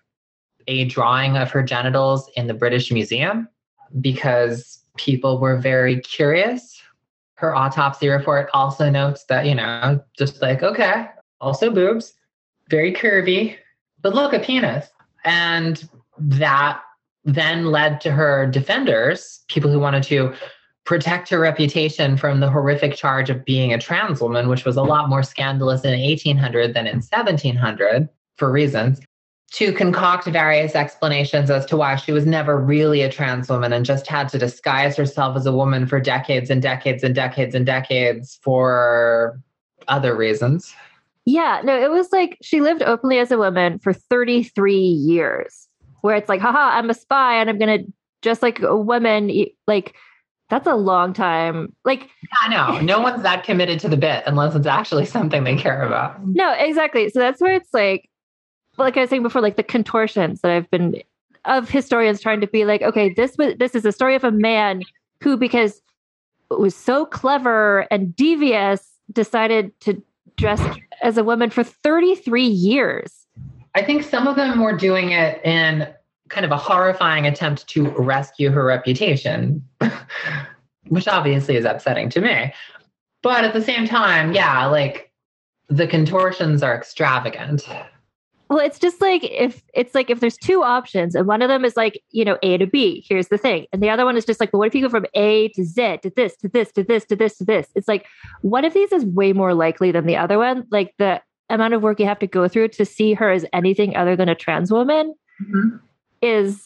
a 0.67 0.86
drawing 0.86 1.36
of 1.36 1.52
her 1.52 1.63
genitals 1.63 2.30
in 2.36 2.47
the 2.47 2.54
British 2.54 2.91
Museum 2.91 3.47
because 3.99 4.84
people 4.97 5.39
were 5.39 5.58
very 5.58 5.99
curious. 6.02 6.82
Her 7.36 7.56
autopsy 7.56 8.08
report 8.08 8.49
also 8.54 8.89
notes 8.89 9.23
that, 9.25 9.45
you 9.45 9.56
know, 9.56 10.04
just 10.17 10.41
like, 10.41 10.62
okay, 10.62 11.08
also 11.41 11.71
boobs, 11.71 12.13
very 12.69 12.93
curvy, 12.93 13.56
but 14.02 14.13
look, 14.13 14.34
a 14.34 14.39
penis. 14.39 14.88
And 15.25 15.89
that 16.17 16.82
then 17.25 17.65
led 17.65 18.01
to 18.01 18.12
her 18.12 18.47
defenders, 18.47 19.43
people 19.47 19.71
who 19.71 19.79
wanted 19.79 20.03
to 20.03 20.34
protect 20.86 21.29
her 21.29 21.39
reputation 21.39 22.17
from 22.17 22.39
the 22.39 22.49
horrific 22.49 22.95
charge 22.95 23.29
of 23.29 23.45
being 23.45 23.73
a 23.73 23.77
trans 23.77 24.21
woman, 24.21 24.47
which 24.49 24.65
was 24.65 24.75
a 24.75 24.82
lot 24.82 25.08
more 25.08 25.21
scandalous 25.21 25.84
in 25.84 25.91
1800 25.91 26.73
than 26.73 26.88
in 26.88 26.95
1700 26.95 28.10
for 28.38 28.51
reasons, 28.51 28.99
to 29.51 29.71
concoct 29.73 30.25
various 30.25 30.75
explanations 30.75 31.51
as 31.51 31.65
to 31.67 31.77
why 31.77 31.95
she 31.95 32.12
was 32.12 32.25
never 32.25 32.58
really 32.58 33.01
a 33.01 33.12
trans 33.12 33.49
woman 33.49 33.73
and 33.73 33.86
just 33.86 34.08
had 34.08 34.29
to 34.29 34.39
disguise 34.39 34.95
herself 34.97 35.38
as 35.38 35.45
a 35.45 35.51
woman 35.51 35.86
for 35.86 35.99
decades 35.99 36.49
and 36.49 36.62
decades 36.62 37.03
and 37.03 37.13
decades 37.13 37.53
and 37.53 37.65
decades 37.65 38.39
for 38.41 39.39
other 39.88 40.15
reasons. 40.15 40.73
Yeah, 41.25 41.62
no, 41.63 41.79
it 41.79 41.91
was 41.91 42.12
like 42.12 42.38
she 42.41 42.62
lived 42.62 42.82
openly 42.82 43.19
as 43.19 43.29
a 43.29 43.38
woman 43.38 43.77
for 43.77 43.93
33 43.93 44.75
years 44.75 45.68
where 46.01 46.15
it's 46.15 46.29
like, 46.29 46.41
haha, 46.41 46.77
I'm 46.77 46.89
a 46.89 46.93
spy 46.93 47.36
and 47.36 47.49
I'm 47.49 47.57
going 47.57 47.86
to 47.86 47.93
just 48.21 48.41
like 48.41 48.59
a 48.61 48.78
woman, 48.78 49.32
like 49.67 49.95
that's 50.49 50.67
a 50.67 50.76
long 50.76 51.13
time. 51.13 51.76
Like, 51.86 52.09
I 52.41 52.49
know 52.49 52.80
no 52.82 52.99
one's 52.99 53.24
that 53.24 53.43
committed 53.43 53.80
to 53.82 53.89
the 53.89 53.97
bit 53.97 54.24
unless 54.26 54.55
it's 54.55 54.67
actually 54.67 55.05
something 55.05 55.43
they 55.43 55.55
care 55.55 55.82
about. 55.84 56.26
No, 56.26 56.53
exactly. 56.53 57.09
So 57.09 57.19
that's 57.19 57.39
where 57.39 57.53
it's 57.53 57.74
like, 57.74 58.09
like 58.78 58.97
I 58.97 59.01
was 59.01 59.09
saying 59.09 59.24
before, 59.24 59.41
like 59.41 59.57
the 59.57 59.63
contortions 59.63 60.41
that 60.41 60.51
I've 60.51 60.69
been 60.71 61.01
of 61.45 61.69
historians 61.69 62.21
trying 62.21 62.41
to 62.41 62.47
be 62.47 62.65
like, 62.65 62.82
okay, 62.82 63.13
this 63.13 63.38
was 63.38 63.55
this 63.57 63.76
is 63.76 63.86
a 63.86 63.91
story 63.91 64.15
of 64.15 64.24
a 64.24 64.32
man 64.32 64.84
who, 65.21 65.38
because 65.38 65.82
it 66.51 66.59
was 66.59 66.76
so 66.76 67.05
clever 67.05 67.88
and 67.91 68.15
devious, 68.15 68.88
decided 69.11 69.78
to 69.82 70.01
dress 70.38 70.61
as 71.01 71.17
a 71.17 71.24
woman 71.24 71.49
for 71.49 71.63
33 71.63 72.43
years. 72.43 73.18
I 73.76 73.84
think 73.84 74.03
some 74.03 74.28
of 74.28 74.36
them 74.36 74.59
were 74.61 74.76
doing 74.76 75.11
it 75.11 75.43
in 75.45 75.88
kind 76.30 76.45
of 76.45 76.51
a 76.51 76.57
horrifying 76.57 77.26
attempt 77.26 77.67
to 77.67 77.89
rescue 77.89 78.49
her 78.51 78.63
reputation, 78.63 79.63
which 80.88 81.07
obviously 81.07 81.55
is 81.55 81.65
upsetting 81.65 82.09
to 82.11 82.22
me. 82.22 82.53
But 83.22 83.43
at 83.43 83.53
the 83.53 83.61
same 83.61 83.88
time, 83.88 84.34
yeah, 84.34 84.65
like 84.65 85.11
the 85.67 85.88
contortions 85.88 86.63
are 86.63 86.76
extravagant. 86.76 87.67
Well, 88.49 88.59
it's 88.59 88.80
just 88.80 88.99
like 88.99 89.24
if 89.24 89.61
it's 89.76 89.93
like 89.93 90.09
if 90.09 90.22
there's 90.22 90.38
two 90.38 90.63
options 90.63 91.13
and 91.13 91.28
one 91.28 91.43
of 91.43 91.49
them 91.49 91.63
is 91.63 91.78
like, 91.78 92.01
you 92.09 92.26
know, 92.26 92.38
A 92.41 92.57
to 92.57 92.65
B, 92.65 93.05
here's 93.07 93.28
the 93.28 93.38
thing. 93.38 93.67
And 93.72 93.84
the 93.84 93.91
other 93.91 94.05
one 94.05 94.17
is 94.17 94.26
just 94.26 94.39
like, 94.39 94.51
but 94.51 94.57
what 94.57 94.67
if 94.67 94.74
you 94.74 94.82
go 94.82 94.89
from 94.89 95.05
A 95.13 95.49
to 95.49 95.63
Z 95.63 95.99
to 96.01 96.11
this, 96.15 96.36
to 96.38 96.47
this, 96.47 96.72
to 96.72 96.84
this, 96.84 97.05
to 97.05 97.15
this, 97.15 97.38
to 97.38 97.45
this? 97.45 97.67
It's 97.76 97.88
like 97.88 98.07
one 98.41 98.65
of 98.65 98.74
these 98.74 98.91
is 98.91 99.05
way 99.05 99.34
more 99.34 99.53
likely 99.53 99.91
than 99.91 100.07
the 100.07 100.17
other 100.17 100.39
one. 100.39 100.65
Like 100.72 100.95
the 100.97 101.22
amount 101.50 101.74
of 101.74 101.82
work 101.82 102.00
you 102.00 102.06
have 102.06 102.20
to 102.20 102.28
go 102.28 102.47
through 102.47 102.68
to 102.68 102.86
see 102.86 103.14
her 103.14 103.32
as 103.32 103.45
anything 103.54 103.95
other 103.95 104.16
than 104.16 104.30
a 104.30 104.36
trans 104.36 104.72
woman 104.72 105.14
mm-hmm. 105.41 105.78
is 106.22 106.64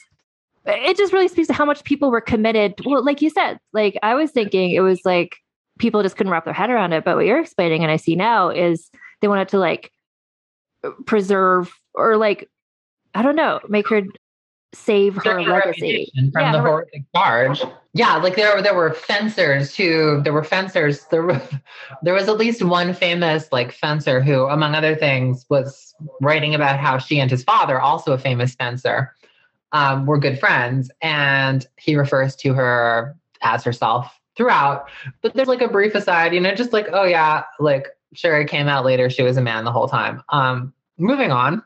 it 0.65 0.97
just 0.97 1.13
really 1.13 1.27
speaks 1.27 1.47
to 1.47 1.53
how 1.53 1.65
much 1.65 1.83
people 1.83 2.09
were 2.09 2.21
committed. 2.21 2.75
Well, 2.85 3.03
like 3.03 3.21
you 3.21 3.29
said, 3.29 3.59
like 3.73 3.97
I 4.01 4.15
was 4.15 4.31
thinking 4.31 4.71
it 4.71 4.79
was 4.79 5.01
like 5.03 5.37
people 5.79 6.03
just 6.03 6.15
couldn't 6.15 6.31
wrap 6.31 6.45
their 6.45 6.53
head 6.53 6.69
around 6.69 6.93
it. 6.93 7.03
But 7.03 7.15
what 7.15 7.25
you're 7.25 7.39
explaining 7.39 7.83
and 7.83 7.91
I 7.91 7.97
see 7.97 8.15
now 8.15 8.49
is 8.49 8.89
they 9.21 9.27
wanted 9.27 9.49
to 9.49 9.59
like 9.59 9.91
preserve 11.05 11.77
or 11.93 12.17
like 12.17 12.49
I 13.13 13.21
don't 13.21 13.35
know, 13.35 13.59
make 13.67 13.87
her 13.89 14.03
save 14.73 15.15
her 15.15 15.41
legacy 15.41 16.11
from 16.15 16.31
yeah, 16.41 16.51
the 16.51 16.59
her, 16.59 16.67
horrific 16.67 17.03
charge. 17.15 17.61
Yeah, 17.95 18.15
like 18.15 18.35
there 18.35 18.59
there 18.61 18.73
were 18.73 18.91
fencers 18.93 19.75
who 19.75 20.21
there 20.23 20.33
were 20.33 20.43
fencers. 20.43 21.05
There 21.11 21.21
were, 21.21 21.41
there 22.01 22.15
was 22.15 22.27
at 22.27 22.37
least 22.37 22.63
one 22.63 22.93
famous 22.93 23.51
like 23.51 23.71
fencer 23.71 24.19
who, 24.21 24.45
among 24.45 24.73
other 24.73 24.95
things, 24.95 25.45
was 25.49 25.93
writing 26.19 26.55
about 26.55 26.79
how 26.79 26.97
she 26.97 27.19
and 27.19 27.29
his 27.29 27.43
father, 27.43 27.79
also 27.79 28.11
a 28.11 28.17
famous 28.17 28.55
fencer, 28.55 29.13
um, 29.73 30.07
were 30.07 30.17
good 30.17 30.39
friends, 30.39 30.89
and 31.01 31.67
he 31.77 31.95
refers 31.95 32.35
to 32.37 32.53
her 32.53 33.15
as 33.43 33.63
herself 33.63 34.19
throughout. 34.35 34.89
But 35.21 35.35
there's 35.35 35.47
like 35.47 35.61
a 35.61 35.67
brief 35.67 35.93
aside, 35.93 36.33
you 36.33 36.39
know, 36.39 36.55
just 36.55 36.73
like 36.73 36.87
oh 36.91 37.05
yeah, 37.05 37.43
like 37.59 37.89
Sherry 38.15 38.45
came 38.45 38.67
out 38.67 38.85
later. 38.85 39.07
She 39.11 39.21
was 39.21 39.37
a 39.37 39.41
man 39.41 39.65
the 39.65 39.71
whole 39.71 39.87
time. 39.87 40.23
Um, 40.29 40.73
moving 40.97 41.31
on, 41.31 41.61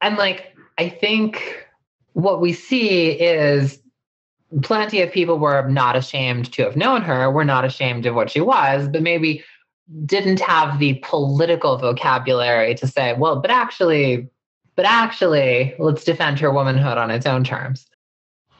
and 0.00 0.16
like 0.16 0.56
I 0.76 0.88
think 0.88 1.68
what 2.14 2.40
we 2.40 2.52
see 2.52 3.10
is 3.10 3.78
plenty 4.62 5.02
of 5.02 5.12
people 5.12 5.38
were 5.38 5.68
not 5.68 5.96
ashamed 5.96 6.52
to 6.52 6.62
have 6.62 6.76
known 6.76 7.02
her, 7.02 7.30
were 7.30 7.44
not 7.44 7.64
ashamed 7.64 8.06
of 8.06 8.14
what 8.14 8.30
she 8.30 8.40
was, 8.40 8.88
but 8.88 9.02
maybe 9.02 9.44
didn't 10.04 10.40
have 10.40 10.78
the 10.78 10.94
political 11.02 11.78
vocabulary 11.78 12.74
to 12.74 12.86
say, 12.86 13.14
well, 13.14 13.40
but 13.40 13.50
actually, 13.50 14.28
but 14.76 14.84
actually, 14.84 15.74
let's 15.78 16.04
defend 16.04 16.38
her 16.40 16.52
womanhood 16.52 16.98
on 16.98 17.10
its 17.10 17.26
own 17.26 17.44
terms. 17.44 17.86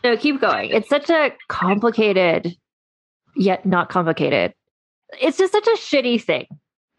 No, 0.04 0.16
keep 0.16 0.40
going. 0.40 0.70
It's 0.70 0.88
such 0.88 1.10
a 1.10 1.32
complicated, 1.48 2.56
yet 3.36 3.66
not 3.66 3.88
complicated. 3.88 4.54
It's 5.20 5.38
just 5.38 5.52
such 5.52 5.66
a 5.66 5.76
shitty 5.76 6.22
thing, 6.22 6.46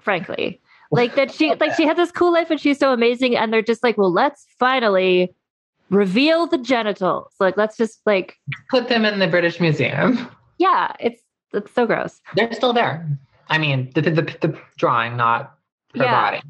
frankly. 0.01 0.61
Like 0.91 1.15
that 1.15 1.31
she 1.31 1.53
like 1.55 1.75
she 1.75 1.85
had 1.85 1.97
this 1.97 2.11
cool 2.11 2.33
life 2.33 2.49
and 2.49 2.59
she's 2.59 2.79
so 2.79 2.91
amazing, 2.91 3.35
and 3.35 3.53
they're 3.53 3.61
just 3.61 3.83
like, 3.83 3.97
well, 3.97 4.11
let's 4.11 4.47
finally 4.57 5.33
reveal 5.89 6.47
the 6.47 6.57
genitals. 6.57 7.33
Like, 7.39 7.57
let's 7.57 7.77
just 7.77 8.01
like 8.05 8.35
put 8.69 8.89
them 8.89 9.05
in 9.05 9.19
the 9.19 9.27
British 9.27 9.59
Museum. 9.59 10.29
Yeah, 10.57 10.93
it's 10.99 11.21
it's 11.53 11.73
so 11.73 11.85
gross. 11.85 12.19
They're 12.35 12.53
still 12.53 12.73
there. 12.73 13.07
I 13.47 13.57
mean, 13.57 13.91
the 13.95 14.01
the, 14.01 14.11
the, 14.11 14.21
the 14.21 14.59
drawing, 14.77 15.17
not 15.17 15.55
her 15.95 16.03
yeah. 16.03 16.31
body. 16.31 16.41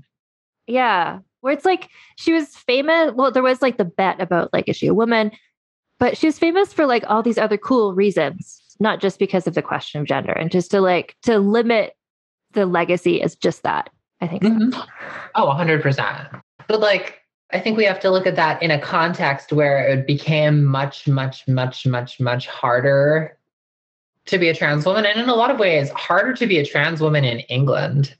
Yeah, 0.68 1.20
where 1.42 1.54
it's 1.54 1.66
like 1.66 1.90
she 2.18 2.34
was 2.34 2.56
famous. 2.56 3.14
Well, 3.16 3.32
there 3.32 3.44
was 3.44 3.62
like 3.62 3.78
the 3.78 3.86
bet 3.86 4.22
about 4.22 4.52
like 4.54 4.68
is 4.68 4.76
she 4.76 4.88
a 4.88 4.94
woman, 4.94 5.32
but 6.00 6.18
she 6.18 6.28
was 6.28 6.40
famous 6.40 6.74
for 6.74 6.86
like 6.86 7.04
all 7.08 7.24
these 7.24 7.38
other 7.38 7.58
cool 7.58 7.94
reasons, 7.94 8.62
not 8.80 9.00
just 9.00 9.20
because 9.20 9.48
of 9.48 9.54
the 9.54 9.62
question 9.62 10.02
of 10.02 10.08
gender, 10.08 10.32
and 10.32 10.52
just 10.52 10.72
to 10.72 10.82
like 10.82 11.16
to 11.24 11.40
limit 11.40 11.94
the 12.54 12.66
legacy 12.66 13.22
is 13.22 13.36
just 13.36 13.64
that. 13.64 13.90
I 14.22 14.28
think. 14.28 14.44
Mm-hmm. 14.44 14.72
So. 14.72 14.84
Oh, 15.36 15.48
100%. 15.48 16.42
But 16.68 16.80
like 16.82 17.20
I 17.52 17.60
think 17.60 17.78
we 17.78 17.86
have 17.86 18.00
to 18.02 18.12
look 18.12 18.28
at 18.28 18.36
that 18.36 18.62
in 18.62 18.70
a 18.70 18.80
context 18.80 19.52
where 19.52 19.88
it 19.88 20.06
became 20.06 20.64
much, 20.64 21.08
much, 21.08 21.48
much, 21.48 21.86
much, 21.88 22.20
much 22.20 22.48
harder 22.48 23.38
to 24.26 24.38
be 24.38 24.50
a 24.50 24.54
trans 24.54 24.86
woman. 24.86 25.06
And 25.06 25.20
in 25.20 25.30
a 25.30 25.36
lot 25.36 25.50
of 25.50 25.60
ways, 25.60 25.90
harder 25.90 26.34
to 26.34 26.46
be 26.46 26.60
a 26.60 26.66
trans 26.66 27.02
woman 27.02 27.26
in 27.26 27.40
England 27.42 28.16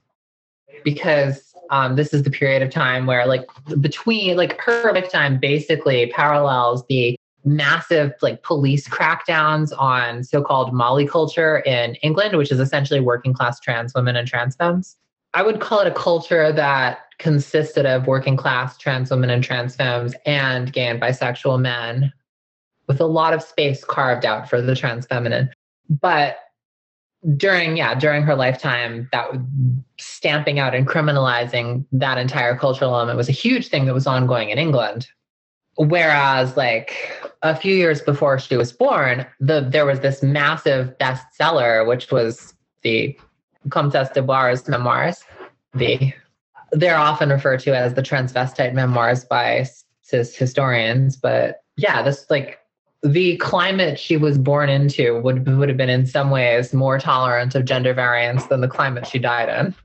because 0.84 1.54
um, 1.70 1.96
this 1.96 2.14
is 2.14 2.24
the 2.24 2.32
period 2.32 2.64
of 2.64 2.72
time 2.72 3.06
where, 3.06 3.28
like, 3.28 3.48
between, 3.80 4.36
like, 4.36 4.60
her 4.60 4.92
lifetime 4.92 5.40
basically 5.40 6.08
parallels 6.08 6.84
the 6.88 7.16
massive, 7.46 8.14
like, 8.24 8.42
police 8.42 8.88
crackdowns 8.88 9.72
on 9.78 10.24
so 10.24 10.42
called 10.42 10.74
Molly 10.74 11.06
culture 11.06 11.60
in 11.60 11.94
England, 11.96 12.36
which 12.36 12.52
is 12.52 12.60
essentially 12.60 13.00
working 13.00 13.34
class 13.34 13.60
trans 13.60 13.94
women 13.94 14.16
and 14.16 14.28
trans 14.28 14.56
femmes. 14.56 14.98
I 15.36 15.44
would 15.44 15.60
call 15.60 15.82
it 15.82 15.88
a 15.88 15.92
culture 15.92 16.52
that 16.52 17.02
consisted 17.20 17.86
of 17.86 18.08
working 18.08 18.38
class 18.38 18.78
trans 18.78 19.12
women 19.12 19.30
and 19.30 19.44
trans 19.44 19.76
femmes 19.76 20.16
and 20.26 20.74
gay 20.74 20.88
and 20.88 21.02
bisexual 21.02 21.60
men 21.60 22.12
with 22.88 23.00
a 23.00 23.06
lot 23.06 23.34
of 23.34 23.44
space 23.44 23.84
carved 23.84 24.26
out 24.26 24.50
for 24.50 24.62
the 24.62 24.76
trans 24.76 25.06
feminine. 25.06 25.50
But 25.90 26.38
during, 27.36 27.78
yeah, 27.78 27.96
during 27.96 28.24
her 28.24 28.36
lifetime, 28.36 29.10
that 29.12 29.30
stamping 30.00 30.58
out 30.58 30.74
and 30.74 30.88
criminalizing 30.88 31.86
that 31.92 32.18
entire 32.18 32.56
cultural 32.56 32.96
element 32.96 33.18
was 33.18 33.30
a 33.30 33.34
huge 33.34 33.68
thing 33.68 33.86
that 33.86 33.94
was 33.94 34.08
ongoing 34.08 34.50
in 34.50 34.58
England. 34.58 35.08
Whereas, 35.76 36.58
like 36.58 37.22
a 37.42 37.56
few 37.56 37.76
years 37.76 38.02
before 38.02 38.40
she 38.40 38.58
was 38.58 38.74
born, 38.74 39.26
the 39.40 39.62
there 39.62 39.86
was 39.86 40.00
this 40.02 40.24
massive 40.24 40.98
bestseller, 40.98 41.88
which 41.88 42.12
was 42.12 42.54
the 42.82 43.18
Comtesse 43.70 44.10
de 44.10 44.22
Bar's 44.22 44.68
memoirs, 44.68 45.24
the 45.74 46.14
they're 46.72 46.98
often 46.98 47.30
referred 47.30 47.60
to 47.62 47.76
as 47.76 47.94
the 47.94 48.02
transvestite 48.02 48.74
memoirs 48.74 49.26
by 49.26 49.66
cis 50.02 50.36
historians. 50.36 51.16
But 51.16 51.64
yeah, 51.78 52.02
this 52.02 52.26
like 52.30 52.60
the 53.04 53.38
climate 53.38 54.00
she 54.00 54.18
was 54.18 54.38
born 54.38 54.70
into 54.70 55.20
would 55.22 55.48
would 55.48 55.70
have 55.70 55.78
been 55.78 55.90
in 55.90 56.06
some 56.06 56.32
ways 56.32 56.74
more 56.74 57.00
tolerant 57.00 57.56
of 57.56 57.66
gender 57.66 57.94
variance 57.94 58.46
than 58.48 58.62
the 58.62 58.68
climate 58.68 59.08
she 59.08 59.20
died 59.20 59.50
in. 59.50 59.76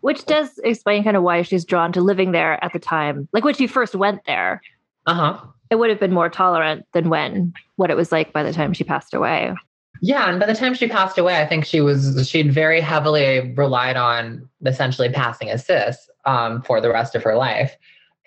Which 0.00 0.26
does 0.26 0.58
explain 0.62 1.02
kind 1.04 1.16
of 1.16 1.22
why 1.22 1.42
she's 1.42 1.64
drawn 1.64 1.92
to 1.92 2.00
living 2.02 2.32
there 2.32 2.62
at 2.62 2.72
the 2.72 2.78
time. 2.78 3.28
Like 3.32 3.44
when 3.44 3.54
she 3.54 3.66
first 3.66 3.94
went 3.94 4.20
there. 4.26 4.60
Uh-huh. 5.06 5.40
It 5.70 5.76
would 5.76 5.90
have 5.90 6.00
been 6.00 6.12
more 6.12 6.28
tolerant 6.28 6.86
than 6.92 7.08
when 7.08 7.54
what 7.76 7.90
it 7.90 7.96
was 7.96 8.12
like 8.12 8.32
by 8.32 8.42
the 8.42 8.52
time 8.52 8.72
she 8.74 8.84
passed 8.84 9.14
away. 9.14 9.54
Yeah, 10.00 10.28
and 10.28 10.38
by 10.40 10.46
the 10.46 10.54
time 10.54 10.74
she 10.74 10.88
passed 10.88 11.18
away, 11.18 11.40
I 11.40 11.46
think 11.46 11.64
she 11.64 11.80
was 11.80 12.28
she'd 12.28 12.52
very 12.52 12.80
heavily 12.80 13.54
relied 13.56 13.96
on 13.96 14.48
essentially 14.66 15.08
passing 15.08 15.50
as 15.50 15.64
cis 15.64 16.10
um, 16.24 16.62
for 16.62 16.80
the 16.80 16.90
rest 16.90 17.14
of 17.14 17.22
her 17.22 17.36
life, 17.36 17.76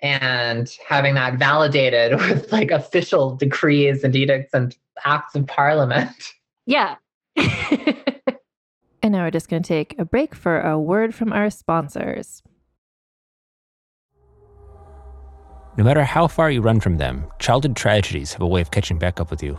and 0.00 0.70
having 0.88 1.14
that 1.14 1.38
validated 1.38 2.18
with 2.20 2.50
like 2.52 2.70
official 2.70 3.36
decrees 3.36 4.02
and 4.02 4.16
edicts 4.16 4.54
and 4.54 4.76
acts 5.04 5.34
of 5.34 5.46
parliament. 5.46 6.32
Yeah. 6.66 6.96
and 7.36 9.12
now 9.12 9.24
we're 9.24 9.30
just 9.30 9.48
going 9.48 9.62
to 9.62 9.68
take 9.68 9.98
a 9.98 10.04
break 10.04 10.34
for 10.34 10.60
a 10.60 10.78
word 10.78 11.14
from 11.14 11.32
our 11.32 11.50
sponsors. 11.50 12.42
No 15.76 15.84
matter 15.84 16.02
how 16.02 16.26
far 16.26 16.50
you 16.50 16.60
run 16.60 16.80
from 16.80 16.96
them, 16.98 17.30
childhood 17.38 17.76
tragedies 17.76 18.32
have 18.32 18.42
a 18.42 18.46
way 18.46 18.60
of 18.60 18.72
catching 18.72 18.98
back 18.98 19.20
up 19.20 19.30
with 19.30 19.44
you. 19.44 19.58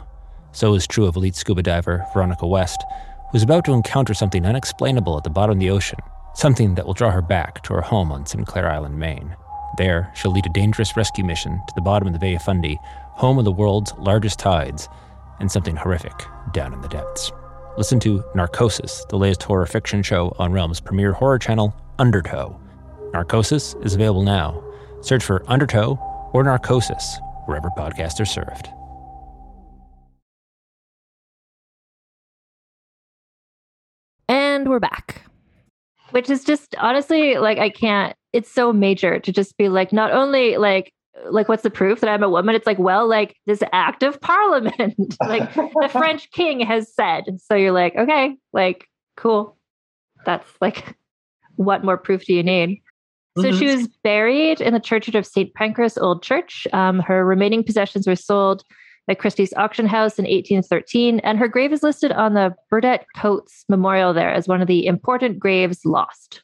So 0.52 0.74
is 0.74 0.88
true 0.88 1.06
of 1.06 1.16
elite 1.16 1.36
scuba 1.36 1.62
diver 1.62 2.06
Veronica 2.14 2.48
West, 2.48 2.84
who's 3.32 3.44
about 3.44 3.66
to 3.66 3.74
encounter 3.74 4.14
something 4.14 4.46
unexplainable 4.46 5.18
at 5.18 5.24
the 5.24 5.30
bottom 5.30 5.54
of 5.54 5.60
the 5.60 5.70
ocean, 5.70 6.00
something 6.34 6.76
that 6.76 6.86
will 6.86 6.94
draw 6.94 7.12
her 7.12 7.22
back 7.22 7.62
to 7.64 7.74
her 7.74 7.82
home 7.82 8.12
on 8.12 8.26
Sinclair 8.26 8.70
Island, 8.70 8.98
Maine. 8.98 9.36
There, 9.78 10.12
she'll 10.16 10.32
lead 10.32 10.46
a 10.46 10.54
dangerous 10.54 10.98
rescue 10.98 11.24
mission 11.24 11.62
to 11.68 11.74
the 11.76 11.82
bottom 11.82 12.08
of 12.08 12.14
the 12.14 12.20
Bay 12.20 12.36
of 12.36 12.42
Fundy, 12.42 12.80
home 12.84 13.38
of 13.38 13.46
the 13.46 13.52
world's 13.52 13.94
largest 14.00 14.40
tides, 14.40 14.90
and 15.40 15.52
something 15.52 15.76
horrific 15.76 16.14
down 16.52 16.74
in 16.74 16.82
the 16.82 16.88
depths. 16.88 17.32
Listen 17.78 18.00
to 18.02 18.24
Narcosis, 18.36 19.06
the 19.10 19.18
latest 19.18 19.44
horror 19.44 19.66
fiction 19.66 20.04
show 20.04 20.36
on 20.40 20.52
Realm's 20.52 20.82
premier 20.82 21.14
horror 21.14 21.40
channel, 21.40 21.74
Undertow. 21.98 22.60
Narcosis 23.14 23.76
is 23.84 23.94
available 23.94 24.24
now. 24.24 24.64
Search 25.02 25.24
for 25.24 25.44
Undertow 25.50 25.98
or 26.34 26.44
Narcosis 26.44 27.20
wherever 27.46 27.70
podcasts 27.70 28.20
are 28.20 28.26
served. 28.26 28.70
And 34.60 34.68
we're 34.68 34.80
back. 34.80 35.22
Which 36.12 36.30
is 36.30 36.44
just 36.44 36.76
honestly 36.80 37.38
like 37.38 37.60
I 37.60 37.70
can't 37.70 38.14
it's 38.34 38.52
so 38.52 38.74
major 38.74 39.18
to 39.18 39.32
just 39.32 39.56
be 39.58 39.70
like 39.70 39.94
not 39.94 40.12
only 40.12 40.58
like 40.58 40.92
like 41.30 41.48
what's 41.48 41.64
the 41.64 41.70
proof 41.70 42.02
that 42.02 42.10
I'm 42.10 42.24
a 42.24 42.30
woman? 42.30 42.56
It's 42.56 42.68
like, 42.68 42.78
well, 42.78 43.08
like 43.08 43.38
this 43.46 43.64
act 43.72 44.04
of 44.04 44.20
parliament, 44.20 45.16
like 45.22 45.54
the 45.54 45.90
French 45.94 46.30
king 46.32 46.60
has 46.60 46.94
said. 46.94 47.24
So 47.40 47.56
you're 47.56 47.72
like, 47.72 47.96
okay, 47.96 48.36
like 48.52 48.86
cool. 49.16 49.56
That's 50.26 50.50
like 50.60 50.98
what 51.56 51.86
more 51.86 51.98
proof 51.98 52.26
do 52.26 52.34
you 52.34 52.44
need? 52.44 52.82
So 53.38 53.46
mm-hmm. 53.46 53.60
she 53.60 53.66
was 53.68 53.88
buried 54.04 54.60
in 54.60 54.74
the 54.74 54.82
churchyard 54.82 55.16
of 55.16 55.26
St. 55.26 55.54
Pancras 55.54 55.98
Old 55.98 56.22
Church. 56.22 56.68
Um, 56.74 57.00
her 57.00 57.24
remaining 57.24 57.64
possessions 57.64 58.08
were 58.08 58.18
sold 58.18 58.66
at 59.10 59.20
Christie's 59.20 59.54
auction 59.58 59.88
house 59.88 60.20
in 60.20 60.24
1813, 60.24 61.20
and 61.20 61.38
her 61.38 61.48
grave 61.48 61.74
is 61.74 61.84
listed 61.84 62.12
on 62.12 62.36
the 62.36 62.56
Burdett 62.70 63.06
Coutts 63.16 63.66
Memorial 63.68 64.14
there 64.14 64.32
as 64.32 64.48
one 64.48 64.62
of 64.62 64.68
the 64.68 64.86
important 64.86 65.40
graves 65.40 65.84
lost. 65.84 66.44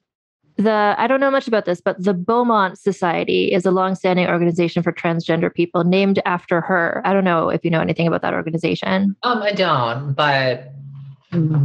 The 0.57 0.95
I 0.97 1.07
don't 1.07 1.19
know 1.19 1.31
much 1.31 1.47
about 1.47 1.65
this, 1.65 1.81
but 1.81 2.01
the 2.01 2.13
Beaumont 2.13 2.79
Society 2.79 3.51
is 3.51 3.65
a 3.65 3.71
longstanding 3.71 4.27
organization 4.27 4.83
for 4.83 4.93
transgender 4.93 5.53
people 5.53 5.83
named 5.83 6.21
after 6.25 6.61
her. 6.61 7.01
I 7.03 7.11
don't 7.13 7.25
know 7.25 7.49
if 7.49 7.63
you 7.65 7.69
know 7.69 7.81
anything 7.81 8.07
about 8.07 8.21
that 8.21 8.33
organization. 8.33 9.15
Um, 9.23 9.43
I 9.43 9.51
don't, 9.51 10.13
but 10.13 10.71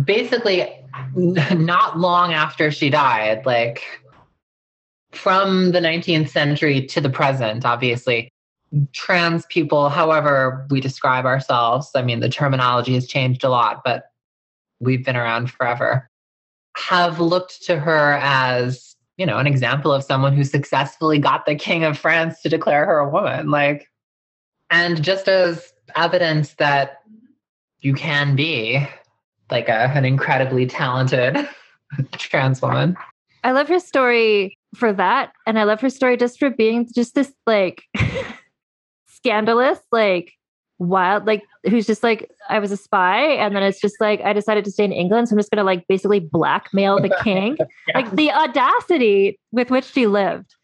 basically, 0.04 0.68
not 1.14 1.98
long 1.98 2.32
after 2.32 2.72
she 2.72 2.90
died, 2.90 3.46
like 3.46 3.82
from 5.12 5.70
the 5.70 5.80
19th 5.80 6.28
century 6.28 6.84
to 6.86 7.00
the 7.00 7.10
present, 7.10 7.64
obviously, 7.64 8.32
trans 8.92 9.46
people, 9.46 9.88
however 9.88 10.66
we 10.70 10.80
describe 10.80 11.24
ourselves, 11.26 11.90
I 11.94 12.02
mean, 12.02 12.20
the 12.20 12.28
terminology 12.28 12.94
has 12.94 13.06
changed 13.06 13.44
a 13.44 13.48
lot, 13.48 13.82
but 13.84 14.04
we've 14.80 15.04
been 15.04 15.16
around 15.16 15.50
forever, 15.50 16.08
have 16.76 17.20
looked 17.20 17.62
to 17.64 17.78
her 17.78 18.18
as, 18.20 18.96
you 19.16 19.26
know, 19.26 19.38
an 19.38 19.46
example 19.46 19.92
of 19.92 20.04
someone 20.04 20.34
who 20.34 20.44
successfully 20.44 21.18
got 21.18 21.46
the 21.46 21.54
King 21.54 21.84
of 21.84 21.98
France 21.98 22.40
to 22.42 22.48
declare 22.48 22.86
her 22.86 22.98
a 22.98 23.08
woman. 23.08 23.50
Like, 23.50 23.88
and 24.70 25.02
just 25.02 25.28
as 25.28 25.72
evidence 25.96 26.54
that 26.54 27.00
you 27.80 27.94
can 27.94 28.36
be 28.36 28.86
like 29.50 29.68
a, 29.68 29.90
an 29.94 30.04
incredibly 30.04 30.66
talented 30.66 31.36
trans 32.12 32.62
woman. 32.62 32.96
I 33.42 33.52
love 33.52 33.68
her 33.68 33.80
story 33.80 34.58
for 34.76 34.92
that. 34.92 35.32
And 35.46 35.58
I 35.58 35.64
love 35.64 35.80
her 35.80 35.90
story 35.90 36.16
just 36.16 36.38
for 36.38 36.50
being 36.50 36.88
just 36.94 37.14
this 37.14 37.32
like 37.46 37.82
scandalous, 39.22 39.78
like 39.92 40.32
wild, 40.78 41.26
like 41.26 41.44
who's 41.68 41.86
just 41.86 42.02
like, 42.02 42.30
I 42.48 42.58
was 42.58 42.72
a 42.72 42.76
spy. 42.76 43.20
And 43.20 43.54
then 43.54 43.62
it's 43.62 43.80
just 43.80 44.00
like, 44.00 44.20
I 44.22 44.32
decided 44.32 44.64
to 44.64 44.70
stay 44.70 44.84
in 44.84 44.92
England. 44.92 45.28
So 45.28 45.34
I'm 45.34 45.38
just 45.38 45.50
going 45.50 45.58
to 45.58 45.64
like 45.64 45.86
basically 45.88 46.20
blackmail 46.20 47.00
the 47.00 47.14
king. 47.22 47.56
yeah. 47.58 47.66
Like 47.94 48.10
the 48.12 48.30
audacity 48.32 49.38
with 49.52 49.70
which 49.70 49.84
she 49.84 50.06
lived 50.06 50.54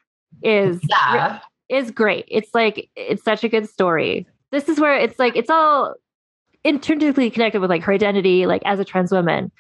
is, 0.43 0.81
yeah. 0.89 1.41
is 1.69 1.91
great. 1.91 2.25
It's 2.29 2.55
like, 2.55 2.91
it's 2.97 3.23
such 3.23 3.45
a 3.45 3.49
good 3.49 3.69
story. 3.69 4.27
This 4.53 4.69
is 4.69 4.81
where 4.81 4.97
it's 4.97 5.19
like, 5.19 5.37
it's 5.37 5.51
all 5.51 5.95
intrinsically 6.65 7.31
connected 7.31 7.61
with 7.61 7.71
like 7.71 7.83
her 7.83 7.93
identity, 7.93 8.47
like 8.47 8.63
as 8.65 8.81
a 8.81 8.85
trans 8.85 9.13
woman. 9.13 9.53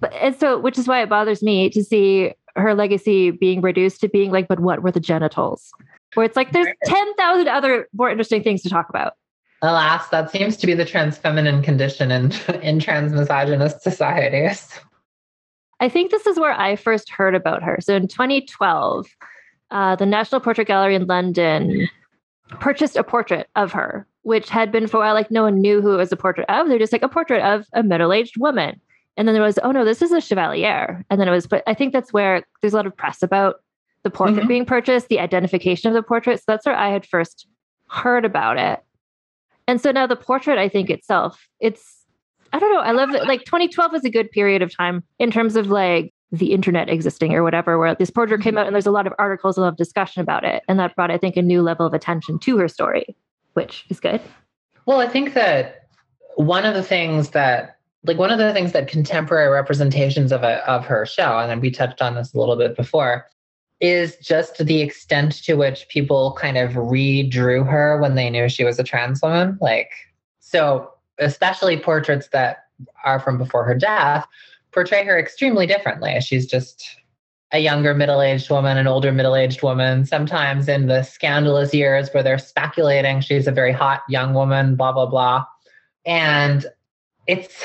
But 0.00 0.12
and 0.14 0.36
so, 0.36 0.58
which 0.58 0.78
is 0.78 0.86
why 0.86 1.02
it 1.02 1.08
bothers 1.08 1.42
me 1.42 1.70
to 1.70 1.82
see 1.82 2.32
her 2.56 2.74
legacy 2.74 3.30
being 3.30 3.60
reduced 3.60 4.00
to 4.02 4.08
being 4.08 4.30
like, 4.30 4.48
but 4.48 4.60
what 4.60 4.82
were 4.82 4.90
the 4.92 5.00
genitals? 5.00 5.72
Where 6.14 6.24
it's 6.24 6.36
like 6.36 6.52
there's 6.52 6.68
10,000 6.84 7.48
other 7.48 7.88
more 7.92 8.10
interesting 8.10 8.42
things 8.42 8.62
to 8.62 8.70
talk 8.70 8.88
about. 8.88 9.14
Alas, 9.62 10.08
that 10.08 10.30
seems 10.30 10.56
to 10.58 10.66
be 10.66 10.74
the 10.74 10.84
trans 10.84 11.16
feminine 11.16 11.62
condition 11.62 12.10
in, 12.10 12.32
in 12.62 12.78
trans 12.78 13.12
misogynist 13.12 13.82
societies. 13.82 14.68
I 15.80 15.88
think 15.88 16.10
this 16.10 16.26
is 16.26 16.38
where 16.38 16.52
I 16.52 16.76
first 16.76 17.10
heard 17.10 17.34
about 17.34 17.62
her. 17.62 17.78
So 17.80 17.94
in 17.94 18.08
2012, 18.08 19.06
uh, 19.70 19.96
the 19.96 20.06
National 20.06 20.40
Portrait 20.40 20.68
Gallery 20.68 20.94
in 20.94 21.06
London 21.06 21.88
purchased 22.60 22.96
a 22.96 23.02
portrait 23.02 23.48
of 23.56 23.72
her, 23.72 24.06
which 24.22 24.48
had 24.50 24.70
been 24.70 24.86
for 24.86 24.98
a 24.98 25.00
while 25.00 25.14
like 25.14 25.30
no 25.30 25.42
one 25.42 25.60
knew 25.60 25.80
who 25.80 25.94
it 25.94 25.96
was 25.96 26.12
a 26.12 26.16
portrait 26.16 26.48
of. 26.48 26.68
They're 26.68 26.78
just 26.78 26.92
like 26.92 27.02
a 27.02 27.08
portrait 27.08 27.42
of 27.42 27.66
a 27.72 27.82
middle 27.82 28.12
aged 28.12 28.36
woman. 28.38 28.80
And 29.16 29.26
then 29.26 29.34
there 29.34 29.42
was, 29.42 29.58
oh 29.62 29.72
no, 29.72 29.84
this 29.84 30.02
is 30.02 30.12
a 30.12 30.20
chevalier. 30.20 31.04
And 31.08 31.20
then 31.20 31.28
it 31.28 31.32
was, 31.32 31.46
but 31.46 31.62
I 31.66 31.74
think 31.74 31.92
that's 31.92 32.12
where 32.12 32.44
there's 32.60 32.74
a 32.74 32.76
lot 32.76 32.86
of 32.86 32.96
press 32.96 33.22
about 33.22 33.56
the 34.04 34.10
portrait 34.10 34.40
mm-hmm. 34.40 34.48
being 34.48 34.66
purchased, 34.66 35.08
the 35.08 35.18
identification 35.18 35.88
of 35.88 35.94
the 35.94 36.02
portrait. 36.02 36.38
So 36.38 36.44
that's 36.46 36.66
where 36.66 36.76
I 36.76 36.90
had 36.90 37.06
first 37.06 37.46
heard 37.88 38.24
about 38.24 38.58
it. 38.58 38.80
And 39.66 39.80
so 39.80 39.90
now 39.90 40.06
the 40.06 40.16
portrait, 40.16 40.58
I 40.58 40.68
think 40.68 40.90
itself, 40.90 41.48
it's, 41.58 42.04
I 42.52 42.58
don't 42.58 42.72
know, 42.72 42.80
I 42.80 42.92
love 42.92 43.14
it. 43.14 43.26
Like 43.26 43.44
2012 43.44 43.92
was 43.92 44.04
a 44.04 44.10
good 44.10 44.30
period 44.30 44.62
of 44.62 44.74
time 44.76 45.02
in 45.18 45.30
terms 45.30 45.56
of 45.56 45.68
like 45.68 46.12
the 46.30 46.52
internet 46.52 46.90
existing 46.90 47.32
or 47.32 47.42
whatever, 47.42 47.78
where 47.78 47.94
this 47.94 48.10
portrait 48.10 48.42
came 48.42 48.58
out 48.58 48.66
and 48.66 48.74
there's 48.74 48.86
a 48.86 48.90
lot 48.90 49.06
of 49.06 49.14
articles, 49.18 49.56
a 49.56 49.62
lot 49.62 49.68
of 49.68 49.76
discussion 49.76 50.20
about 50.20 50.44
it. 50.44 50.62
And 50.68 50.78
that 50.78 50.94
brought, 50.94 51.10
I 51.10 51.18
think, 51.18 51.36
a 51.36 51.42
new 51.42 51.62
level 51.62 51.86
of 51.86 51.94
attention 51.94 52.38
to 52.40 52.58
her 52.58 52.68
story, 52.68 53.16
which 53.54 53.86
is 53.88 54.00
good. 54.00 54.20
Well, 54.86 55.00
I 55.00 55.08
think 55.08 55.32
that 55.34 55.88
one 56.36 56.66
of 56.66 56.74
the 56.74 56.82
things 56.82 57.30
that 57.30 57.78
like 58.04 58.18
one 58.18 58.30
of 58.30 58.38
the 58.38 58.52
things 58.52 58.72
that 58.72 58.86
contemporary 58.86 59.50
representations 59.50 60.30
of 60.30 60.42
a, 60.42 60.68
of 60.68 60.84
her 60.84 61.06
show, 61.06 61.38
and 61.38 61.50
then 61.50 61.60
we 61.60 61.70
touched 61.70 62.02
on 62.02 62.14
this 62.14 62.34
a 62.34 62.38
little 62.38 62.56
bit 62.56 62.76
before, 62.76 63.26
is 63.84 64.16
just 64.16 64.64
the 64.64 64.80
extent 64.80 65.42
to 65.44 65.56
which 65.56 65.86
people 65.90 66.34
kind 66.40 66.56
of 66.56 66.72
redrew 66.72 67.68
her 67.70 68.00
when 68.00 68.14
they 68.14 68.30
knew 68.30 68.48
she 68.48 68.64
was 68.64 68.78
a 68.78 68.82
trans 68.82 69.20
woman. 69.20 69.58
Like, 69.60 69.90
so 70.40 70.90
especially 71.18 71.76
portraits 71.78 72.28
that 72.32 72.64
are 73.04 73.20
from 73.20 73.36
before 73.36 73.62
her 73.64 73.74
death 73.74 74.26
portray 74.72 75.04
her 75.04 75.18
extremely 75.18 75.66
differently. 75.66 76.18
She's 76.22 76.46
just 76.46 76.82
a 77.52 77.58
younger 77.58 77.94
middle 77.94 78.22
aged 78.22 78.48
woman, 78.48 78.78
an 78.78 78.86
older 78.86 79.12
middle 79.12 79.36
aged 79.36 79.62
woman, 79.62 80.06
sometimes 80.06 80.66
in 80.66 80.86
the 80.86 81.02
scandalous 81.02 81.74
years 81.74 82.08
where 82.12 82.22
they're 82.22 82.38
speculating 82.38 83.20
she's 83.20 83.46
a 83.46 83.52
very 83.52 83.70
hot 83.70 84.02
young 84.08 84.32
woman, 84.32 84.76
blah, 84.76 84.92
blah, 84.92 85.06
blah. 85.06 85.44
And 86.06 86.64
it's, 87.26 87.62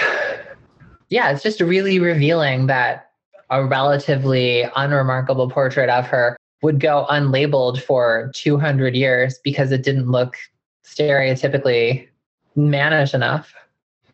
yeah, 1.10 1.32
it's 1.32 1.44
just 1.44 1.62
really 1.62 1.98
revealing 1.98 2.68
that 2.68 3.09
a 3.50 3.66
relatively 3.66 4.66
unremarkable 4.76 5.50
portrait 5.50 5.90
of 5.90 6.06
her 6.08 6.38
would 6.62 6.80
go 6.80 7.06
unlabeled 7.10 7.82
for 7.82 8.32
200 8.36 8.96
years 8.96 9.40
because 9.44 9.72
it 9.72 9.84
didn't 9.84 10.10
look 10.10 10.38
stereotypically 10.86 12.08
mannish 12.56 13.14
enough. 13.14 13.54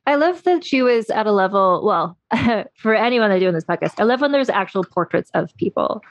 I 0.07 0.15
love 0.15 0.43
that 0.43 0.63
she 0.63 0.83
was 0.83 1.09
at 1.09 1.25
a 1.25 1.31
level, 1.31 1.81
well, 1.83 2.17
for 2.75 2.93
anyone 2.93 3.31
that 3.31 3.39
do 3.39 3.47
in 3.47 3.55
this 3.55 3.65
podcast, 3.65 3.99
I 3.99 4.03
love 4.03 4.21
when 4.21 4.31
there's 4.31 4.49
actual 4.49 4.83
portraits 4.83 5.31
of 5.33 5.55
people 5.57 6.01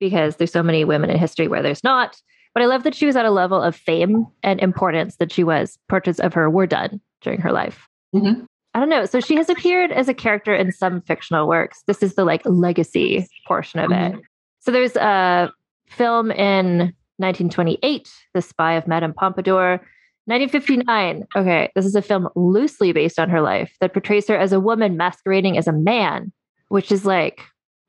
because 0.00 0.36
there's 0.36 0.52
so 0.52 0.62
many 0.62 0.84
women 0.84 1.10
in 1.10 1.18
history 1.18 1.48
where 1.48 1.62
there's 1.62 1.82
not. 1.82 2.20
But 2.54 2.62
I 2.62 2.66
love 2.66 2.82
that 2.82 2.94
she 2.94 3.06
was 3.06 3.16
at 3.16 3.24
a 3.24 3.30
level 3.30 3.62
of 3.62 3.74
fame 3.74 4.26
and 4.42 4.60
importance 4.60 5.16
that 5.16 5.32
she 5.32 5.44
was. 5.44 5.78
Portraits 5.88 6.20
of 6.20 6.34
her 6.34 6.50
were 6.50 6.66
done 6.66 7.00
during 7.22 7.40
her 7.40 7.52
life. 7.52 7.88
Mm-hmm. 8.14 8.44
I 8.78 8.80
don't 8.80 8.90
know. 8.90 9.06
So 9.06 9.18
she 9.18 9.34
has 9.34 9.48
appeared 9.48 9.90
as 9.90 10.08
a 10.08 10.14
character 10.14 10.54
in 10.54 10.70
some 10.70 11.00
fictional 11.00 11.48
works. 11.48 11.82
This 11.88 12.00
is 12.00 12.14
the 12.14 12.24
like 12.24 12.42
legacy 12.44 13.26
portion 13.44 13.80
of 13.80 13.90
mm-hmm. 13.90 14.18
it. 14.18 14.24
So 14.60 14.70
there's 14.70 14.94
a 14.94 15.50
film 15.88 16.30
in 16.30 16.94
1928, 17.16 18.08
The 18.34 18.40
Spy 18.40 18.74
of 18.74 18.86
Madame 18.86 19.12
Pompadour. 19.12 19.80
1959. 20.26 21.26
Okay, 21.34 21.72
this 21.74 21.86
is 21.86 21.96
a 21.96 22.02
film 22.02 22.28
loosely 22.36 22.92
based 22.92 23.18
on 23.18 23.28
her 23.30 23.40
life 23.40 23.74
that 23.80 23.92
portrays 23.94 24.28
her 24.28 24.36
as 24.36 24.52
a 24.52 24.60
woman 24.60 24.96
masquerading 24.96 25.58
as 25.58 25.66
a 25.66 25.72
man, 25.72 26.30
which 26.68 26.92
is 26.92 27.04
like. 27.04 27.40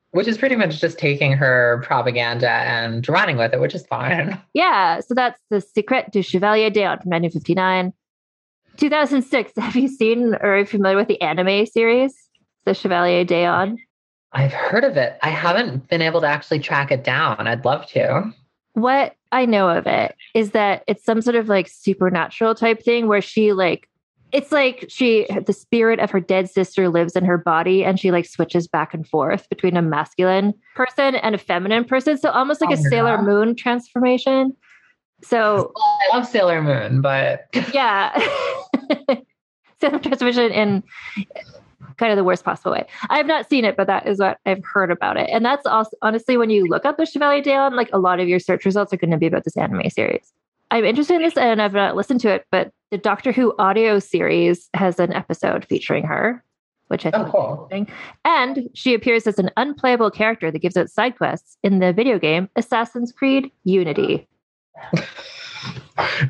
Which 0.10 0.28
is 0.28 0.40
pretty 0.40 0.56
much 0.56 0.82
just 0.82 0.98
taking 0.98 1.34
her 1.34 1.84
propaganda 1.86 2.50
and 2.50 3.08
running 3.08 3.38
with 3.38 3.54
it, 3.54 3.60
which 3.60 3.76
is 3.76 3.86
fine. 3.86 4.42
Yeah, 4.56 5.02
so 5.02 5.14
that's 5.14 5.40
The 5.52 5.62
Secret 5.62 6.12
du 6.12 6.24
Chevalier 6.24 6.72
d'Eon 6.72 6.98
from 6.98 7.12
1959. 7.12 7.94
2006. 8.80 9.52
Have 9.58 9.76
you 9.76 9.88
seen 9.88 10.36
or 10.36 10.56
are 10.56 10.60
you 10.60 10.66
familiar 10.66 10.98
with 10.98 11.08
the 11.08 11.22
anime 11.22 11.66
series, 11.66 12.16
The 12.66 12.74
Chevalier 12.74 13.26
d'Eon? 13.26 13.78
I've 14.32 14.54
heard 14.54 14.84
of 14.84 14.96
it. 14.96 15.18
I 15.22 15.30
haven't 15.30 15.88
been 15.90 16.02
able 16.02 16.22
to 16.22 16.28
actually 16.28 16.60
track 16.60 16.92
it 16.92 17.04
down. 17.04 17.48
I'd 17.48 17.66
love 17.66 17.88
to. 17.88 18.32
What 18.74 19.16
I 19.32 19.46
know 19.46 19.70
of 19.70 19.88
it 19.88 20.16
is 20.34 20.52
that 20.52 20.84
it's 20.88 21.04
some 21.04 21.22
sort 21.22 21.36
of 21.36 21.50
like 21.50 21.68
supernatural 21.68 22.56
type 22.56 22.84
thing 22.84 23.08
where 23.08 23.22
she 23.22 23.54
like 23.54 23.88
it's 24.32 24.52
like 24.52 24.86
she 24.90 25.26
the 25.46 25.54
spirit 25.54 26.00
of 26.00 26.12
her 26.12 26.20
dead 26.20 26.50
sister 26.50 26.88
lives 26.88 27.16
in 27.16 27.26
her 27.26 27.38
body 27.38 27.84
and 27.84 28.00
she 28.00 28.12
like 28.12 28.28
switches 28.28 28.68
back 28.68 28.94
and 28.94 29.08
forth 29.08 29.50
between 29.50 29.76
a 29.76 29.82
masculine 29.82 30.54
person 30.76 31.16
and 31.16 31.34
a 31.34 31.40
feminine 31.40 31.84
person 31.84 32.16
so 32.16 32.30
almost 32.30 32.62
like 32.62 32.70
oh, 32.70 32.74
a 32.74 32.78
sailor 32.78 33.18
God. 33.18 33.26
moon 33.26 33.56
transformation 33.56 34.56
so 35.22 35.72
well, 35.76 36.00
i 36.12 36.18
love 36.18 36.28
sailor 36.28 36.62
moon 36.62 37.02
but 37.02 37.48
yeah 37.74 38.12
sailor 39.82 40.00
Transmission 40.00 40.52
in 40.52 40.84
kind 42.00 42.12
of 42.12 42.18
the 42.18 42.24
worst 42.24 42.44
possible 42.44 42.72
way. 42.72 42.86
I 43.10 43.18
have 43.18 43.28
not 43.28 43.48
seen 43.48 43.66
it, 43.66 43.76
but 43.76 43.88
that 43.88 44.08
is 44.08 44.20
what 44.20 44.40
I've 44.46 44.64
heard 44.64 44.90
about 44.90 45.18
it. 45.18 45.30
And 45.32 45.46
that's 45.46 45.66
also 45.66 45.96
honestly 46.02 46.38
when 46.38 46.50
you 46.50 46.66
look 46.66 46.86
up 46.86 46.98
the 46.98 47.06
Chevalier 47.06 47.42
d'Eon, 47.42 47.76
like 47.76 47.90
a 47.94 48.00
lot 48.00 48.20
of 48.20 48.28
your 48.28 48.40
search 48.40 48.66
results 48.66 48.94
are 48.94 48.98
going 48.98 49.12
to 49.12 49.18
be 49.18 49.28
about 49.28 49.44
this 49.44 49.58
anime 49.58 49.90
series. 49.90 50.34
I'm 50.72 50.86
interested 50.86 51.16
in 51.16 51.22
this 51.22 51.38
and 51.38 51.62
I've 51.62 51.74
not 51.74 51.96
listened 51.96 52.22
to 52.22 52.30
it, 52.30 52.46
but 52.52 52.72
the 52.92 52.98
Doctor 52.98 53.32
Who 53.32 53.54
audio 53.60 54.00
series 54.00 54.70
has 54.74 55.00
an 55.00 55.14
episode 55.14 55.66
featuring 55.66 56.06
her, 56.06 56.44
which 56.88 57.06
I 57.06 57.10
oh, 57.10 57.24
think 57.24 57.28
oh, 57.28 57.32
cool. 57.32 57.68
is 57.72 57.78
interesting. 57.78 57.96
And 58.24 58.70
she 58.74 58.94
appears 58.94 59.28
as 59.28 59.40
an 59.40 59.50
unplayable 59.58 60.12
character 60.12 60.52
that 60.52 60.60
gives 60.60 60.78
out 60.78 60.90
side 60.90 61.18
quests 61.18 61.58
in 61.64 61.80
the 61.80 61.92
video 61.92 62.18
game 62.18 62.50
Assassin's 62.56 63.12
Creed 63.12 63.52
Unity. 63.64 64.28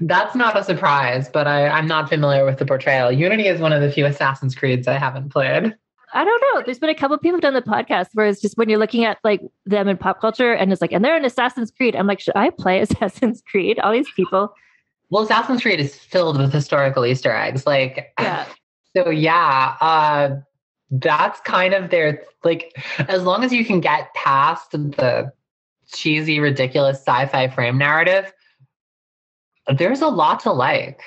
That's 0.02 0.36
not 0.36 0.58
a 0.58 0.64
surprise, 0.64 1.30
but 1.30 1.48
I, 1.48 1.68
I'm 1.68 1.88
not 1.88 2.10
familiar 2.10 2.46
with 2.46 2.58
the 2.58 2.66
portrayal. 2.66 3.12
Unity 3.12 3.48
is 3.48 3.60
one 3.62 3.74
of 3.74 3.82
the 3.82 3.92
few 3.92 4.06
Assassin's 4.06 4.56
Creeds 4.56 4.88
I 4.88 4.98
haven't 4.98 5.30
played. 5.30 5.76
I 6.14 6.26
don't 6.26 6.42
know. 6.42 6.64
There's 6.66 6.80
been 6.80 6.90
a 6.90 6.96
couple 6.96 7.18
people 7.20 7.40
done 7.40 7.54
the 7.54 7.62
podcast 7.62 8.08
where 8.14 8.26
it's 8.26 8.42
just 8.42 8.58
when 8.58 8.68
you're 8.68 8.80
looking 8.80 9.06
at 9.06 9.20
like 9.24 9.42
them 9.66 9.88
in 9.88 9.98
pop 9.98 10.22
culture 10.22 10.54
and 10.54 10.72
it's 10.72 10.82
like, 10.82 10.92
and 10.92 11.06
they're 11.06 11.16
in 11.16 11.26
Assassin's 11.26 11.72
Creed. 11.72 11.96
I'm 11.96 12.08
like, 12.08 12.20
should 12.20 12.36
I 12.36 12.50
play 12.50 12.80
Assassin's 12.82 13.44
Creed? 13.50 13.80
All 13.80 13.92
these 13.92 14.10
people. 14.16 14.54
Well, 15.12 15.24
Assassin's 15.24 15.62
Creed 15.62 15.80
is 15.80 15.96
filled 15.96 16.38
with 16.38 16.52
historical 16.52 17.06
Easter 17.06 17.32
eggs. 17.32 17.68
Like, 17.68 18.12
Yeah. 18.20 18.46
so 18.98 19.10
yeah, 19.10 19.76
uh, 19.82 20.36
that's 20.90 21.40
kind 21.42 21.76
of 21.76 21.92
their 21.92 22.24
like. 22.44 22.76
As 23.08 23.24
long 23.24 23.44
as 23.44 23.54
you 23.54 23.64
can 23.64 23.80
get 23.80 24.12
past 24.16 24.72
the 24.72 25.32
cheesy, 25.94 26.40
ridiculous 26.40 26.98
sci-fi 26.98 27.48
frame 27.50 27.78
narrative, 27.78 28.32
there's 29.78 30.02
a 30.02 30.08
lot 30.08 30.40
to 30.42 30.52
like. 30.52 31.02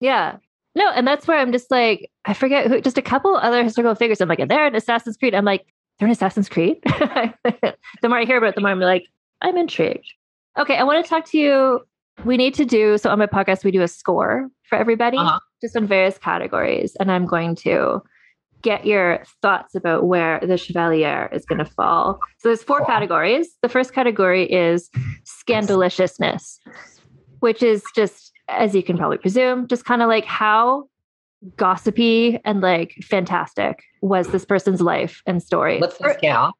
Yeah. 0.00 0.36
No, 0.74 0.90
and 0.90 1.06
that's 1.06 1.26
where 1.28 1.38
I'm 1.38 1.52
just 1.52 1.70
like, 1.70 2.10
I 2.24 2.34
forget 2.34 2.66
who, 2.66 2.80
just 2.80 2.98
a 2.98 3.02
couple 3.02 3.36
other 3.36 3.62
historical 3.62 3.94
figures. 3.94 4.20
I'm 4.20 4.28
like, 4.28 4.46
they're 4.48 4.66
in 4.66 4.74
Assassin's 4.74 5.16
Creed. 5.16 5.34
I'm 5.34 5.44
like, 5.44 5.66
they're 5.98 6.08
in 6.08 6.12
Assassin's 6.12 6.48
Creed. 6.48 6.78
the 6.84 7.74
more 8.08 8.18
I 8.18 8.24
hear 8.24 8.38
about 8.38 8.48
it, 8.50 8.54
the 8.56 8.60
more 8.60 8.70
I'm 8.70 8.80
like, 8.80 9.04
I'm 9.40 9.56
intrigued. 9.56 10.12
Okay, 10.58 10.76
I 10.76 10.82
want 10.82 11.04
to 11.04 11.08
talk 11.08 11.26
to 11.30 11.38
you. 11.38 11.80
We 12.24 12.36
need 12.36 12.54
to 12.54 12.64
do 12.64 12.98
so 12.98 13.10
on 13.10 13.18
my 13.18 13.26
podcast. 13.26 13.64
We 13.64 13.70
do 13.70 13.82
a 13.82 13.88
score 13.88 14.48
for 14.68 14.76
everybody, 14.76 15.16
Uh-huh. 15.18 15.38
just 15.60 15.76
on 15.76 15.86
various 15.86 16.18
categories, 16.18 16.96
and 16.98 17.10
I'm 17.10 17.26
going 17.26 17.54
to 17.56 18.02
get 18.62 18.86
your 18.86 19.22
thoughts 19.42 19.74
about 19.74 20.04
where 20.06 20.40
the 20.40 20.56
Chevalier 20.56 21.28
is 21.32 21.44
going 21.44 21.58
to 21.58 21.64
fall. 21.66 22.18
So 22.38 22.48
there's 22.48 22.62
four 22.62 22.84
categories. 22.86 23.48
The 23.62 23.68
first 23.68 23.92
category 23.92 24.44
is 24.50 24.90
scandaliciousness, 25.24 26.58
which 27.40 27.62
is 27.62 27.82
just, 27.94 28.32
as 28.48 28.74
you 28.74 28.82
can 28.82 28.96
probably 28.96 29.18
presume, 29.18 29.66
just 29.68 29.84
kind 29.84 30.02
of 30.02 30.08
like 30.08 30.24
how 30.24 30.88
gossipy 31.56 32.40
and 32.44 32.60
like 32.60 32.94
fantastic 33.02 33.82
was 34.00 34.28
this 34.28 34.44
person's 34.44 34.80
life 34.80 35.22
and 35.26 35.42
story. 35.42 35.78
What's 35.80 35.98
the 35.98 36.14
scale? 36.14 36.52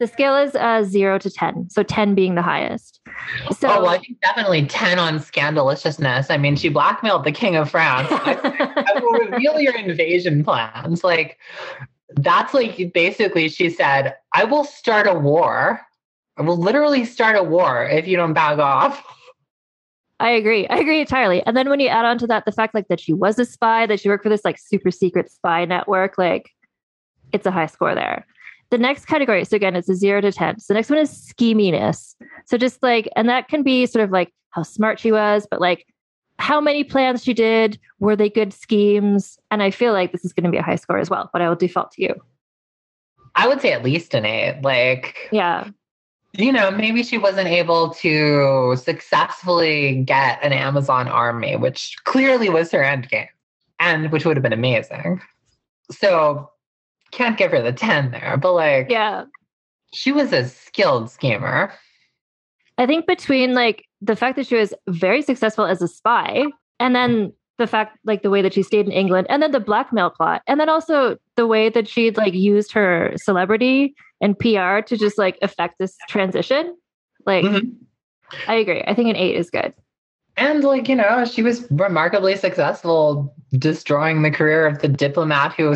The 0.00 0.08
scale 0.08 0.36
is 0.36 0.56
uh, 0.56 0.82
zero 0.82 1.18
to 1.18 1.30
10. 1.30 1.70
So 1.70 1.84
10 1.84 2.16
being 2.16 2.34
the 2.34 2.42
highest. 2.42 3.00
So 3.56 3.68
oh, 3.68 3.82
well, 3.82 3.90
I 3.90 3.98
think 3.98 4.20
definitely 4.20 4.66
10 4.66 4.98
on 4.98 5.18
scandaliciousness. 5.18 6.30
I 6.30 6.36
mean, 6.36 6.56
she 6.56 6.68
blackmailed 6.68 7.24
the 7.24 7.32
king 7.32 7.54
of 7.54 7.70
France. 7.70 8.08
I 8.10 9.00
will 9.00 9.12
reveal 9.12 9.60
your 9.60 9.76
invasion 9.76 10.42
plans. 10.42 11.04
Like, 11.04 11.38
that's 12.16 12.52
like 12.52 12.92
basically, 12.92 13.48
she 13.48 13.70
said, 13.70 14.16
I 14.32 14.44
will 14.44 14.64
start 14.64 15.06
a 15.06 15.14
war. 15.14 15.80
I 16.36 16.42
will 16.42 16.56
literally 16.56 17.04
start 17.04 17.36
a 17.36 17.42
war 17.44 17.88
if 17.88 18.08
you 18.08 18.16
don't 18.16 18.32
back 18.32 18.58
off. 18.58 19.04
I 20.20 20.30
agree. 20.30 20.66
I 20.68 20.78
agree 20.78 21.00
entirely. 21.00 21.44
And 21.44 21.56
then 21.56 21.68
when 21.68 21.80
you 21.80 21.88
add 21.88 22.04
on 22.04 22.18
to 22.18 22.26
that 22.28 22.44
the 22.44 22.52
fact 22.52 22.74
like 22.74 22.88
that 22.88 23.00
she 23.00 23.12
was 23.12 23.38
a 23.38 23.44
spy, 23.44 23.86
that 23.86 24.00
she 24.00 24.08
worked 24.08 24.22
for 24.22 24.28
this 24.28 24.44
like 24.44 24.58
super 24.58 24.90
secret 24.90 25.30
spy 25.30 25.64
network, 25.64 26.16
like 26.18 26.50
it's 27.32 27.46
a 27.46 27.50
high 27.50 27.66
score 27.66 27.94
there. 27.94 28.24
The 28.70 28.78
next 28.78 29.06
category, 29.06 29.44
so 29.44 29.56
again, 29.56 29.76
it's 29.76 29.88
a 29.88 29.94
zero 29.94 30.20
to 30.20 30.32
10. 30.32 30.60
So 30.60 30.72
the 30.72 30.78
next 30.78 30.90
one 30.90 30.98
is 30.98 31.10
scheminess. 31.10 32.14
So 32.46 32.56
just 32.56 32.82
like, 32.82 33.08
and 33.16 33.28
that 33.28 33.48
can 33.48 33.62
be 33.62 33.86
sort 33.86 34.04
of 34.04 34.10
like 34.10 34.32
how 34.50 34.62
smart 34.62 35.00
she 35.00 35.12
was, 35.12 35.46
but 35.50 35.60
like 35.60 35.86
how 36.38 36.60
many 36.60 36.84
plans 36.84 37.22
she 37.24 37.34
did, 37.34 37.78
were 37.98 38.16
they 38.16 38.30
good 38.30 38.52
schemes? 38.52 39.38
And 39.50 39.62
I 39.62 39.70
feel 39.70 39.92
like 39.92 40.12
this 40.12 40.24
is 40.24 40.32
going 40.32 40.44
to 40.44 40.50
be 40.50 40.58
a 40.58 40.62
high 40.62 40.76
score 40.76 40.98
as 40.98 41.10
well, 41.10 41.30
but 41.32 41.42
I 41.42 41.48
will 41.48 41.56
default 41.56 41.92
to 41.92 42.02
you. 42.02 42.14
I 43.34 43.48
would 43.48 43.60
say 43.60 43.72
at 43.72 43.84
least 43.84 44.14
an 44.14 44.24
eight. 44.24 44.62
Like, 44.62 45.28
Yeah. 45.32 45.68
You 46.36 46.52
know, 46.52 46.70
maybe 46.70 47.02
she 47.02 47.18
wasn't 47.18 47.48
able 47.48 47.90
to 47.94 48.76
successfully 48.76 50.02
get 50.04 50.42
an 50.42 50.52
Amazon 50.52 51.08
army, 51.08 51.56
which 51.56 51.96
clearly 52.04 52.48
was 52.48 52.70
her 52.72 52.82
end 52.82 53.08
game, 53.08 53.28
and 53.78 54.10
which 54.10 54.24
would 54.24 54.36
have 54.36 54.42
been 54.42 54.52
amazing. 54.52 55.20
So, 55.90 56.50
can't 57.12 57.36
give 57.38 57.52
her 57.52 57.62
the 57.62 57.72
10 57.72 58.10
there, 58.10 58.36
but 58.36 58.52
like, 58.54 58.90
Yeah. 58.90 59.24
she 59.92 60.10
was 60.10 60.32
a 60.32 60.48
skilled 60.48 61.10
schemer. 61.10 61.72
I 62.78 62.86
think 62.86 63.06
between 63.06 63.54
like 63.54 63.84
the 64.00 64.16
fact 64.16 64.36
that 64.36 64.46
she 64.48 64.56
was 64.56 64.74
very 64.88 65.22
successful 65.22 65.64
as 65.64 65.80
a 65.80 65.86
spy 65.86 66.44
and 66.80 66.96
then 66.96 67.32
the 67.58 67.68
fact 67.68 67.98
like 68.04 68.22
the 68.22 68.30
way 68.30 68.42
that 68.42 68.52
she 68.52 68.64
stayed 68.64 68.86
in 68.86 68.90
England 68.90 69.28
and 69.30 69.40
then 69.40 69.52
the 69.52 69.60
blackmail 69.60 70.10
plot 70.10 70.42
and 70.48 70.58
then 70.58 70.68
also 70.68 71.16
the 71.36 71.46
way 71.46 71.68
that 71.68 71.86
she'd 71.86 72.16
like 72.16 72.34
used 72.34 72.72
her 72.72 73.12
celebrity 73.14 73.94
and 74.24 74.38
PR 74.38 74.80
to 74.80 74.96
just 74.96 75.18
like 75.18 75.38
affect 75.42 75.78
this 75.78 75.94
transition. 76.08 76.74
Like 77.26 77.44
Mhm. 77.44 77.74
I 78.48 78.54
agree. 78.54 78.82
I 78.86 78.94
think 78.94 79.10
an 79.10 79.16
8 79.16 79.36
is 79.36 79.50
good. 79.50 79.74
And 80.36 80.64
like, 80.64 80.88
you 80.88 80.96
know, 80.96 81.24
she 81.26 81.42
was 81.42 81.70
remarkably 81.70 82.34
successful 82.34 83.32
destroying 83.52 84.22
the 84.22 84.30
career 84.30 84.66
of 84.66 84.80
the 84.80 84.88
diplomat 84.88 85.52
who 85.52 85.74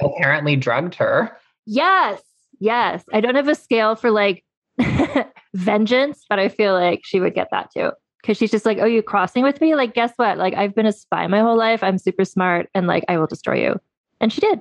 apparently 0.00 0.54
drugged 0.56 0.94
her. 0.94 1.36
Yes. 1.64 2.20
Yes. 2.60 3.02
I 3.12 3.20
don't 3.20 3.34
have 3.34 3.48
a 3.48 3.54
scale 3.54 3.96
for 3.96 4.10
like 4.10 4.44
vengeance, 5.54 6.24
but 6.28 6.38
I 6.38 6.48
feel 6.48 6.74
like 6.74 7.00
she 7.02 7.18
would 7.18 7.34
get 7.34 7.48
that 7.50 7.70
too. 7.72 7.90
Cause 8.24 8.36
she's 8.36 8.50
just 8.50 8.66
like, 8.66 8.78
oh, 8.78 8.84
you 8.84 9.02
crossing 9.02 9.42
with 9.42 9.60
me? 9.60 9.74
Like, 9.74 9.94
guess 9.94 10.12
what? 10.16 10.36
Like, 10.36 10.54
I've 10.54 10.74
been 10.74 10.86
a 10.86 10.92
spy 10.92 11.26
my 11.28 11.40
whole 11.40 11.56
life. 11.56 11.82
I'm 11.82 11.96
super 11.96 12.24
smart 12.24 12.68
and 12.74 12.86
like, 12.86 13.04
I 13.08 13.16
will 13.18 13.26
destroy 13.26 13.62
you. 13.62 13.80
And 14.20 14.32
she 14.32 14.40
did. 14.40 14.60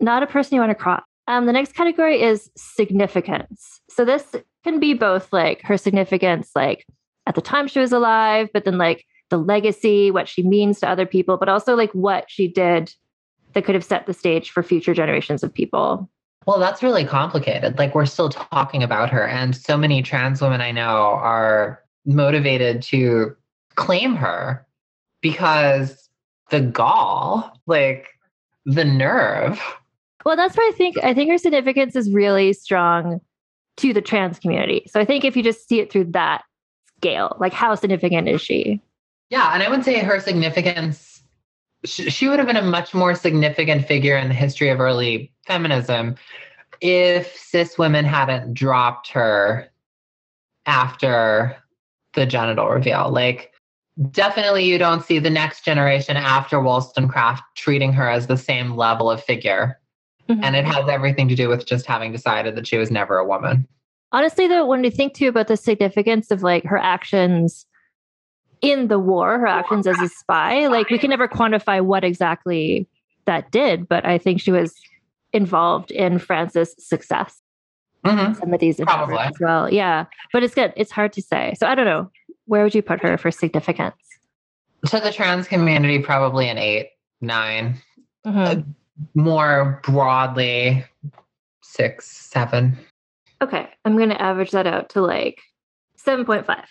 Not 0.00 0.22
a 0.22 0.26
person 0.26 0.54
you 0.54 0.60
want 0.60 0.70
to 0.70 0.76
cross. 0.76 1.02
Um, 1.30 1.46
the 1.46 1.52
next 1.52 1.76
category 1.76 2.20
is 2.20 2.50
significance. 2.56 3.80
So 3.88 4.04
this 4.04 4.34
can 4.64 4.80
be 4.80 4.94
both 4.94 5.32
like 5.32 5.62
her 5.62 5.76
significance, 5.76 6.50
like 6.56 6.84
at 7.24 7.36
the 7.36 7.40
time 7.40 7.68
she 7.68 7.78
was 7.78 7.92
alive, 7.92 8.48
but 8.52 8.64
then 8.64 8.78
like 8.78 9.06
the 9.28 9.36
legacy, 9.36 10.10
what 10.10 10.28
she 10.28 10.42
means 10.42 10.80
to 10.80 10.88
other 10.88 11.06
people, 11.06 11.36
but 11.36 11.48
also 11.48 11.76
like 11.76 11.92
what 11.92 12.24
she 12.28 12.48
did 12.48 12.92
that 13.52 13.64
could 13.64 13.76
have 13.76 13.84
set 13.84 14.06
the 14.06 14.12
stage 14.12 14.50
for 14.50 14.64
future 14.64 14.92
generations 14.92 15.44
of 15.44 15.54
people. 15.54 16.10
Well, 16.46 16.58
that's 16.58 16.82
really 16.82 17.04
complicated. 17.04 17.78
Like, 17.78 17.94
we're 17.94 18.06
still 18.06 18.30
talking 18.30 18.82
about 18.82 19.10
her, 19.10 19.24
and 19.24 19.54
so 19.54 19.76
many 19.76 20.02
trans 20.02 20.40
women 20.40 20.60
I 20.60 20.72
know 20.72 21.12
are 21.12 21.80
motivated 22.06 22.82
to 22.84 23.36
claim 23.76 24.16
her 24.16 24.66
because 25.20 26.08
the 26.50 26.60
gall, 26.60 27.52
like 27.66 28.08
the 28.64 28.84
nerve. 28.84 29.60
Well, 30.24 30.36
that's 30.36 30.56
where 30.56 30.68
I 30.68 30.72
think 30.72 30.96
I 31.02 31.14
think 31.14 31.30
her 31.30 31.38
significance 31.38 31.96
is 31.96 32.10
really 32.10 32.52
strong 32.52 33.20
to 33.78 33.92
the 33.92 34.02
trans 34.02 34.38
community. 34.38 34.84
So 34.88 35.00
I 35.00 35.04
think 35.04 35.24
if 35.24 35.36
you 35.36 35.42
just 35.42 35.68
see 35.68 35.80
it 35.80 35.90
through 35.90 36.04
that 36.12 36.42
scale, 36.98 37.36
like 37.40 37.52
how 37.52 37.74
significant 37.74 38.28
is 38.28 38.42
she? 38.42 38.80
Yeah, 39.30 39.52
and 39.54 39.62
I 39.62 39.70
would 39.70 39.84
say 39.84 40.00
her 40.00 40.20
significance, 40.20 41.22
sh- 41.84 42.12
she 42.12 42.28
would 42.28 42.38
have 42.38 42.48
been 42.48 42.56
a 42.56 42.62
much 42.62 42.92
more 42.92 43.14
significant 43.14 43.86
figure 43.86 44.16
in 44.16 44.28
the 44.28 44.34
history 44.34 44.68
of 44.68 44.80
early 44.80 45.32
feminism 45.46 46.16
if 46.80 47.36
cis 47.36 47.78
women 47.78 48.04
hadn't 48.04 48.54
dropped 48.54 49.08
her 49.08 49.70
after 50.66 51.56
the 52.14 52.26
genital 52.26 52.68
reveal. 52.68 53.10
Like, 53.10 53.52
definitely, 54.10 54.64
you 54.64 54.78
don't 54.78 55.04
see 55.04 55.18
the 55.18 55.30
next 55.30 55.64
generation 55.64 56.16
after 56.16 56.60
Wollstonecraft 56.60 57.42
treating 57.56 57.92
her 57.92 58.08
as 58.08 58.26
the 58.26 58.36
same 58.36 58.76
level 58.76 59.10
of 59.10 59.22
figure. 59.22 59.78
And 60.42 60.54
it 60.56 60.64
has 60.64 60.88
everything 60.88 61.28
to 61.28 61.34
do 61.34 61.48
with 61.48 61.66
just 61.66 61.86
having 61.86 62.12
decided 62.12 62.54
that 62.56 62.66
she 62.66 62.76
was 62.76 62.90
never 62.90 63.18
a 63.18 63.26
woman. 63.26 63.66
Honestly, 64.12 64.46
though, 64.48 64.66
when 64.66 64.82
you 64.84 64.90
think 64.90 65.14
too 65.14 65.28
about 65.28 65.48
the 65.48 65.56
significance 65.56 66.30
of 66.30 66.42
like 66.42 66.64
her 66.64 66.78
actions 66.78 67.66
in 68.60 68.88
the 68.88 68.98
war, 68.98 69.38
her 69.38 69.46
actions 69.46 69.86
as 69.86 69.98
a 70.00 70.08
spy, 70.08 70.66
like 70.66 70.90
we 70.90 70.98
can 70.98 71.10
never 71.10 71.26
quantify 71.28 71.80
what 71.82 72.04
exactly 72.04 72.86
that 73.26 73.50
did, 73.50 73.88
but 73.88 74.04
I 74.04 74.18
think 74.18 74.40
she 74.40 74.50
was 74.52 74.74
involved 75.32 75.90
in 75.90 76.18
France's 76.18 76.74
success. 76.78 77.40
Mhm. 78.04 78.36
Some 78.38 78.52
of 78.52 78.60
these 78.60 78.80
Probably. 78.80 79.18
as 79.18 79.38
well. 79.40 79.72
Yeah. 79.72 80.06
But 80.32 80.42
it's 80.42 80.54
good. 80.54 80.72
It's 80.76 80.90
hard 80.90 81.12
to 81.14 81.22
say. 81.22 81.54
So 81.58 81.66
I 81.66 81.74
don't 81.74 81.84
know. 81.84 82.10
Where 82.46 82.64
would 82.64 82.74
you 82.74 82.82
put 82.82 83.00
her 83.02 83.16
for 83.18 83.30
significance? 83.30 83.94
To 84.86 84.98
the 85.00 85.12
trans 85.12 85.46
community, 85.46 85.98
probably 85.98 86.48
an 86.48 86.58
eight, 86.58 86.90
nine. 87.20 87.76
Mhm. 88.26 88.64
More 89.14 89.80
broadly 89.82 90.84
six, 91.62 92.10
seven. 92.10 92.76
Okay, 93.42 93.68
I'm 93.84 93.96
gonna 93.96 94.14
average 94.14 94.50
that 94.50 94.66
out 94.66 94.90
to 94.90 95.00
like 95.00 95.40
seven 95.96 96.24
point 96.24 96.46
five. 96.46 96.66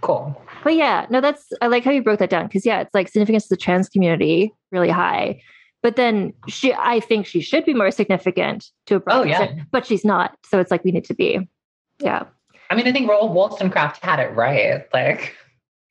Cool. 0.00 0.40
But 0.64 0.74
yeah, 0.76 1.06
no, 1.10 1.20
that's 1.20 1.48
I 1.60 1.66
like 1.66 1.84
how 1.84 1.90
you 1.90 2.02
broke 2.02 2.20
that 2.20 2.30
down 2.30 2.46
because 2.46 2.64
yeah, 2.64 2.80
it's 2.80 2.94
like 2.94 3.08
significance 3.08 3.44
to 3.44 3.50
the 3.50 3.56
trans 3.56 3.88
community 3.88 4.54
really 4.70 4.90
high, 4.90 5.40
but 5.82 5.96
then 5.96 6.32
she, 6.46 6.72
I 6.74 7.00
think 7.00 7.26
she 7.26 7.40
should 7.40 7.64
be 7.64 7.74
more 7.74 7.90
significant 7.90 8.70
to 8.86 8.96
a 8.96 9.00
broad 9.00 9.20
Oh, 9.20 9.22
yeah. 9.24 9.42
extent, 9.42 9.68
but 9.72 9.86
she's 9.86 10.04
not. 10.04 10.36
So 10.44 10.60
it's 10.60 10.70
like 10.70 10.84
we 10.84 10.92
need 10.92 11.04
to 11.06 11.14
be, 11.14 11.48
yeah. 12.00 12.24
I 12.70 12.74
mean, 12.76 12.86
I 12.86 12.92
think 12.92 13.10
Roald 13.10 13.32
Wollstonecraft 13.32 14.04
had 14.04 14.20
it 14.20 14.34
right. 14.36 14.84
Like, 14.92 15.34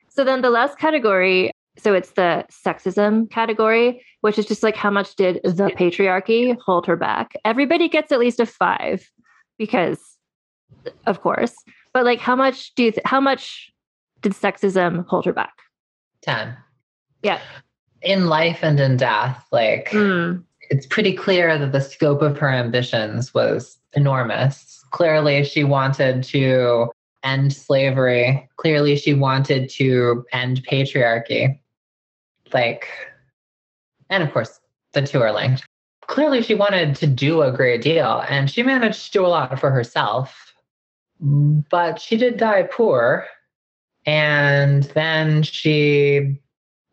So 0.09 0.23
then 0.23 0.41
the 0.41 0.49
last 0.51 0.77
category, 0.77 1.51
so 1.77 1.93
it's 1.93 2.11
the 2.11 2.45
sexism 2.51 3.29
category, 3.29 4.03
which 4.21 4.37
is 4.39 4.45
just 4.45 4.63
like 4.63 4.75
how 4.75 4.89
much 4.89 5.15
did 5.15 5.39
the 5.43 5.71
patriarchy 5.77 6.57
hold 6.65 6.85
her 6.87 6.95
back? 6.95 7.33
Everybody 7.45 7.89
gets 7.89 8.11
at 8.11 8.19
least 8.19 8.39
a 8.39 8.45
five 8.45 9.09
because, 9.57 9.99
of 11.05 11.21
course, 11.21 11.53
but 11.93 12.05
like 12.05 12.19
how 12.19 12.35
much 12.35 12.73
do 12.75 12.83
you, 12.83 12.91
th- 12.91 13.05
how 13.05 13.21
much 13.21 13.71
did 14.21 14.33
sexism 14.33 15.05
hold 15.07 15.25
her 15.25 15.33
back? 15.33 15.53
10. 16.23 16.55
Yeah. 17.23 17.39
In 18.01 18.27
life 18.27 18.59
and 18.61 18.79
in 18.79 18.97
death, 18.97 19.43
like, 19.51 19.89
Mm, 19.89 20.43
it's 20.69 20.85
pretty 20.85 21.13
clear 21.13 21.57
that 21.57 21.71
the 21.71 21.81
scope 21.81 22.21
of 22.21 22.37
her 22.37 22.49
ambitions 22.49 23.33
was 23.33 23.77
enormous. 23.93 24.83
Clearly, 24.91 25.43
she 25.43 25.63
wanted 25.63 26.23
to 26.23 26.91
end 27.23 27.53
slavery. 27.53 28.47
Clearly, 28.57 28.95
she 28.95 29.13
wanted 29.13 29.69
to 29.71 30.25
end 30.31 30.65
patriarchy. 30.69 31.59
Like, 32.53 32.87
and 34.09 34.23
of 34.23 34.31
course, 34.31 34.59
the 34.93 35.01
two 35.01 35.21
are 35.21 35.31
linked. 35.31 35.65
Clearly, 36.07 36.41
she 36.41 36.55
wanted 36.55 36.95
to 36.95 37.07
do 37.07 37.41
a 37.41 37.51
great 37.51 37.81
deal, 37.81 38.23
and 38.29 38.49
she 38.49 38.63
managed 38.63 39.07
to 39.07 39.11
do 39.11 39.25
a 39.25 39.27
lot 39.27 39.59
for 39.59 39.69
herself. 39.69 40.53
But 41.19 41.99
she 41.99 42.15
did 42.15 42.37
die 42.37 42.63
poor. 42.63 43.25
And 44.05 44.83
then 44.83 45.43
she, 45.43 46.39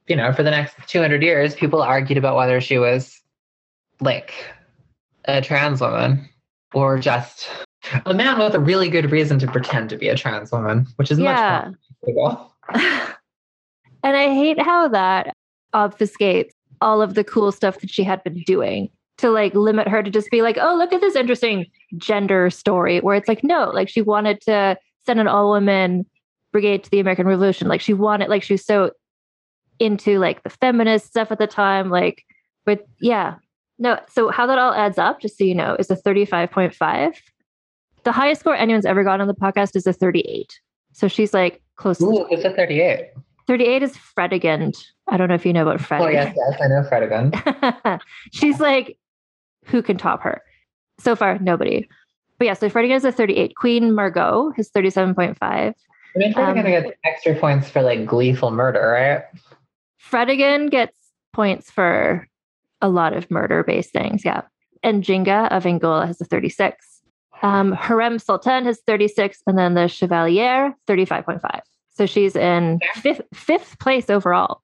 you 0.09 0.17
know, 0.17 0.33
for 0.33 0.43
the 0.43 0.51
next 0.51 0.75
200 0.89 1.23
years, 1.23 1.55
people 1.55 1.81
argued 1.81 2.19
about 2.19 2.37
whether 2.37 2.61
she 2.61 2.79
was 2.79 3.21
like 4.01 4.33
a 5.27 5.41
trans 5.41 5.81
woman 5.81 6.29
or 6.73 6.99
just 6.99 7.49
a 8.07 8.15
man 8.15 8.39
with 8.39 8.55
a 8.55 8.61
really 8.61 8.89
good 8.89 9.13
reason 9.13 9.39
to 9.39 9.47
pretend 9.47 9.91
to 9.91 9.97
be 9.97 10.09
a 10.09 10.17
trans 10.17 10.51
woman, 10.51 10.87
which 10.97 11.11
is 11.11 11.19
Yeah. 11.21 11.71
much 12.03 12.15
more. 12.15 12.51
And 14.03 14.19
I 14.19 14.35
hate 14.35 14.61
how 14.61 14.89
that 14.89 15.35
obfuscates 15.75 16.51
all 16.81 17.03
of 17.03 17.15
the 17.15 17.25
cool 17.25 17.53
stuff 17.53 17.81
that 17.81 17.91
she 17.91 18.05
had 18.05 18.23
been 18.25 18.43
doing 18.47 18.91
to 19.19 19.31
like 19.31 19.55
limit 19.55 19.89
her 19.89 20.03
to 20.03 20.11
just 20.11 20.31
be 20.31 20.43
like, 20.43 20.59
oh, 20.61 20.75
look 20.77 20.93
at 20.93 21.01
this 21.01 21.17
interesting 21.17 21.67
gender 21.97 22.51
story 22.51 23.01
where 23.01 23.17
it's 23.17 23.29
like, 23.29 23.45
no, 23.45 23.71
like 23.71 23.89
she 23.89 24.03
wanted 24.03 24.41
to 24.43 24.77
send 25.07 25.21
an 25.21 25.29
all 25.29 25.51
woman 25.51 26.05
brigade 26.53 26.85
to 26.85 26.91
the 26.91 27.01
American 27.01 27.27
Revolution. 27.27 27.69
Like 27.69 27.81
she 27.81 27.95
wanted, 27.95 28.29
like 28.29 28.43
she 28.43 28.55
was 28.55 28.65
so 28.65 28.91
into 29.79 30.19
like 30.19 30.43
the 30.43 30.51
feminist 30.51 31.07
stuff 31.07 31.31
at 31.31 31.39
the 31.39 31.47
time. 31.47 31.91
Like, 31.91 32.25
with, 32.67 32.81
yeah. 33.01 33.37
No, 33.79 33.99
so 34.09 34.31
how 34.31 34.47
that 34.47 34.59
all 34.59 34.73
adds 34.73 34.99
up, 34.99 35.21
just 35.21 35.37
so 35.37 35.45
you 35.45 35.55
know, 35.55 35.77
is 35.79 35.91
a 35.91 35.97
35.5. 35.97 37.17
The 38.05 38.13
highest 38.13 38.41
score 38.41 38.55
anyone's 38.55 38.87
ever 38.87 39.03
gotten 39.03 39.21
on 39.21 39.27
the 39.27 39.35
podcast 39.35 39.75
is 39.75 39.87
a 39.87 39.93
38. 39.93 40.61
So 40.93 41.09
she's 41.09 41.35
like 41.35 41.61
close 41.77 41.99
to 41.99 42.05
Ooh, 42.05 42.27
it's 42.31 42.45
a 42.45 42.51
38. 42.51 43.11
38 43.47 43.83
is 43.83 43.97
Fredegund. 43.97 44.77
I 45.09 45.17
don't 45.17 45.29
know 45.29 45.35
if 45.35 45.45
you 45.45 45.53
know 45.53 45.63
about 45.63 45.81
Oh, 45.81 45.85
Fredegund. 45.85 46.13
yes, 46.13 46.35
yes, 46.37 46.61
I 46.63 46.67
know 46.69 46.83
Fredegund. 46.83 48.01
She's 48.33 48.59
like, 48.61 48.97
who 49.67 49.83
can 49.83 49.97
top 49.99 50.23
her? 50.23 50.43
So 50.99 51.15
far, 51.17 51.39
nobody. 51.39 51.89
But 52.39 52.47
yeah, 52.47 52.55
so 52.55 52.69
Fredegund 52.69 52.97
is 52.97 53.05
a 53.05 53.13
38. 53.13 53.55
Queen 53.57 53.95
Margot 53.95 54.53
is 54.57 54.71
37.5. 54.71 55.37
I 55.43 55.75
mean, 56.17 56.33
Fredegund 56.33 56.59
Um, 56.65 56.71
gets 56.71 56.91
extra 57.05 57.35
points 57.35 57.69
for 57.69 57.83
like 57.83 58.07
gleeful 58.07 58.51
murder, 58.51 58.81
right? 58.89 59.23
Fredegund 60.01 60.71
gets 60.71 60.97
points 61.33 61.71
for 61.71 62.27
a 62.81 62.89
lot 62.89 63.13
of 63.13 63.31
murder 63.31 63.63
based 63.65 63.93
things. 63.93 64.25
Yeah. 64.25 64.43
And 64.83 65.03
Njinga 65.03 65.49
of 65.51 65.67
Angola 65.67 66.07
has 66.07 66.21
a 66.21 66.25
36. 66.25 67.01
Um, 67.43 67.73
Hürrem 67.75 68.21
Sultan 68.21 68.65
has 68.65 68.81
36. 68.87 69.43
And 69.47 69.59
then 69.59 69.75
the 69.75 69.89
Chevalier, 69.89 70.75
35.5. 70.87 71.61
So 71.91 72.07
she's 72.07 72.37
in 72.37 72.81
fifth, 72.97 73.23
fifth 73.33 73.79
place 73.79 74.11
overall. 74.11 74.63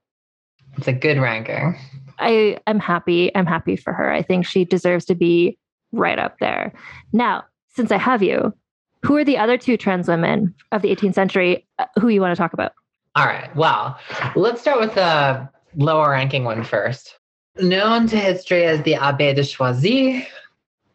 It's 0.76 0.88
a 0.88 0.92
good 0.92 1.18
ranking. 1.18 1.76
I 2.18 2.58
am 2.66 2.78
happy. 2.78 3.34
I'm 3.34 3.46
happy 3.46 3.76
for 3.76 3.92
her. 3.92 4.12
I 4.12 4.22
think 4.22 4.46
she 4.46 4.64
deserves 4.64 5.04
to 5.06 5.14
be 5.14 5.58
right 5.92 6.18
up 6.18 6.38
there. 6.38 6.72
Now, 7.12 7.44
since 7.74 7.90
I 7.90 7.96
have 7.96 8.22
you, 8.22 8.54
who 9.02 9.16
are 9.16 9.24
the 9.24 9.38
other 9.38 9.56
two 9.56 9.76
trans 9.76 10.08
women 10.08 10.54
of 10.72 10.82
the 10.82 10.94
18th 10.94 11.14
century 11.14 11.66
uh, 11.78 11.86
who 11.98 12.08
you 12.08 12.20
want 12.20 12.34
to 12.34 12.40
talk 12.40 12.52
about? 12.52 12.72
All 13.16 13.26
right. 13.26 13.54
Well, 13.56 13.98
let's 14.36 14.60
start 14.60 14.80
with 14.80 14.94
the 14.94 15.48
lower 15.76 16.10
ranking 16.10 16.44
one 16.44 16.62
first. 16.62 17.18
Known 17.58 18.06
to 18.08 18.16
history 18.16 18.64
as 18.64 18.82
the 18.82 18.94
Abbé 18.94 19.34
de 19.34 19.42
Choisy 19.42 20.26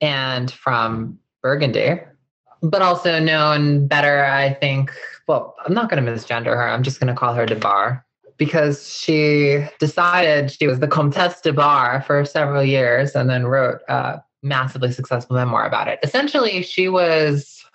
and 0.01 0.51
from 0.51 1.19
Burgundy, 1.41 1.99
but 2.61 2.81
also 2.81 3.19
known 3.19 3.87
better, 3.87 4.25
I 4.25 4.53
think. 4.53 4.91
Well, 5.27 5.55
I'm 5.65 5.73
not 5.73 5.89
going 5.89 6.03
to 6.03 6.11
misgender 6.11 6.55
her. 6.55 6.67
I'm 6.67 6.83
just 6.83 6.99
going 6.99 7.13
to 7.13 7.19
call 7.19 7.33
her 7.33 7.45
de 7.45 7.55
Bar 7.55 8.05
because 8.37 8.89
she 8.89 9.65
decided 9.79 10.51
she 10.51 10.67
was 10.67 10.79
the 10.79 10.87
Comtesse 10.87 11.41
de 11.41 11.53
Bar 11.53 12.01
for 12.01 12.25
several 12.25 12.63
years 12.63 13.15
and 13.15 13.29
then 13.29 13.47
wrote 13.47 13.79
a 13.87 14.21
massively 14.43 14.91
successful 14.91 15.35
memoir 15.35 15.65
about 15.65 15.87
it. 15.87 15.99
Essentially, 16.03 16.61
she 16.61 16.89
was 16.89 17.65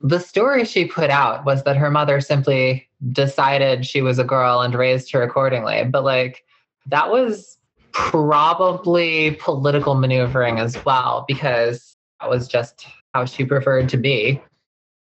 the 0.00 0.20
story 0.20 0.64
she 0.64 0.84
put 0.84 1.08
out 1.08 1.44
was 1.46 1.64
that 1.64 1.76
her 1.76 1.90
mother 1.90 2.20
simply 2.20 2.86
decided 3.12 3.86
she 3.86 4.02
was 4.02 4.18
a 4.18 4.24
girl 4.24 4.60
and 4.60 4.74
raised 4.74 5.10
her 5.12 5.22
accordingly. 5.22 5.84
But 5.84 6.04
like 6.04 6.44
that 6.86 7.10
was 7.10 7.56
probably 7.92 9.32
political 9.40 9.94
maneuvering 9.94 10.58
as 10.58 10.84
well, 10.84 11.24
because 11.26 11.96
that 12.20 12.28
was 12.28 12.48
just 12.48 12.86
how 13.14 13.24
she 13.24 13.44
preferred 13.44 13.88
to 13.88 13.96
be. 13.96 14.42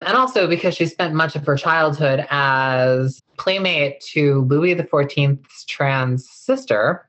And 0.06 0.18
also 0.18 0.48
because 0.48 0.76
she 0.76 0.86
spent 0.86 1.14
much 1.14 1.36
of 1.36 1.46
her 1.46 1.56
childhood 1.56 2.26
as 2.30 3.22
playmate 3.38 4.02
to 4.12 4.42
Louis 4.42 4.76
XIV's 4.76 5.66
trans 5.66 6.30
sister. 6.30 7.08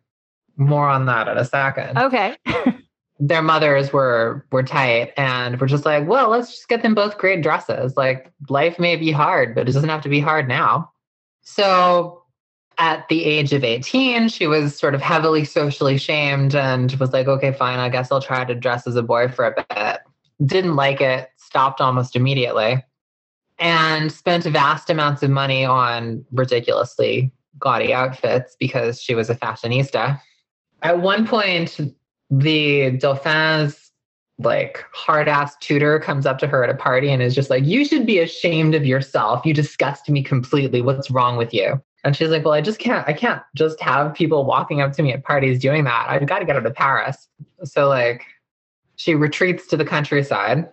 More 0.57 0.88
on 0.88 1.07
that 1.07 1.26
in 1.28 1.36
a 1.36 1.45
second 1.45 1.99
Okay. 1.99 2.36
their 3.20 3.42
mothers 3.42 3.92
were 3.92 4.45
were 4.51 4.62
tight 4.62 5.12
and 5.16 5.61
we're 5.61 5.68
just 5.68 5.84
like 5.84 6.07
well 6.07 6.30
let's 6.30 6.51
just 6.51 6.68
get 6.68 6.82
them 6.82 6.95
both 6.95 7.16
great 7.16 7.42
dresses 7.42 7.97
like 7.97 8.32
life 8.49 8.78
may 8.78 8.97
be 8.97 9.12
hard 9.12 9.55
but 9.55 9.68
it 9.68 9.72
doesn't 9.72 9.88
have 9.88 10.03
to 10.03 10.09
be 10.09 10.20
hard 10.20 10.49
now 10.49 10.90
so 11.42 12.22
at 12.78 13.07
the 13.09 13.24
age 13.24 13.53
of 13.53 13.62
18 13.62 14.28
she 14.28 14.49
was 14.49 14.76
sort 14.76 14.97
of 14.97 15.01
heavily 15.01 15.45
socially 15.45 15.97
shamed 15.97 16.57
and 16.57 16.92
was 16.95 17.12
like 17.12 17.28
okay 17.28 17.53
fine 17.53 17.78
i 17.78 17.88
guess 17.88 18.11
i'll 18.11 18.20
try 18.20 18.45
to 18.45 18.55
dress 18.55 18.84
as 18.86 18.97
a 18.97 19.03
boy 19.03 19.28
for 19.28 19.45
a 19.45 19.55
bit 19.55 20.01
didn't 20.45 20.76
like 20.76 21.01
it 21.01 21.28
stopped 21.37 21.80
almost 21.80 22.16
immediately 22.16 22.82
and 23.59 24.11
spent 24.11 24.45
vast 24.45 24.91
amounts 24.91 25.22
of 25.22 25.30
money 25.30 25.64
on 25.64 26.24
ridiculously 26.32 27.32
gaudy 27.59 27.95
outfits 27.95 28.57
because 28.59 29.01
she 29.01 29.14
was 29.14 29.30
a 29.30 29.35
fashionista 29.35 30.20
at 30.82 31.01
one 31.01 31.26
point 31.26 31.80
the 32.30 32.91
Dauphin's 32.99 33.93
like 34.39 34.85
hard 34.93 35.28
ass 35.28 35.57
tutor 35.61 36.01
comes 36.01 36.26
up 36.26 36.39
to 36.39 36.47
her 36.47 36.64
at 36.64 36.70
a 36.70 36.74
party 36.74 37.11
and 37.11 37.22
is 37.22 37.35
just 37.35 37.51
like, 37.51 37.64
You 37.64 37.85
should 37.85 38.07
be 38.07 38.18
ashamed 38.18 38.74
of 38.74 38.85
yourself. 38.85 39.45
You 39.47 39.55
disgust 39.55 40.09
me 40.09 40.22
completely. 40.22 40.82
What's 40.82 41.11
wrong 41.11 41.37
with 41.37 41.55
you? 41.55 41.80
And 42.03 42.16
she's 42.16 42.30
like, 42.30 42.45
Well, 42.45 42.55
I 42.55 42.61
just 42.61 42.78
can't, 42.78 43.07
I 43.09 43.12
can't 43.12 43.43
just 43.55 43.80
have 43.80 44.14
people 44.14 44.45
walking 44.45 44.80
up 44.80 44.93
to 44.93 45.03
me 45.03 45.12
at 45.12 45.24
parties 45.24 45.61
doing 45.61 45.85
that. 45.85 46.07
I've 46.09 46.26
got 46.26 46.41
to 46.41 46.45
get 46.45 46.57
out 46.57 46.66
of 46.66 46.74
Paris. 46.74 47.28
So, 47.62 47.89
like, 47.89 48.24
she 48.97 49.14
retreats 49.14 49.66
to 49.68 49.76
the 49.76 49.84
countryside. 49.84 50.68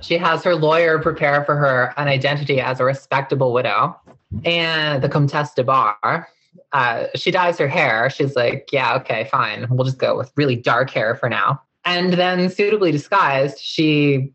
She 0.00 0.16
has 0.18 0.44
her 0.44 0.54
lawyer 0.54 0.98
prepare 0.98 1.44
for 1.44 1.56
her 1.56 1.92
an 1.96 2.08
identity 2.08 2.60
as 2.60 2.80
a 2.80 2.84
respectable 2.84 3.52
widow. 3.52 3.98
And 4.44 5.02
the 5.02 5.08
Comtesse 5.08 5.54
de 5.54 5.64
Bar, 5.64 6.28
uh, 6.72 7.04
she 7.14 7.30
dyes 7.30 7.58
her 7.58 7.68
hair. 7.68 8.10
She's 8.10 8.36
like, 8.36 8.68
yeah, 8.72 8.94
okay, 8.96 9.24
fine. 9.24 9.66
We'll 9.70 9.84
just 9.84 9.98
go 9.98 10.16
with 10.16 10.32
really 10.36 10.56
dark 10.56 10.90
hair 10.90 11.16
for 11.16 11.28
now. 11.28 11.60
And 11.84 12.12
then, 12.12 12.50
suitably 12.50 12.92
disguised, 12.92 13.58
she 13.58 14.32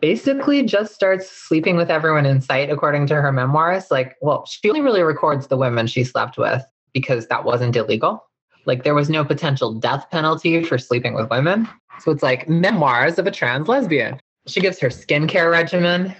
basically 0.00 0.62
just 0.64 0.94
starts 0.94 1.30
sleeping 1.30 1.76
with 1.76 1.90
everyone 1.90 2.26
in 2.26 2.40
sight, 2.40 2.70
according 2.70 3.06
to 3.06 3.14
her 3.14 3.32
memoirs. 3.32 3.90
Like, 3.90 4.16
well, 4.20 4.44
she 4.46 4.68
only 4.68 4.80
really 4.80 5.02
records 5.02 5.46
the 5.46 5.56
women 5.56 5.86
she 5.86 6.04
slept 6.04 6.36
with 6.36 6.64
because 6.92 7.28
that 7.28 7.44
wasn't 7.44 7.76
illegal. 7.76 8.24
Like, 8.64 8.82
there 8.82 8.94
was 8.94 9.08
no 9.08 9.24
potential 9.24 9.72
death 9.72 10.10
penalty 10.10 10.64
for 10.64 10.78
sleeping 10.78 11.14
with 11.14 11.30
women. 11.30 11.68
So 12.00 12.10
it's 12.10 12.22
like 12.22 12.48
memoirs 12.48 13.18
of 13.18 13.26
a 13.26 13.30
trans 13.30 13.68
lesbian. 13.68 14.20
She 14.46 14.60
gives 14.60 14.78
her 14.80 14.88
skincare 14.88 15.50
regimen 15.50 16.14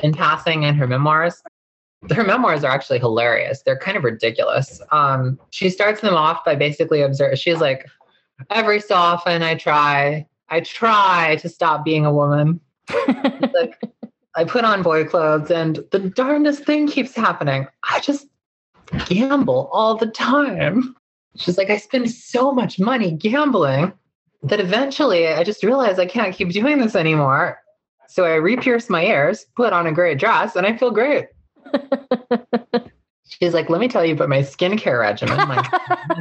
in 0.00 0.12
passing 0.12 0.62
in 0.62 0.74
her 0.74 0.86
memoirs 0.86 1.42
her 2.14 2.24
memoirs 2.24 2.64
are 2.64 2.70
actually 2.70 2.98
hilarious. 2.98 3.62
They're 3.62 3.78
kind 3.78 3.96
of 3.96 4.04
ridiculous. 4.04 4.80
Um, 4.92 5.38
she 5.50 5.70
starts 5.70 6.00
them 6.00 6.14
off 6.14 6.44
by 6.44 6.54
basically 6.54 7.02
observe. 7.02 7.38
She's 7.38 7.60
like, 7.60 7.86
every 8.50 8.80
so 8.80 8.94
often 8.94 9.42
I 9.42 9.54
try, 9.54 10.26
I 10.48 10.60
try 10.60 11.36
to 11.40 11.48
stop 11.48 11.84
being 11.84 12.04
a 12.04 12.12
woman. 12.12 12.60
Like 13.54 13.80
I 14.34 14.44
put 14.44 14.64
on 14.64 14.82
boy 14.82 15.06
clothes, 15.06 15.50
and 15.50 15.82
the 15.92 15.98
darndest 15.98 16.64
thing 16.64 16.88
keeps 16.88 17.14
happening. 17.14 17.66
I 17.88 18.00
just 18.00 18.26
gamble 19.06 19.70
all 19.72 19.96
the 19.96 20.08
time. 20.08 20.94
She's 21.36 21.56
like, 21.56 21.70
I 21.70 21.78
spend 21.78 22.10
so 22.10 22.52
much 22.52 22.78
money 22.78 23.12
gambling 23.12 23.94
that 24.48 24.60
eventually 24.60 25.28
I 25.28 25.44
just 25.44 25.62
realize 25.62 25.98
I 25.98 26.06
can't 26.06 26.34
keep 26.34 26.50
doing 26.50 26.78
this 26.78 26.94
anymore. 26.94 27.60
So 28.08 28.24
I 28.24 28.34
re-pierce 28.34 28.88
my 28.88 29.04
ears, 29.04 29.46
put 29.56 29.72
on 29.72 29.86
a 29.86 29.92
great 29.92 30.18
dress, 30.18 30.56
and 30.56 30.66
I 30.66 30.76
feel 30.76 30.90
great. 30.90 31.26
She's 33.28 33.52
like, 33.52 33.68
let 33.68 33.80
me 33.80 33.88
tell 33.88 34.04
you 34.04 34.14
about 34.14 34.28
my 34.28 34.38
skincare 34.38 35.00
regimen. 35.00 35.36
My 35.48 35.62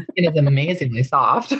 skin 0.09 0.25
is 0.25 0.35
amazingly 0.35 1.03
soft. 1.03 1.53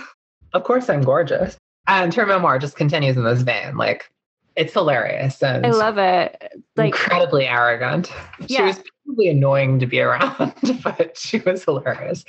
Of 0.54 0.64
course, 0.64 0.90
I'm 0.90 1.02
gorgeous. 1.02 1.58
And 1.88 2.14
her 2.16 2.26
memoir 2.26 2.58
just 2.58 2.76
continues 2.76 3.16
in 3.16 3.24
this 3.24 3.44
vein. 3.44 3.78
Like, 3.78 4.10
it's 4.56 4.74
hilarious 4.74 5.44
and 5.44 5.66
I 5.66 5.70
love 5.72 5.98
it. 5.98 6.52
Like, 6.76 6.88
incredibly 6.88 7.46
arrogant. 7.46 8.12
She 8.48 8.62
was 8.62 8.82
probably 9.06 9.28
annoying 9.28 9.80
to 9.80 9.86
be 9.86 10.00
around, 10.00 10.54
but 10.84 11.18
she 11.18 11.40
was 11.40 11.64
hilarious. 11.64 12.26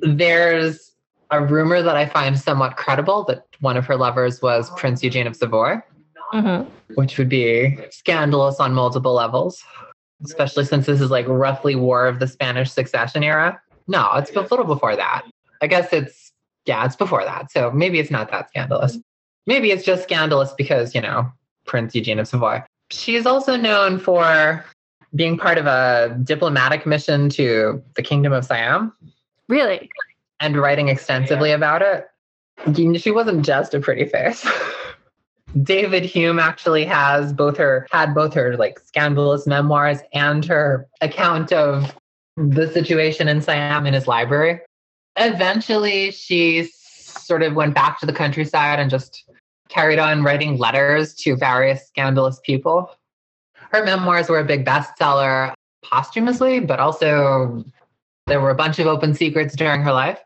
There's 0.00 0.92
a 1.30 1.44
rumor 1.44 1.82
that 1.82 1.96
I 1.96 2.06
find 2.06 2.38
somewhat 2.38 2.76
credible 2.76 3.24
that 3.24 3.44
one 3.60 3.76
of 3.76 3.86
her 3.86 3.96
lovers 3.96 4.40
was 4.42 4.70
Prince 4.76 5.02
Eugene 5.02 5.26
of 5.26 5.34
Savoy, 5.36 5.80
Mhm. 6.32 6.66
which 6.94 7.18
would 7.18 7.28
be 7.28 7.78
scandalous 7.90 8.60
on 8.60 8.72
multiple 8.74 9.12
levels, 9.14 9.62
especially 10.24 10.64
since 10.64 10.86
this 10.86 11.00
is 11.00 11.10
like 11.10 11.26
roughly 11.28 11.74
War 11.74 12.06
of 12.06 12.18
the 12.20 12.26
Spanish 12.28 12.70
Succession 12.70 13.22
era. 13.22 13.60
No, 13.88 14.10
it's 14.16 14.30
a 14.34 14.40
little 14.40 14.64
before 14.64 14.96
that. 14.96 15.22
I 15.62 15.66
guess 15.66 15.92
it's, 15.92 16.32
yeah, 16.66 16.84
it's 16.84 16.96
before 16.96 17.24
that. 17.24 17.50
So 17.50 17.70
maybe 17.70 17.98
it's 17.98 18.10
not 18.10 18.30
that 18.30 18.48
scandalous. 18.48 18.98
Maybe 19.46 19.70
it's 19.70 19.84
just 19.84 20.02
scandalous 20.02 20.52
because, 20.52 20.94
you 20.94 21.00
know, 21.00 21.30
Prince 21.66 21.94
Eugene 21.94 22.18
of 22.18 22.28
Savoy. 22.28 22.62
She's 22.90 23.26
also 23.26 23.56
known 23.56 23.98
for 23.98 24.64
being 25.14 25.38
part 25.38 25.56
of 25.58 25.66
a 25.66 26.16
diplomatic 26.24 26.84
mission 26.86 27.28
to 27.30 27.82
the 27.94 28.02
Kingdom 28.02 28.32
of 28.32 28.44
Siam 28.44 28.92
Really? 29.48 29.88
And 30.40 30.56
writing 30.56 30.88
extensively 30.88 31.52
about 31.52 31.82
it. 31.82 32.06
She 32.98 33.10
wasn't 33.10 33.44
just 33.44 33.74
a 33.74 33.80
pretty 33.80 34.06
face. 34.06 34.46
David 35.62 36.04
Hume 36.04 36.38
actually 36.38 36.84
has 36.84 37.32
both 37.32 37.56
her 37.56 37.86
had 37.90 38.14
both 38.14 38.34
her 38.34 38.56
like 38.56 38.78
scandalous 38.78 39.46
memoirs 39.46 39.98
and 40.12 40.44
her 40.44 40.86
account 41.00 41.52
of 41.52 41.94
the 42.36 42.70
situation 42.70 43.28
in 43.28 43.40
Siam 43.40 43.86
in 43.86 43.94
his 43.94 44.06
library. 44.06 44.60
Eventually, 45.16 46.10
she 46.10 46.64
sort 46.64 47.42
of 47.42 47.54
went 47.54 47.74
back 47.74 47.98
to 48.00 48.06
the 48.06 48.12
countryside 48.12 48.78
and 48.78 48.90
just 48.90 49.24
carried 49.68 49.98
on 49.98 50.22
writing 50.22 50.58
letters 50.58 51.14
to 51.14 51.36
various 51.36 51.86
scandalous 51.86 52.38
people. 52.44 52.90
Her 53.72 53.84
memoirs 53.84 54.28
were 54.28 54.38
a 54.38 54.44
big 54.44 54.64
bestseller 54.64 55.54
posthumously, 55.82 56.60
but 56.60 56.80
also 56.80 57.64
there 58.26 58.40
were 58.40 58.50
a 58.50 58.54
bunch 58.54 58.78
of 58.78 58.86
open 58.86 59.14
secrets 59.14 59.56
during 59.56 59.82
her 59.82 59.92
life. 59.92 60.20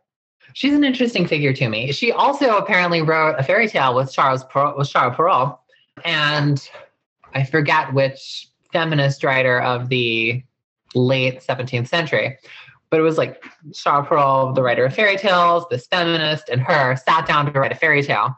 She's 0.55 0.75
an 0.75 0.85
interesting 0.85 1.27
figure 1.27 1.53
to 1.53 1.69
me. 1.69 1.93
She 1.93 2.13
also 2.13 2.57
apparently 2.57 3.03
wrote 3.03 3.37
a 3.39 3.43
fairy 3.43 3.69
tale 3.69 3.95
with 3.95 4.13
Charles 4.13 4.45
Perrault, 4.45 4.79
with 4.79 4.89
Charles 4.89 5.17
Perrault, 5.17 5.59
and 6.05 6.69
I 7.35 7.45
forget 7.45 7.93
which 7.95 8.49
feminist 8.73 9.25
writer 9.25 9.61
of 9.61 9.89
the 9.89 10.43
late 10.95 11.41
17th 11.41 11.89
century, 11.89 12.39
but 12.91 12.99
it 12.99 13.03
was 13.03 13.19
like 13.19 13.43
Charles 13.73 14.09
Perrault, 14.09 14.55
the 14.55 14.63
writer 14.63 14.85
of 14.85 14.95
fairy 14.95 15.17
tales, 15.17 15.65
this 15.71 15.87
feminist, 15.87 16.49
and 16.49 16.61
her 16.61 16.97
sat 16.97 17.27
down 17.27 17.53
to 17.53 17.59
write 17.59 17.73
a 17.73 17.77
fairy 17.77 18.03
tale. 18.03 18.37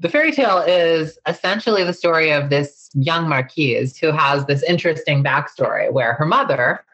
The 0.00 0.08
fairy 0.08 0.32
tale 0.32 0.58
is 0.58 1.18
essentially 1.28 1.84
the 1.84 1.92
story 1.92 2.30
of 2.30 2.50
this 2.50 2.90
young 2.94 3.28
marquise 3.28 3.96
who 3.96 4.10
has 4.10 4.46
this 4.46 4.62
interesting 4.64 5.22
backstory 5.22 5.92
where 5.92 6.14
her 6.14 6.26
mother 6.26 6.84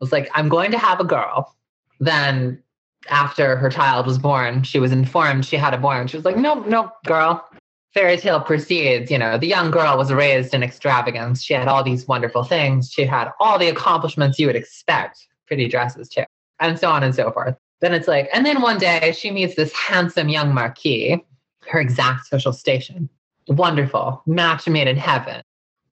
was 0.00 0.12
like, 0.12 0.30
I'm 0.34 0.48
going 0.48 0.70
to 0.70 0.78
have 0.78 1.00
a 1.00 1.04
girl. 1.04 1.54
Then, 2.00 2.62
after 3.10 3.56
her 3.56 3.70
child 3.70 4.06
was 4.06 4.18
born, 4.18 4.62
she 4.62 4.78
was 4.78 4.92
informed 4.92 5.44
she 5.44 5.56
had 5.56 5.74
a 5.74 5.78
boy. 5.78 5.92
And 5.92 6.10
she 6.10 6.16
was 6.16 6.24
like, 6.24 6.36
Nope, 6.36 6.66
nope, 6.66 6.92
girl. 7.06 7.44
Fairy 7.94 8.16
tale 8.16 8.40
proceeds. 8.40 9.10
You 9.10 9.18
know, 9.18 9.38
the 9.38 9.46
young 9.46 9.70
girl 9.70 9.96
was 9.96 10.12
raised 10.12 10.54
in 10.54 10.62
extravagance. 10.62 11.42
She 11.42 11.54
had 11.54 11.68
all 11.68 11.82
these 11.82 12.06
wonderful 12.06 12.44
things. 12.44 12.90
She 12.90 13.04
had 13.04 13.30
all 13.40 13.58
the 13.58 13.68
accomplishments 13.68 14.38
you 14.38 14.46
would 14.46 14.56
expect, 14.56 15.26
pretty 15.46 15.68
dresses 15.68 16.08
too, 16.08 16.24
and 16.60 16.78
so 16.78 16.90
on 16.90 17.02
and 17.02 17.14
so 17.14 17.30
forth. 17.30 17.56
Then 17.80 17.94
it's 17.94 18.08
like, 18.08 18.28
and 18.32 18.44
then 18.44 18.60
one 18.60 18.78
day 18.78 19.14
she 19.16 19.30
meets 19.30 19.54
this 19.54 19.72
handsome 19.72 20.28
young 20.28 20.52
marquis, 20.52 21.24
her 21.68 21.80
exact 21.80 22.26
social 22.26 22.52
station. 22.52 23.08
Wonderful, 23.48 24.22
match 24.26 24.68
made 24.68 24.88
in 24.88 24.96
heaven. 24.96 25.42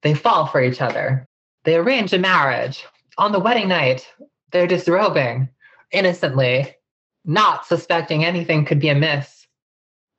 They 0.01 0.13
fall 0.13 0.45
for 0.45 0.61
each 0.61 0.81
other. 0.81 1.27
They 1.63 1.75
arrange 1.75 2.13
a 2.13 2.19
marriage. 2.19 2.85
On 3.17 3.31
the 3.31 3.39
wedding 3.39 3.67
night, 3.67 4.07
they're 4.51 4.67
disrobing 4.67 5.49
innocently, 5.91 6.75
not 7.27 7.65
suspecting 7.65 8.25
anything 8.25 8.65
could 8.65 8.79
be 8.79 8.89
amiss. 8.89 9.45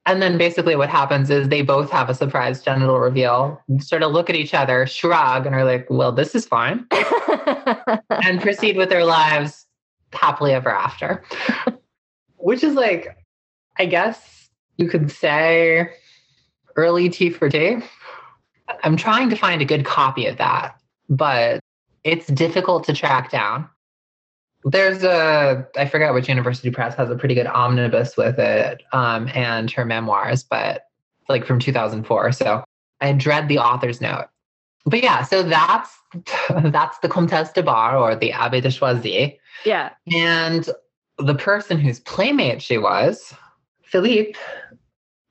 And 0.07 0.23
then 0.23 0.39
basically 0.39 0.77
what 0.77 0.89
happens 0.89 1.29
is 1.29 1.49
they 1.49 1.63
both 1.63 1.91
have 1.91 2.09
a 2.09 2.15
surprise 2.15 2.63
genital 2.63 2.99
reveal, 2.99 3.61
sort 3.81 4.03
of 4.03 4.13
look 4.13 4.31
at 4.31 4.37
each 4.37 4.55
other, 4.55 4.87
shrug, 4.87 5.45
and 5.45 5.55
are 5.55 5.65
like, 5.65 5.87
well, 5.91 6.13
this 6.13 6.35
is 6.35 6.47
fine, 6.47 6.87
and 8.11 8.41
proceed 8.41 8.77
with 8.77 8.89
their 8.89 9.05
lives 9.05 9.67
happily 10.13 10.53
ever 10.53 10.71
after. 10.71 11.23
Which 12.37 12.63
is 12.63 12.75
like, 12.75 13.19
I 13.79 13.87
guess 13.87 14.49
you 14.77 14.89
could 14.89 15.11
say 15.11 15.91
early 16.77 17.09
T 17.09 17.31
for 17.31 17.51
T. 17.51 17.79
I'm 18.83 18.97
trying 18.97 19.29
to 19.31 19.37
find 19.37 19.61
a 19.61 19.67
good 19.67 19.85
copy 19.85 20.27
of 20.27 20.39
that, 20.39 20.81
but 21.09 21.61
it's 22.05 22.29
difficult 22.29 22.85
to 22.85 22.95
track 22.95 23.31
down. 23.31 23.69
There's 24.65 25.05
a, 25.05 25.67
I 25.77 25.87
forget 25.87 26.13
which 26.13 26.29
university 26.29 26.71
press 26.71 26.95
has 26.97 27.11
a 27.11 27.17
pretty 27.17 27.35
good 27.35 27.47
omnibus 27.47 28.17
with 28.17 28.39
it 28.39 28.83
um, 28.93 29.29
and 29.35 29.71
her 29.71 29.85
memoirs, 29.85 30.43
but 30.43 30.87
like 31.29 31.45
from 31.45 31.59
2004. 31.59 32.33
So 32.33 32.65
I 33.01 33.13
dread 33.13 33.49
the 33.49 33.59
author's 33.59 34.01
note. 34.01 34.27
But 34.85 35.03
yeah, 35.03 35.23
so 35.23 35.43
that's 35.43 35.97
that's 36.49 36.99
the 37.01 37.09
Comtesse 37.09 37.53
de 37.53 37.63
Bar 37.63 37.97
or 37.97 38.17
the 38.17 38.33
Abbe 38.33 38.61
de 38.61 38.69
Choisy. 38.69 39.39
yeah. 39.65 39.91
And 40.13 40.69
the 41.19 41.35
person 41.35 41.79
whose 41.79 42.01
playmate 42.01 42.63
she 42.63 42.79
was, 42.79 43.35
Philippe, 43.83 44.39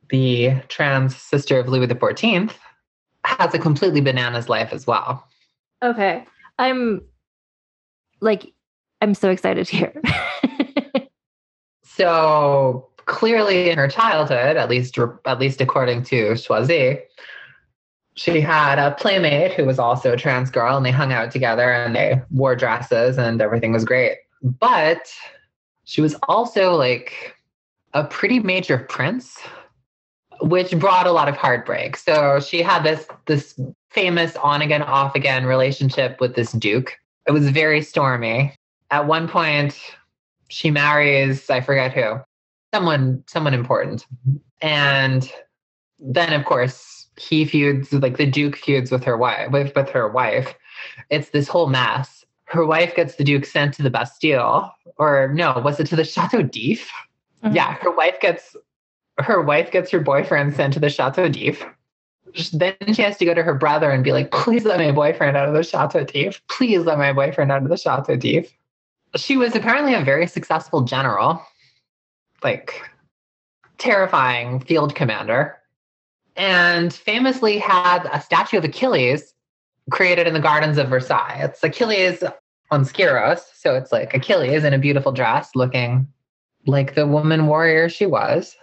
the 0.10 0.54
trans 0.68 1.16
sister 1.16 1.60
of 1.60 1.68
Louis 1.68 1.88
XIV, 1.88 2.52
has 3.24 3.54
a 3.54 3.60
completely 3.60 4.02
bananas 4.02 4.50
life 4.50 4.72
as 4.72 4.86
well. 4.86 5.28
Okay. 5.84 6.26
I'm 6.60 7.02
like, 8.20 8.52
I'm 9.02 9.14
so 9.14 9.30
excited 9.30 9.68
to 9.68 9.76
hear. 9.76 10.02
So 11.84 12.90
clearly, 13.08 13.72
in 13.72 13.78
her 13.80 13.88
childhood, 13.88 14.56
at 14.56 14.70
least 14.70 15.00
at 15.26 15.40
least 15.40 15.62
according 15.62 16.04
to 16.04 16.34
Choisy, 16.34 17.02
she 18.14 18.40
had 18.40 18.78
a 18.78 18.92
playmate 18.92 19.54
who 19.54 19.66
was 19.66 19.80
also 19.80 20.14
a 20.14 20.18
trans 20.18 20.52
girl, 20.52 20.78
and 20.78 20.86
they 20.86 20.92
hung 20.92 21.12
out 21.12 21.32
together 21.32 21.72
and 21.72 21.96
they 21.96 22.22
wore 22.30 22.56
dresses, 22.56 23.18
and 23.18 23.42
everything 23.42 23.72
was 23.72 23.84
great. 23.84 24.18
But 24.44 25.12
she 25.86 26.02
was 26.02 26.16
also 26.28 26.76
like 26.76 27.36
a 27.94 28.04
pretty 28.04 28.40
major 28.40 28.78
prince, 28.78 29.40
which 30.42 30.78
brought 30.78 31.08
a 31.08 31.12
lot 31.12 31.30
of 31.30 31.36
heartbreak. 31.36 31.98
So 31.98 32.40
she 32.40 32.62
had 32.62 32.84
this 32.84 33.08
this 33.26 33.60
famous 33.90 34.36
on 34.36 34.62
again, 34.62 34.84
off 34.84 35.16
again 35.16 35.48
relationship 35.48 36.22
with 36.22 36.36
this 36.36 36.52
duke. 36.52 36.96
It 37.28 37.32
was 37.32 37.50
very 37.50 37.82
stormy. 37.82 38.54
At 38.90 39.08
one 39.08 39.28
point, 39.28 39.78
she 40.50 40.72
marries 40.72 41.50
I 41.50 41.62
forget 41.62 41.94
who, 41.94 42.16
someone 42.74 43.24
someone 43.28 43.54
important, 43.54 44.06
and 44.62 45.30
then 46.00 46.34
of 46.34 46.46
course 46.46 47.08
he 47.18 47.46
feuds 47.46 47.92
like 47.92 48.18
the 48.18 48.26
duke 48.26 48.56
feuds 48.56 48.92
with 48.92 49.04
her 49.04 49.18
wife 49.18 49.52
with, 49.52 49.76
with 49.76 49.90
her 49.90 50.08
wife. 50.08 50.54
It's 51.10 51.30
this 51.30 51.48
whole 51.48 51.68
mess. 51.68 52.24
Her 52.46 52.66
wife 52.66 52.96
gets 52.96 53.16
the 53.16 53.24
duke 53.24 53.46
sent 53.46 53.74
to 53.74 53.84
the 53.84 53.90
Bastille, 53.90 54.74
or 54.98 55.32
no, 55.34 55.60
was 55.64 55.80
it 55.80 55.88
to 55.88 55.96
the 55.96 56.06
Chateau 56.06 56.42
d'If? 56.44 56.90
Mhm. 57.44 57.56
Yeah, 57.56 57.74
her 57.82 57.92
wife 57.92 58.20
gets 58.22 58.56
her 59.20 59.42
wife 59.42 59.72
gets 59.72 59.92
her 59.92 60.00
boyfriend 60.00 60.56
sent 60.56 60.74
to 60.74 60.80
the 60.80 60.90
Chateau 60.90 61.28
d'If. 61.28 61.66
Then 62.54 62.76
she 62.94 63.02
has 63.02 63.18
to 63.18 63.26
go 63.26 63.34
to 63.34 63.42
her 63.42 63.56
brother 63.56 63.90
and 63.90 64.04
be 64.04 64.12
like, 64.12 64.32
please 64.32 64.64
let 64.64 64.80
my 64.80 64.92
boyfriend 64.92 65.36
out 65.36 65.48
of 65.48 65.56
the 65.56 65.64
Chateau 65.64 66.04
d'If. 66.04 66.42
Please 66.48 66.86
let 66.86 66.98
my 66.98 67.12
boyfriend 67.14 67.52
out 67.52 67.64
of 67.64 67.70
the 67.70 67.78
Chateau 67.78 68.16
d'If. 68.16 68.54
She 69.16 69.38
was 69.38 69.56
apparently 69.56 69.94
a 69.94 70.04
very 70.04 70.28
successful 70.28 70.82
general, 70.82 71.42
like 72.44 72.82
terrifying 73.78 74.60
field 74.60 74.96
commander, 74.96 75.58
and 76.36 76.94
famously 76.94 77.58
had 77.58 78.08
a 78.12 78.22
statue 78.22 78.58
of 78.58 78.64
Achilles 78.64 79.34
created 79.90 80.28
in 80.28 80.34
the 80.34 80.40
gardens 80.40 80.78
of 80.78 80.90
Versailles. 80.90 81.40
It's 81.42 81.64
Achilles 81.64 82.24
on 82.72 82.84
Skyros. 82.84 83.42
So 83.54 83.76
it's 83.76 83.92
like 83.92 84.14
Achilles 84.14 84.64
in 84.64 84.74
a 84.74 84.80
beautiful 84.80 85.12
dress 85.12 85.52
looking 85.56 86.08
like 86.66 86.96
the 86.96 87.08
woman 87.08 87.48
warrior 87.48 87.90
she 87.90 88.06
was. 88.06 88.56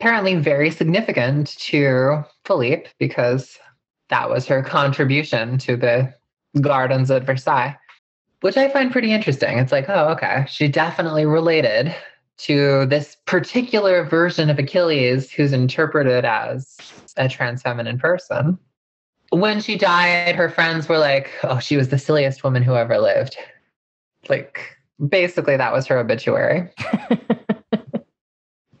Apparently, 0.00 0.34
very 0.34 0.70
significant 0.70 1.56
to 1.58 2.24
Philippe 2.44 2.90
because 2.98 3.58
that 4.08 4.28
was 4.28 4.46
her 4.46 4.62
contribution 4.62 5.58
to 5.58 5.76
the 5.76 6.12
gardens 6.60 7.10
at 7.10 7.24
Versailles, 7.24 7.76
which 8.40 8.56
I 8.56 8.68
find 8.68 8.92
pretty 8.92 9.12
interesting. 9.12 9.58
It's 9.58 9.72
like, 9.72 9.88
oh, 9.88 10.08
okay. 10.10 10.44
She 10.48 10.68
definitely 10.68 11.26
related 11.26 11.94
to 12.38 12.86
this 12.86 13.16
particular 13.26 14.04
version 14.04 14.50
of 14.50 14.58
Achilles 14.58 15.30
who's 15.32 15.52
interpreted 15.52 16.24
as 16.24 16.76
a 17.16 17.28
trans 17.28 17.62
feminine 17.62 17.98
person. 17.98 18.58
When 19.30 19.60
she 19.60 19.76
died, 19.76 20.36
her 20.36 20.48
friends 20.48 20.88
were 20.88 20.98
like, 20.98 21.30
oh, 21.42 21.58
she 21.58 21.76
was 21.76 21.88
the 21.88 21.98
silliest 21.98 22.44
woman 22.44 22.62
who 22.62 22.74
ever 22.74 22.98
lived. 22.98 23.36
Like, 24.28 24.76
basically, 25.08 25.56
that 25.56 25.72
was 25.72 25.86
her 25.86 25.98
obituary. 25.98 26.70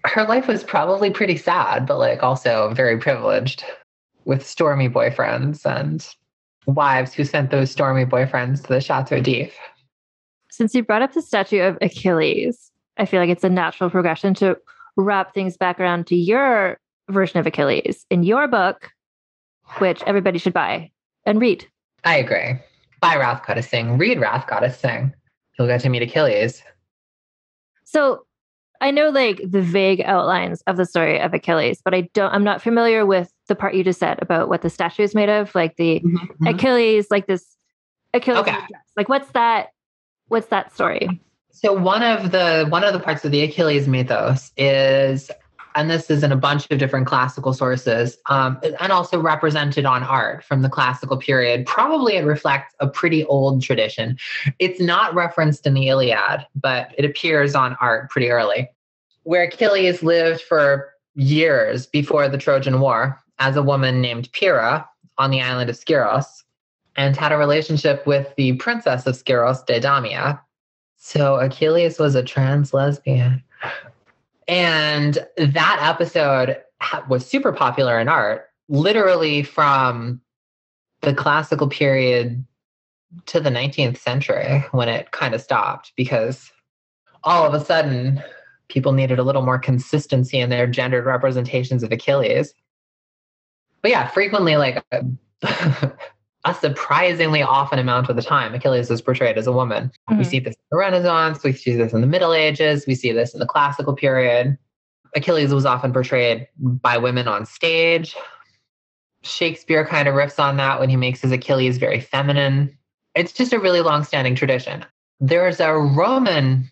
her 0.04 0.24
life 0.24 0.46
was 0.46 0.62
probably 0.62 1.10
pretty 1.10 1.36
sad, 1.36 1.86
but 1.86 1.98
like 1.98 2.22
also 2.22 2.72
very 2.74 2.98
privileged 2.98 3.64
with 4.24 4.46
stormy 4.46 4.88
boyfriends 4.88 5.64
and 5.64 6.08
wives 6.66 7.14
who 7.14 7.24
sent 7.24 7.50
those 7.50 7.70
stormy 7.70 8.04
boyfriends 8.04 8.62
to 8.62 8.68
the 8.68 8.80
Chateau 8.80 9.20
d'If. 9.20 9.56
Since 10.50 10.74
you 10.74 10.82
brought 10.82 11.02
up 11.02 11.12
the 11.12 11.22
statue 11.22 11.62
of 11.62 11.78
Achilles, 11.80 12.70
I 12.96 13.06
feel 13.06 13.20
like 13.20 13.30
it's 13.30 13.44
a 13.44 13.50
natural 13.50 13.90
progression 13.90 14.34
to 14.34 14.56
wrap 14.96 15.34
things 15.34 15.56
back 15.56 15.78
around 15.78 16.06
to 16.08 16.16
your 16.16 16.78
version 17.10 17.38
of 17.38 17.46
Achilles 17.46 18.06
in 18.10 18.22
your 18.22 18.48
book, 18.48 18.90
which 19.78 20.02
everybody 20.06 20.38
should 20.38 20.54
buy 20.54 20.90
and 21.24 21.40
read. 21.40 21.66
I 22.04 22.16
agree. 22.16 22.58
Buy 23.00 23.16
Wrath 23.16 23.46
Goddess 23.46 23.68
Sing. 23.68 23.98
Read 23.98 24.18
Wrath 24.18 24.46
Goddess 24.46 24.78
Sing. 24.78 25.12
You'll 25.58 25.68
get 25.68 25.80
to 25.82 25.88
meet 25.88 26.02
Achilles. 26.02 26.62
So 27.84 28.25
I 28.80 28.90
know 28.90 29.08
like 29.10 29.40
the 29.44 29.62
vague 29.62 30.02
outlines 30.02 30.62
of 30.66 30.76
the 30.76 30.84
story 30.84 31.20
of 31.20 31.32
Achilles, 31.34 31.80
but 31.84 31.94
I 31.94 32.02
don't 32.12 32.32
I'm 32.32 32.44
not 32.44 32.62
familiar 32.62 33.06
with 33.06 33.32
the 33.48 33.54
part 33.54 33.74
you 33.74 33.84
just 33.84 33.98
said 33.98 34.18
about 34.20 34.48
what 34.48 34.62
the 34.62 34.70
statue 34.70 35.02
is 35.02 35.14
made 35.14 35.28
of, 35.28 35.54
like 35.54 35.76
the 35.76 36.00
mm-hmm. 36.00 36.46
Achilles, 36.46 37.06
like 37.10 37.26
this 37.26 37.56
Achilles 38.14 38.38
okay. 38.40 38.56
Like 38.96 39.08
what's 39.08 39.30
that 39.32 39.68
what's 40.28 40.48
that 40.48 40.74
story? 40.74 41.20
So 41.52 41.72
one 41.72 42.02
of 42.02 42.32
the 42.32 42.66
one 42.68 42.84
of 42.84 42.92
the 42.92 43.00
parts 43.00 43.24
of 43.24 43.32
the 43.32 43.42
Achilles 43.42 43.88
mythos 43.88 44.52
is 44.56 45.30
and 45.76 45.90
this 45.90 46.10
is 46.10 46.22
in 46.22 46.32
a 46.32 46.36
bunch 46.36 46.68
of 46.70 46.78
different 46.78 47.06
classical 47.06 47.52
sources, 47.52 48.16
um, 48.30 48.58
and 48.80 48.90
also 48.90 49.20
represented 49.20 49.84
on 49.84 50.02
art 50.02 50.42
from 50.42 50.62
the 50.62 50.70
classical 50.70 51.18
period. 51.18 51.66
Probably 51.66 52.16
it 52.16 52.24
reflects 52.24 52.74
a 52.80 52.88
pretty 52.88 53.24
old 53.26 53.62
tradition. 53.62 54.16
It's 54.58 54.80
not 54.80 55.14
referenced 55.14 55.66
in 55.66 55.74
the 55.74 55.88
Iliad, 55.88 56.46
but 56.54 56.94
it 56.96 57.04
appears 57.04 57.54
on 57.54 57.76
art 57.80 58.10
pretty 58.10 58.30
early, 58.30 58.70
where 59.24 59.44
Achilles 59.44 60.02
lived 60.02 60.40
for 60.40 60.92
years 61.14 61.86
before 61.86 62.28
the 62.28 62.38
Trojan 62.38 62.80
War 62.80 63.20
as 63.38 63.56
a 63.56 63.62
woman 63.62 64.00
named 64.00 64.32
Pyrrha 64.32 64.88
on 65.18 65.30
the 65.30 65.42
island 65.42 65.68
of 65.68 65.76
Skyros 65.76 66.24
and 66.96 67.14
had 67.14 67.32
a 67.32 67.36
relationship 67.36 68.06
with 68.06 68.34
the 68.36 68.54
princess 68.54 69.06
of 69.06 69.14
Skyros, 69.14 69.66
Deidamia. 69.66 70.40
So 70.96 71.36
Achilles 71.36 71.98
was 71.98 72.14
a 72.14 72.22
trans 72.22 72.72
lesbian. 72.72 73.42
And 74.48 75.18
that 75.36 75.78
episode 75.80 76.62
was 77.08 77.26
super 77.26 77.52
popular 77.52 77.98
in 77.98 78.08
art, 78.08 78.48
literally 78.68 79.42
from 79.42 80.20
the 81.02 81.14
classical 81.14 81.68
period 81.68 82.44
to 83.26 83.40
the 83.40 83.50
19th 83.50 83.98
century 83.98 84.64
when 84.72 84.88
it 84.88 85.10
kind 85.12 85.34
of 85.34 85.40
stopped 85.40 85.92
because 85.96 86.50
all 87.24 87.46
of 87.46 87.54
a 87.54 87.64
sudden 87.64 88.22
people 88.68 88.92
needed 88.92 89.18
a 89.18 89.22
little 89.22 89.42
more 89.42 89.58
consistency 89.58 90.38
in 90.38 90.50
their 90.50 90.66
gendered 90.66 91.06
representations 91.06 91.82
of 91.82 91.92
Achilles. 91.92 92.54
But 93.82 93.90
yeah, 93.90 94.08
frequently, 94.08 94.56
like 94.56 94.84
a 96.46 96.54
surprisingly 96.54 97.42
often 97.42 97.78
amount 97.78 98.08
of 98.08 98.16
the 98.16 98.22
time, 98.22 98.54
Achilles 98.54 98.90
is 98.90 99.02
portrayed 99.02 99.36
as 99.36 99.46
a 99.46 99.52
woman. 99.52 99.90
Mm-hmm. 100.08 100.18
We 100.18 100.24
see 100.24 100.38
this 100.38 100.54
in 100.54 100.62
the 100.70 100.78
Renaissance, 100.78 101.42
we 101.42 101.52
see 101.52 101.76
this 101.76 101.92
in 101.92 102.00
the 102.00 102.06
Middle 102.06 102.32
Ages, 102.32 102.86
we 102.86 102.94
see 102.94 103.12
this 103.12 103.34
in 103.34 103.40
the 103.40 103.46
classical 103.46 103.94
period. 103.94 104.56
Achilles 105.14 105.52
was 105.52 105.66
often 105.66 105.92
portrayed 105.92 106.46
by 106.58 106.98
women 106.98 107.26
on 107.26 107.46
stage. 107.46 108.14
Shakespeare 109.22 109.84
kind 109.84 110.06
of 110.06 110.14
riffs 110.14 110.38
on 110.38 110.56
that 110.58 110.78
when 110.78 110.88
he 110.88 110.96
makes 110.96 111.20
his 111.20 111.32
Achilles 111.32 111.78
very 111.78 112.00
feminine. 112.00 112.76
It's 113.14 113.32
just 113.32 113.52
a 113.52 113.58
really 113.58 113.80
long-standing 113.80 114.36
tradition. 114.36 114.84
There's 115.18 115.58
a 115.58 115.72
Roman 115.72 116.70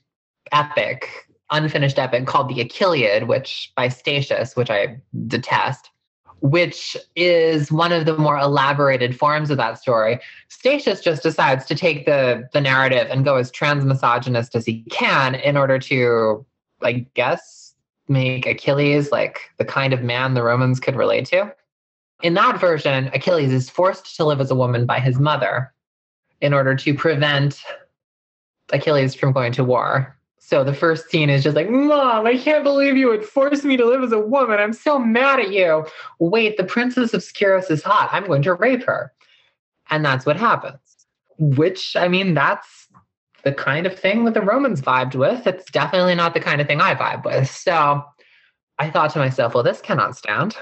epic, 0.53 1.09
unfinished 1.51 1.99
epic 1.99 2.27
called 2.27 2.49
the 2.49 2.64
Achilleid, 2.64 3.27
which 3.27 3.72
by 3.77 3.89
Statius, 3.89 4.55
which 4.55 4.70
I 4.70 5.01
detest 5.27 5.91
which 6.45 6.95
is 7.17 7.73
one 7.73 7.91
of 7.91 8.05
the 8.05 8.19
more 8.19 8.37
elaborated 8.37 9.19
forms 9.19 9.51
of 9.51 9.57
that 9.57 9.79
story. 9.79 10.21
Statius 10.49 11.01
just 11.01 11.23
decides 11.23 11.65
to 11.65 11.75
take 11.75 12.05
the 12.05 12.47
the 12.53 12.61
narrative 12.61 13.07
and 13.11 13.25
go 13.25 13.37
as 13.37 13.51
transmisogynist 13.51 14.55
as 14.55 14.67
he 14.67 14.83
can 14.91 15.37
in 15.37 15.57
order 15.57 15.79
to, 15.79 16.45
I 16.83 17.07
guess, 17.15 17.75
make 18.09 18.45
Achilles 18.45 19.11
like 19.11 19.41
the 19.57 19.65
kind 19.65 19.95
of 19.95 20.03
man 20.03 20.35
the 20.35 20.43
Romans 20.43 20.81
could 20.81 20.97
relate 20.97 21.25
to. 21.29 21.51
In 22.23 22.35
that 22.35 22.61
version, 22.61 23.11
Achilles 23.15 23.51
is 23.51 23.71
forced 23.71 24.15
to 24.17 24.27
live 24.27 24.43
as 24.43 24.51
a 24.51 24.55
woman 24.55 24.85
by 24.85 25.01
his 25.01 25.19
mother 25.19 25.73
in 26.43 26.53
order 26.53 26.77
to 26.77 26.93
prevent 26.93 27.63
Achilles 28.71 29.15
from 29.15 29.33
going 29.33 29.53
to 29.53 29.65
war. 29.65 30.15
So 30.47 30.63
the 30.63 30.75
first 30.75 31.09
scene 31.09 31.31
is 31.31 31.43
just 31.43 31.57
like, 31.57 31.71
Mom, 31.71 32.27
I 32.27 32.37
can't 32.37 32.65
believe 32.65 32.99
you 32.99 33.09
would 33.09 33.25
force 33.25 33.65
me 33.65 33.79
to 33.79 33.87
live 33.87 34.03
as 34.03 34.13
a 34.13 34.21
woman. 34.21 34.61
I'm 34.61 34.75
so 34.75 34.99
mad 34.99 35.41
at 35.41 35.51
you. 35.51 35.87
Wait, 36.19 36.59
the 36.59 36.65
princess 36.65 37.15
of 37.15 37.23
Skyros 37.23 37.71
is 37.71 37.83
hot. 37.83 38.11
I'm 38.13 38.27
going 38.27 38.43
to 38.43 38.53
rape 38.53 38.85
her. 38.85 39.11
And 39.89 40.05
that's 40.05 40.27
what 40.27 40.37
happens. 40.37 40.79
Which, 41.39 41.97
I 41.97 42.09
mean, 42.09 42.35
that's 42.35 42.89
the 43.43 43.53
kind 43.53 43.87
of 43.87 43.99
thing 43.99 44.27
that 44.27 44.35
the 44.35 44.43
Romans 44.43 44.83
vibed 44.83 45.15
with. 45.15 45.47
It's 45.47 45.71
definitely 45.71 46.15
not 46.15 46.35
the 46.35 46.41
kind 46.41 46.61
of 46.61 46.67
thing 46.67 46.83
I 46.83 46.95
vibe 46.95 47.25
with. 47.25 47.51
So 47.51 48.05
I 48.79 48.91
thought 48.91 49.15
to 49.15 49.21
myself, 49.21 49.55
well, 49.55 49.65
this 49.65 49.81
cannot 49.81 50.15
stand. 50.15 50.59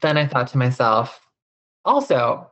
Then 0.00 0.16
I 0.16 0.26
thought 0.26 0.48
to 0.48 0.58
myself, 0.58 1.20
also, 1.84 2.50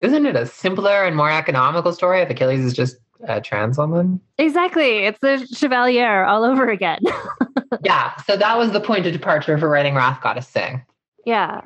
isn't 0.00 0.26
it 0.26 0.36
a 0.36 0.46
simpler 0.46 1.02
and 1.02 1.16
more 1.16 1.30
economical 1.30 1.92
story 1.92 2.20
if 2.20 2.30
Achilles 2.30 2.64
is 2.64 2.72
just 2.72 2.98
a 3.26 3.40
trans 3.40 3.78
woman. 3.78 4.20
Exactly. 4.38 4.98
It's 5.06 5.18
the 5.20 5.46
Chevalier 5.54 6.24
all 6.24 6.44
over 6.44 6.68
again. 6.68 7.00
yeah. 7.84 8.16
So 8.22 8.36
that 8.36 8.58
was 8.58 8.72
the 8.72 8.80
point 8.80 9.06
of 9.06 9.12
departure 9.12 9.58
for 9.58 9.68
writing 9.68 9.94
Wrath 9.94 10.20
Goddess 10.22 10.48
Sing. 10.48 10.84
Yeah. 11.24 11.62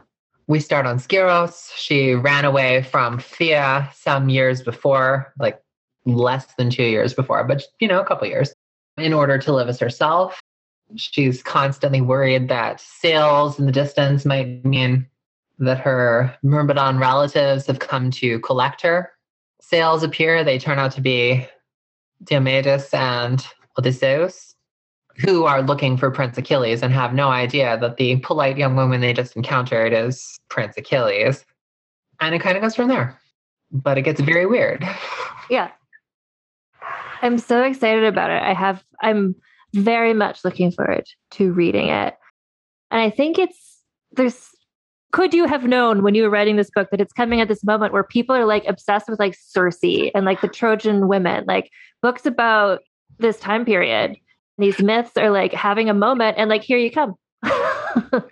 We 0.46 0.60
start 0.60 0.86
on 0.86 0.98
Skyros. 0.98 1.72
She 1.74 2.14
ran 2.14 2.44
away 2.44 2.82
from 2.82 3.18
Phthia 3.18 3.92
some 3.94 4.28
years 4.28 4.62
before, 4.62 5.32
like 5.38 5.60
less 6.04 6.46
than 6.54 6.70
two 6.70 6.84
years 6.84 7.14
before, 7.14 7.42
but 7.44 7.64
you 7.80 7.88
know, 7.88 8.00
a 8.00 8.04
couple 8.04 8.28
years, 8.28 8.54
in 8.96 9.12
order 9.12 9.38
to 9.38 9.52
live 9.52 9.68
as 9.68 9.80
herself. 9.80 10.40
She's 10.94 11.42
constantly 11.42 12.00
worried 12.00 12.48
that 12.48 12.80
sails 12.80 13.58
in 13.58 13.66
the 13.66 13.72
distance 13.72 14.24
might 14.24 14.64
mean 14.64 15.08
that 15.58 15.80
her 15.80 16.36
Myrmidon 16.44 16.98
relatives 16.98 17.66
have 17.66 17.80
come 17.80 18.12
to 18.12 18.38
collect 18.40 18.82
her 18.82 19.10
sails 19.68 20.04
appear, 20.04 20.44
they 20.44 20.58
turn 20.58 20.78
out 20.78 20.92
to 20.92 21.00
be 21.00 21.46
Diomedes 22.22 22.94
and 22.94 23.44
Odysseus, 23.76 24.54
who 25.16 25.44
are 25.44 25.62
looking 25.62 25.96
for 25.96 26.10
Prince 26.10 26.38
Achilles 26.38 26.82
and 26.82 26.92
have 26.92 27.12
no 27.12 27.28
idea 27.30 27.76
that 27.78 27.96
the 27.96 28.16
polite 28.16 28.56
young 28.56 28.76
woman 28.76 29.00
they 29.00 29.12
just 29.12 29.34
encountered 29.34 29.92
is 29.92 30.38
Prince 30.48 30.76
Achilles. 30.76 31.44
And 32.20 32.34
it 32.34 32.40
kind 32.40 32.56
of 32.56 32.62
goes 32.62 32.76
from 32.76 32.88
there. 32.88 33.18
But 33.72 33.98
it 33.98 34.02
gets 34.02 34.20
very 34.20 34.46
weird. 34.46 34.86
Yeah. 35.48 35.70
I'm 37.22 37.38
so 37.38 37.62
excited 37.62 38.02
about 38.02 38.32
it. 38.32 38.42
I 38.42 38.52
have 38.52 38.82
I'm 39.00 39.36
very 39.74 40.12
much 40.12 40.44
looking 40.44 40.72
forward 40.72 41.04
to 41.32 41.52
reading 41.52 41.86
it. 41.86 42.16
And 42.90 43.00
I 43.00 43.10
think 43.10 43.38
it's 43.38 43.80
there's 44.10 44.55
could 45.16 45.32
you 45.32 45.46
have 45.46 45.64
known 45.64 46.02
when 46.02 46.14
you 46.14 46.22
were 46.22 46.28
writing 46.28 46.56
this 46.56 46.68
book 46.68 46.90
that 46.90 47.00
it's 47.00 47.14
coming 47.14 47.40
at 47.40 47.48
this 47.48 47.64
moment 47.64 47.90
where 47.90 48.04
people 48.04 48.36
are 48.36 48.44
like 48.44 48.66
obsessed 48.66 49.08
with 49.08 49.18
like 49.18 49.34
Circe 49.34 50.10
and 50.14 50.26
like 50.26 50.42
the 50.42 50.48
Trojan 50.48 51.08
women, 51.08 51.46
like 51.48 51.70
books 52.02 52.26
about 52.26 52.80
this 53.16 53.40
time 53.40 53.64
period? 53.64 54.16
These 54.58 54.78
myths 54.80 55.16
are 55.16 55.30
like 55.30 55.54
having 55.54 55.88
a 55.88 55.94
moment, 55.94 56.36
and 56.36 56.50
like 56.50 56.62
here 56.62 56.76
you 56.76 56.90
come. 56.90 57.14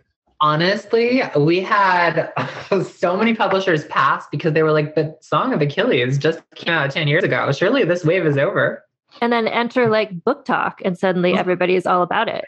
Honestly, 0.43 1.23
we 1.35 1.61
had 1.61 2.31
so 2.95 3.17
many 3.17 3.35
publishers 3.35 3.87
pass 3.87 4.27
because 4.31 4.53
they 4.53 4.63
were 4.63 4.73
like, 4.73 4.95
the 4.95 5.17
Song 5.23 5.55
of 5.55 5.63
Achilles 5.63 6.19
just 6.19 6.43
came 6.55 6.75
out 6.75 6.91
10 6.91 7.09
years 7.09 7.25
ago. 7.25 7.51
Surely 7.53 7.85
this 7.85 8.05
wave 8.05 8.27
is 8.27 8.37
over. 8.37 8.85
And 9.23 9.33
then 9.33 9.49
enter 9.49 9.89
like 9.89 10.13
BookTok, 10.19 10.75
and 10.85 10.99
suddenly 10.99 11.31
mm-hmm. 11.31 11.41
everybody 11.41 11.77
is 11.77 11.87
all 11.87 12.03
about 12.03 12.29
it. 12.29 12.45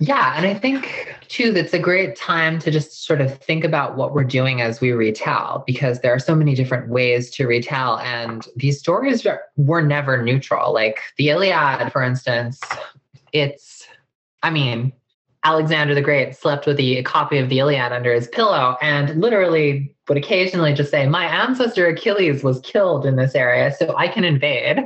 Yeah. 0.00 0.34
And 0.36 0.46
I 0.46 0.54
think, 0.54 1.14
too, 1.28 1.52
that's 1.52 1.74
a 1.74 1.78
great 1.78 2.16
time 2.16 2.58
to 2.60 2.70
just 2.70 3.04
sort 3.04 3.20
of 3.20 3.38
think 3.38 3.64
about 3.64 3.96
what 3.96 4.14
we're 4.14 4.24
doing 4.24 4.60
as 4.60 4.80
we 4.80 4.92
retell, 4.92 5.64
because 5.66 6.00
there 6.00 6.14
are 6.14 6.18
so 6.18 6.34
many 6.34 6.54
different 6.54 6.88
ways 6.88 7.30
to 7.32 7.46
retell. 7.46 7.98
And 7.98 8.46
these 8.56 8.78
stories 8.78 9.26
were 9.56 9.82
never 9.82 10.22
neutral. 10.22 10.72
Like 10.72 11.00
the 11.18 11.30
Iliad, 11.30 11.92
for 11.92 12.02
instance, 12.02 12.60
it's, 13.32 13.86
I 14.42 14.50
mean, 14.50 14.92
Alexander 15.44 15.94
the 15.94 16.02
Great 16.02 16.34
slept 16.34 16.66
with 16.66 16.80
a 16.80 17.02
copy 17.04 17.38
of 17.38 17.48
the 17.48 17.60
Iliad 17.60 17.92
under 17.92 18.12
his 18.12 18.26
pillow 18.28 18.76
and 18.82 19.20
literally 19.20 19.94
would 20.08 20.18
occasionally 20.18 20.74
just 20.74 20.90
say, 20.90 21.06
My 21.06 21.24
ancestor 21.24 21.86
Achilles 21.86 22.42
was 22.42 22.60
killed 22.60 23.06
in 23.06 23.16
this 23.16 23.34
area, 23.34 23.72
so 23.72 23.94
I 23.96 24.08
can 24.08 24.24
invade. 24.24 24.78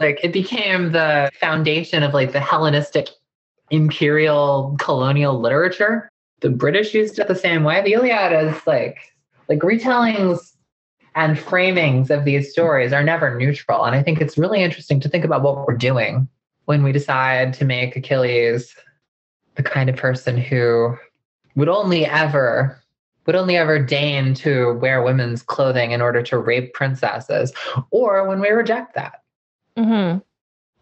Like 0.00 0.18
it 0.24 0.32
became 0.32 0.92
the 0.92 1.30
foundation 1.38 2.02
of 2.02 2.14
like 2.14 2.32
the 2.32 2.40
Hellenistic 2.40 3.10
imperial 3.70 4.76
colonial 4.78 5.40
literature. 5.40 6.08
The 6.40 6.50
British 6.50 6.94
used 6.94 7.18
it 7.18 7.28
the 7.28 7.34
same 7.34 7.64
way. 7.64 7.82
The 7.82 7.92
Iliad 7.92 8.32
is 8.32 8.66
like 8.66 8.98
like 9.48 9.60
retellings 9.60 10.54
and 11.14 11.36
framings 11.36 12.10
of 12.10 12.24
these 12.24 12.50
stories 12.50 12.92
are 12.92 13.02
never 13.02 13.36
neutral. 13.36 13.84
And 13.84 13.96
I 13.96 14.02
think 14.02 14.20
it's 14.20 14.38
really 14.38 14.62
interesting 14.62 15.00
to 15.00 15.08
think 15.08 15.24
about 15.24 15.42
what 15.42 15.66
we're 15.66 15.76
doing 15.76 16.28
when 16.66 16.82
we 16.82 16.92
decide 16.92 17.52
to 17.54 17.64
make 17.64 17.96
Achilles 17.96 18.74
the 19.56 19.62
kind 19.62 19.90
of 19.90 19.96
person 19.96 20.38
who 20.38 20.96
would 21.56 21.68
only 21.68 22.06
ever 22.06 22.80
would 23.26 23.36
only 23.36 23.56
ever 23.56 23.78
deign 23.78 24.34
to 24.34 24.72
wear 24.80 25.02
women's 25.02 25.42
clothing 25.42 25.92
in 25.92 26.00
order 26.00 26.22
to 26.22 26.38
rape 26.38 26.72
princesses, 26.72 27.52
or 27.90 28.26
when 28.26 28.40
we 28.40 28.48
reject 28.48 28.94
that. 28.94 29.22
Mm-hmm. 29.76 30.18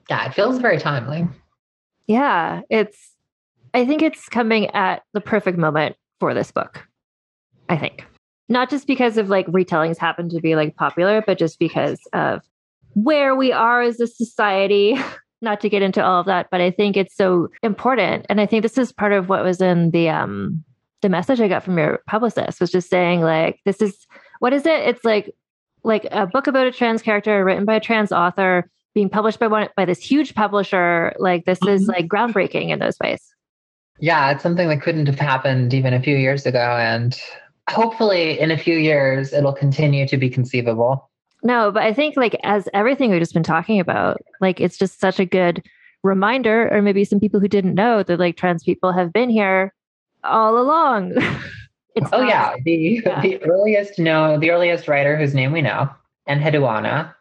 Yeah, 0.09 0.27
it 0.27 0.35
feels 0.35 0.59
very 0.59 0.79
timely. 0.79 1.27
Yeah, 2.09 2.63
it's 2.71 3.15
I 3.75 3.87
think 3.87 4.03
it's 4.03 4.29
coming 4.29 4.67
at 4.71 5.03
the 5.13 5.21
perfect 5.21 5.59
moment 5.59 5.95
for 6.19 6.35
this 6.35 6.51
book. 6.51 6.85
I 7.69 7.77
think. 7.77 8.05
Not 8.49 8.71
just 8.71 8.87
because 8.87 9.19
of 9.19 9.29
like 9.29 9.47
retellings 9.47 9.99
happen 9.99 10.31
to 10.31 10.41
be 10.41 10.57
like 10.57 10.75
popular, 10.75 11.23
but 11.25 11.39
just 11.39 11.59
because 11.59 12.01
of 12.15 12.41
where 12.95 13.37
we 13.37 13.53
are 13.53 13.83
as 13.83 14.01
a 14.01 14.07
society. 14.09 14.97
Not 15.41 15.61
to 15.61 15.69
get 15.69 15.83
into 15.83 16.05
all 16.05 16.19
of 16.19 16.27
that, 16.27 16.49
but 16.51 16.61
I 16.61 16.73
think 16.73 16.97
it's 16.97 17.15
so 17.15 17.47
important. 17.63 18.27
And 18.29 18.41
I 18.41 18.47
think 18.47 18.63
this 18.63 18.77
is 18.77 18.91
part 18.91 19.13
of 19.13 19.29
what 19.29 19.45
was 19.45 19.61
in 19.61 19.93
the 19.93 20.09
um 20.09 20.65
the 21.01 21.09
message 21.09 21.41
I 21.41 21.47
got 21.47 21.63
from 21.63 21.79
your 21.79 22.01
publicist 22.09 22.61
was 22.61 22.73
just 22.73 22.91
saying 22.91 23.21
like 23.21 23.61
this 23.65 23.81
is 23.81 24.09
what 24.41 24.53
is 24.53 24.67
it? 24.67 24.89
It's 24.89 25.05
like 25.05 25.33
like 25.85 26.09
a 26.11 26.27
book 26.27 26.49
about 26.49 26.67
a 26.67 26.73
trans 26.73 27.03
character 27.03 27.45
written 27.45 27.65
by 27.65 27.77
a 27.77 27.81
trans 27.81 28.11
author 28.11 28.69
being 28.99 29.09
published 29.09 29.39
by 29.39 29.47
one 29.47 29.69
by 29.77 29.85
this 29.85 30.01
huge 30.01 30.35
publisher. 30.35 31.15
Like 31.21 31.45
this 31.45 31.61
mm-hmm. 31.61 31.75
is 31.75 31.87
like 31.87 32.09
groundbreaking 32.09 32.71
in 32.71 32.81
those 32.81 32.97
ways. 33.01 33.23
Yeah, 34.01 34.33
it's 34.33 34.43
something 34.43 34.67
that 34.69 34.83
couldn't 34.83 35.07
have 35.07 35.21
happened 35.21 35.73
even 35.73 35.95
a 35.95 36.03
few 36.03 36.17
years 36.17 36.47
ago. 36.47 36.59
And 36.59 37.17
hopefully 37.71 38.41
in 38.41 38.51
a 38.51 38.59
few 38.59 38.77
years 38.77 39.33
it'll 39.33 39.53
continue 39.53 40.09
to 40.09 40.17
be 40.17 40.29
conceivable. 40.29 41.09
No, 41.45 41.71
but 41.71 41.85
I 41.85 41.95
think 41.95 42.17
like 42.17 42.37
as 42.43 42.69
everything 42.75 43.11
we've 43.11 43.21
just 43.21 43.35
been 43.35 43.45
talking 43.45 43.79
about, 43.79 44.21
like 44.41 44.61
it's 44.61 44.77
just 44.77 44.99
such 44.99 45.21
a 45.21 45.25
good 45.25 45.63
reminder, 46.03 46.69
or 46.73 46.83
maybe 46.83 47.05
some 47.05 47.21
people 47.21 47.39
who 47.39 47.47
didn't 47.47 47.77
know 47.77 48.03
that 48.03 48.19
like 48.19 48.37
trans 48.37 48.65
people 48.65 48.91
have 48.91 49.13
been 49.13 49.31
here 49.31 49.73
all 50.25 50.59
along. 50.59 51.13
oh 51.23 51.45
not, 52.11 52.29
yeah. 52.29 52.55
The 52.65 53.01
yeah. 53.07 53.21
the 53.21 53.41
earliest 53.45 54.01
know 54.01 54.41
the 54.41 54.51
earliest 54.51 54.89
writer 54.89 55.17
whose 55.17 55.35
name 55.35 55.53
we 55.53 55.63
know, 55.63 55.89
Enheduanna, 56.29 57.15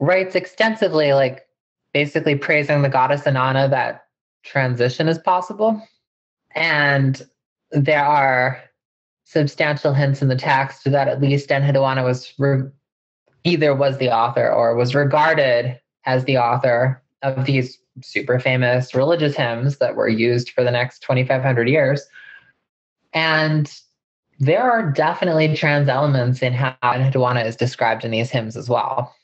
writes 0.00 0.34
extensively, 0.34 1.12
like 1.12 1.46
basically 1.92 2.36
praising 2.36 2.82
the 2.82 2.88
goddess 2.88 3.22
Inanna 3.22 3.70
that 3.70 4.06
transition 4.44 5.08
is 5.08 5.18
possible. 5.18 5.80
And 6.54 7.26
there 7.70 8.04
are 8.04 8.62
substantial 9.24 9.92
hints 9.92 10.22
in 10.22 10.28
the 10.28 10.36
text 10.36 10.84
that 10.84 11.08
at 11.08 11.20
least 11.20 11.50
Enheduanna 11.50 12.04
was 12.04 12.32
re- 12.38 12.70
either 13.44 13.74
was 13.74 13.98
the 13.98 14.10
author 14.10 14.50
or 14.50 14.74
was 14.76 14.94
regarded 14.94 15.78
as 16.04 16.24
the 16.24 16.38
author 16.38 17.02
of 17.22 17.44
these 17.44 17.78
super 18.02 18.38
famous 18.38 18.94
religious 18.94 19.34
hymns 19.34 19.78
that 19.78 19.96
were 19.96 20.08
used 20.08 20.50
for 20.50 20.62
the 20.62 20.70
next 20.70 21.00
2500 21.00 21.68
years 21.68 22.06
and 23.14 23.80
there 24.38 24.70
are 24.70 24.92
definitely 24.92 25.56
trans 25.56 25.88
elements 25.88 26.42
in 26.42 26.52
how 26.52 26.76
Enheduanna 26.82 27.44
is 27.44 27.56
described 27.56 28.04
in 28.04 28.10
these 28.10 28.30
hymns 28.30 28.56
as 28.56 28.68
well 28.68 29.14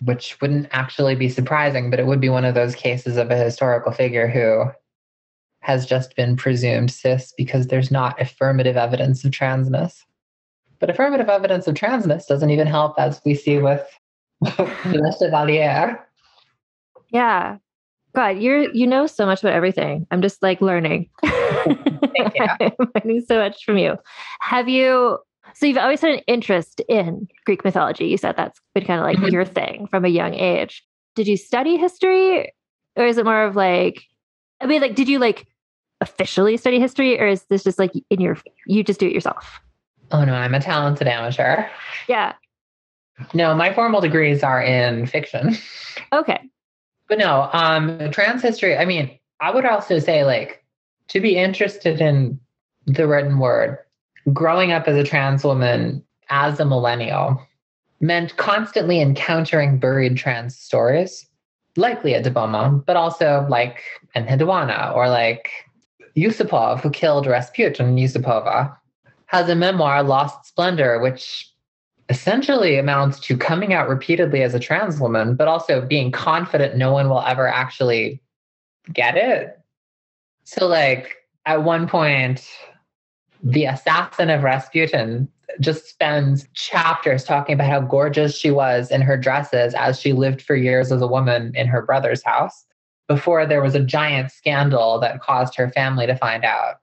which 0.00 0.40
wouldn't 0.40 0.68
actually 0.72 1.14
be 1.14 1.28
surprising 1.28 1.90
but 1.90 2.00
it 2.00 2.06
would 2.06 2.20
be 2.20 2.28
one 2.28 2.44
of 2.44 2.54
those 2.54 2.74
cases 2.74 3.16
of 3.16 3.30
a 3.30 3.36
historical 3.36 3.92
figure 3.92 4.26
who 4.26 4.64
has 5.62 5.86
just 5.86 6.14
been 6.16 6.36
presumed 6.36 6.90
cis 6.90 7.32
because 7.36 7.68
there's 7.68 7.90
not 7.90 8.20
affirmative 8.20 8.76
evidence 8.76 9.24
of 9.24 9.30
transness. 9.30 10.02
But 10.80 10.90
affirmative 10.90 11.28
evidence 11.28 11.68
of 11.68 11.76
transness 11.76 12.26
doesn't 12.26 12.50
even 12.50 12.66
help, 12.66 12.98
as 12.98 13.20
we 13.24 13.36
see 13.36 13.58
with 13.58 13.86
the 14.40 15.16
Chevalier. 15.18 16.04
Yeah. 17.10 17.58
God, 18.14 18.38
you're 18.40 18.70
you 18.72 18.86
know 18.88 19.06
so 19.06 19.24
much 19.24 19.42
about 19.42 19.54
everything. 19.54 20.06
I'm 20.10 20.20
just 20.20 20.42
like 20.42 20.60
learning. 20.60 21.08
Thank 21.22 22.34
you. 22.34 22.46
I'm 22.60 22.92
learning 22.94 23.24
so 23.26 23.38
much 23.38 23.64
from 23.64 23.78
you. 23.78 23.96
Have 24.40 24.68
you 24.68 25.18
so 25.54 25.66
you've 25.66 25.78
always 25.78 26.00
had 26.00 26.12
an 26.12 26.20
interest 26.26 26.80
in 26.88 27.28
Greek 27.44 27.64
mythology. 27.64 28.06
You 28.06 28.16
said 28.16 28.36
that's 28.36 28.60
been 28.74 28.84
kind 28.84 29.00
of 29.00 29.06
like 29.06 29.18
mm-hmm. 29.18 29.32
your 29.32 29.44
thing 29.44 29.86
from 29.86 30.04
a 30.04 30.08
young 30.08 30.34
age. 30.34 30.84
Did 31.14 31.26
you 31.26 31.36
study 31.36 31.76
history? 31.76 32.52
Or 32.96 33.06
is 33.06 33.18
it 33.18 33.24
more 33.24 33.44
of 33.44 33.56
like 33.56 34.02
I 34.60 34.66
mean, 34.66 34.80
like, 34.80 34.94
did 34.94 35.08
you 35.08 35.18
like 35.18 35.46
officially 36.02 36.56
study 36.56 36.80
history 36.80 37.18
or 37.18 37.26
is 37.26 37.44
this 37.44 37.62
just 37.62 37.78
like 37.78 37.92
in 38.10 38.20
your 38.20 38.36
you 38.66 38.82
just 38.82 38.98
do 38.98 39.06
it 39.06 39.12
yourself 39.12 39.60
oh 40.10 40.24
no 40.24 40.34
i'm 40.34 40.52
a 40.52 40.60
talented 40.60 41.06
amateur 41.06 41.64
yeah 42.08 42.34
no 43.32 43.54
my 43.54 43.72
formal 43.72 44.00
degrees 44.00 44.42
are 44.42 44.60
in 44.60 45.06
fiction 45.06 45.56
okay 46.12 46.40
but 47.08 47.18
no 47.18 47.48
um 47.52 48.10
trans 48.10 48.42
history 48.42 48.76
i 48.76 48.84
mean 48.84 49.16
i 49.40 49.50
would 49.50 49.64
also 49.64 50.00
say 50.00 50.24
like 50.24 50.64
to 51.06 51.20
be 51.20 51.36
interested 51.36 52.00
in 52.00 52.38
the 52.86 53.06
written 53.06 53.38
word 53.38 53.78
growing 54.32 54.72
up 54.72 54.86
as 54.86 54.96
a 54.96 55.04
trans 55.04 55.44
woman 55.44 56.04
as 56.30 56.60
a 56.60 56.64
millennial 56.64 57.40
meant 58.00 58.36
constantly 58.36 59.00
encountering 59.00 59.78
buried 59.78 60.16
trans 60.16 60.56
stories 60.58 61.26
likely 61.76 62.14
at 62.14 62.24
Deboma, 62.24 62.84
but 62.84 62.96
also 62.96 63.46
like 63.48 63.82
Enheduanna 64.14 64.94
or 64.94 65.08
like 65.08 65.50
Yusupov, 66.16 66.80
who 66.80 66.90
killed 66.90 67.26
Rasputin 67.26 67.86
and 67.86 67.98
Yusupova, 67.98 68.76
has 69.26 69.48
a 69.48 69.54
memoir, 69.54 70.02
Lost 70.02 70.44
Splendor, 70.46 71.00
which 71.00 71.48
essentially 72.08 72.76
amounts 72.76 73.18
to 73.20 73.36
coming 73.36 73.72
out 73.72 73.88
repeatedly 73.88 74.42
as 74.42 74.54
a 74.54 74.60
trans 74.60 75.00
woman, 75.00 75.34
but 75.34 75.48
also 75.48 75.80
being 75.80 76.12
confident 76.12 76.76
no 76.76 76.92
one 76.92 77.08
will 77.08 77.22
ever 77.22 77.48
actually 77.48 78.20
get 78.92 79.16
it. 79.16 79.58
So, 80.44 80.66
like, 80.66 81.16
at 81.46 81.64
one 81.64 81.88
point, 81.88 82.46
the 83.42 83.64
assassin 83.64 84.30
of 84.30 84.42
Rasputin 84.42 85.28
just 85.60 85.86
spends 85.86 86.48
chapters 86.54 87.24
talking 87.24 87.54
about 87.54 87.68
how 87.68 87.80
gorgeous 87.80 88.36
she 88.36 88.50
was 88.50 88.90
in 88.90 89.02
her 89.02 89.16
dresses 89.16 89.74
as 89.74 90.00
she 90.00 90.12
lived 90.12 90.40
for 90.40 90.56
years 90.56 90.92
as 90.92 91.02
a 91.02 91.06
woman 91.06 91.52
in 91.54 91.66
her 91.66 91.82
brother's 91.82 92.22
house 92.22 92.64
before 93.08 93.44
there 93.44 93.62
was 93.62 93.74
a 93.74 93.84
giant 93.84 94.30
scandal 94.30 94.98
that 95.00 95.20
caused 95.20 95.54
her 95.56 95.68
family 95.70 96.06
to 96.06 96.16
find 96.16 96.44
out. 96.44 96.76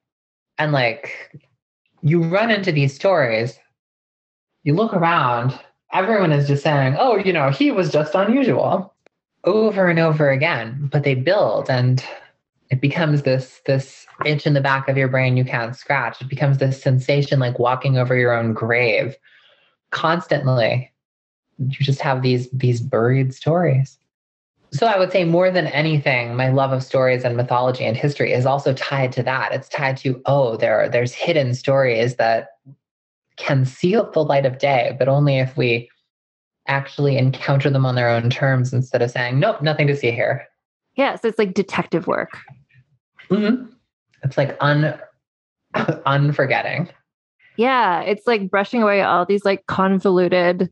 And 0.58 0.72
like, 0.72 1.34
you 2.02 2.22
run 2.22 2.52
into 2.52 2.72
these 2.72 2.94
stories, 2.94 3.58
you 4.64 4.76
look 4.76 4.94
around, 4.94 5.58
everyone 5.94 6.32
is 6.32 6.48
just 6.48 6.64
saying, 6.64 6.96
oh, 7.00 7.18
you 7.18 7.34
know, 7.34 7.50
he 7.50 7.72
was 7.72 7.92
just 7.92 8.14
unusual 8.14 8.94
over 9.46 9.88
and 9.88 10.00
over 10.00 10.30
again, 10.30 10.90
but 10.92 11.04
they 11.04 11.16
build 11.16 11.70
and 11.70 12.04
it 12.70 12.82
becomes 12.82 13.24
this 13.24 13.62
this 13.66 14.06
itch 14.26 14.46
in 14.46 14.54
the 14.54 14.62
back 14.62 14.88
of 14.88 14.98
your 14.98 15.08
brain 15.08 15.38
you 15.38 15.46
can't 15.46 15.76
scratch. 15.76 16.22
It 16.22 16.30
becomes 16.30 16.58
this 16.58 16.82
sensation 16.82 17.40
like 17.40 17.60
walking 17.60 17.98
over 17.98 18.16
your 18.16 18.34
own 18.34 18.54
grave 18.54 19.16
constantly. 19.92 20.92
You 21.58 21.78
just 21.80 22.02
have 22.02 22.22
these 22.22 22.50
these 22.52 22.82
buried 22.82 23.34
stories. 23.34 23.98
So 24.72 24.86
I 24.86 25.00
would 25.00 25.12
say 25.12 25.24
more 25.24 25.50
than 25.50 25.66
anything, 25.68 26.36
my 26.36 26.50
love 26.50 26.72
of 26.72 26.84
stories 26.84 27.24
and 27.24 27.36
mythology 27.36 27.86
and 27.86 27.98
history 27.98 28.34
is 28.34 28.46
also 28.46 28.74
tied 28.74 29.12
to 29.14 29.24
that. 29.24 29.52
It's 29.52 29.68
tied 29.68 29.98
to, 29.98 30.22
oh, 30.28 30.58
there 30.58 30.82
are, 30.82 30.88
there's 30.90 31.12
hidden 31.12 31.56
stories 31.56 32.18
that 32.18 32.50
can 33.36 33.66
see 33.66 33.94
the 33.96 34.24
light 34.24 34.46
of 34.46 34.60
day, 34.60 34.96
but 35.00 35.08
only 35.08 35.40
if 35.40 35.58
we 35.58 35.90
actually 36.68 37.18
encounter 37.18 37.72
them 37.72 37.84
on 37.84 37.96
their 37.96 38.10
own 38.10 38.30
terms 38.30 38.72
instead 38.72 39.02
of 39.02 39.10
saying, 39.10 39.40
nope, 39.40 39.60
nothing 39.64 39.88
to 39.88 39.96
see 39.96 40.12
here. 40.12 40.48
Yeah, 40.96 41.16
so 41.16 41.28
it's 41.28 41.40
like 41.40 41.56
detective 41.56 42.06
work. 42.06 42.38
Mm-hmm. 43.32 43.66
It's 44.24 44.38
like 44.38 44.58
un 44.60 44.98
unforgetting. 46.06 46.90
Yeah, 47.58 48.02
it's 48.02 48.26
like 48.26 48.50
brushing 48.50 48.82
away 48.82 49.02
all 49.02 49.26
these 49.26 49.46
like 49.46 49.66
convoluted 49.68 50.70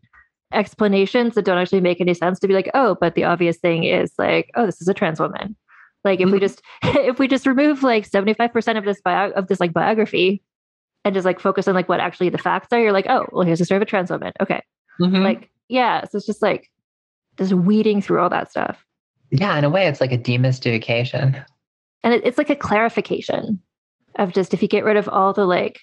explanations 0.53 1.35
that 1.35 1.43
don't 1.43 1.57
actually 1.57 1.81
make 1.81 1.99
any 1.99 2.13
sense 2.13 2.39
to 2.39 2.47
be 2.47 2.53
like, 2.53 2.71
oh, 2.73 2.95
but 2.99 3.15
the 3.15 3.25
obvious 3.25 3.57
thing 3.57 3.83
is 3.83 4.13
like, 4.17 4.49
oh, 4.55 4.65
this 4.65 4.81
is 4.81 4.87
a 4.87 4.93
trans 4.93 5.19
woman. 5.19 5.55
Like 6.03 6.19
if 6.19 6.25
mm-hmm. 6.25 6.33
we 6.33 6.39
just 6.39 6.61
if 6.83 7.19
we 7.19 7.27
just 7.27 7.45
remove 7.45 7.83
like 7.83 8.09
75% 8.09 8.77
of 8.77 8.85
this 8.85 9.01
bio 9.01 9.31
of 9.31 9.47
this 9.47 9.59
like 9.59 9.73
biography 9.73 10.41
and 11.03 11.13
just 11.13 11.25
like 11.25 11.39
focus 11.39 11.67
on 11.67 11.75
like 11.75 11.89
what 11.89 11.99
actually 11.99 12.29
the 12.29 12.37
facts 12.37 12.67
are, 12.71 12.79
you're 12.79 12.91
like, 12.91 13.07
oh, 13.09 13.27
well, 13.31 13.45
here's 13.45 13.59
the 13.59 13.65
story 13.65 13.77
of 13.77 13.81
a 13.81 13.85
trans 13.85 14.09
woman. 14.09 14.33
Okay. 14.39 14.61
Mm-hmm. 15.01 15.23
Like, 15.23 15.49
yeah. 15.67 16.05
So 16.05 16.17
it's 16.17 16.25
just 16.25 16.41
like 16.41 16.69
just 17.37 17.53
weeding 17.53 18.01
through 18.01 18.19
all 18.19 18.29
that 18.29 18.49
stuff. 18.49 18.83
Yeah, 19.29 19.57
in 19.57 19.65
a 19.65 19.69
way, 19.69 19.87
it's 19.87 19.99
like 19.99 20.13
a 20.13 20.17
demystification. 20.17 21.43
And 22.03 22.13
it, 22.13 22.21
it's 22.25 22.37
like 22.37 22.49
a 22.49 22.55
clarification 22.55 23.59
of 24.17 24.33
just 24.33 24.53
if 24.53 24.61
you 24.61 24.67
get 24.67 24.83
rid 24.83 24.97
of 24.97 25.07
all 25.09 25.33
the 25.33 25.45
like 25.45 25.81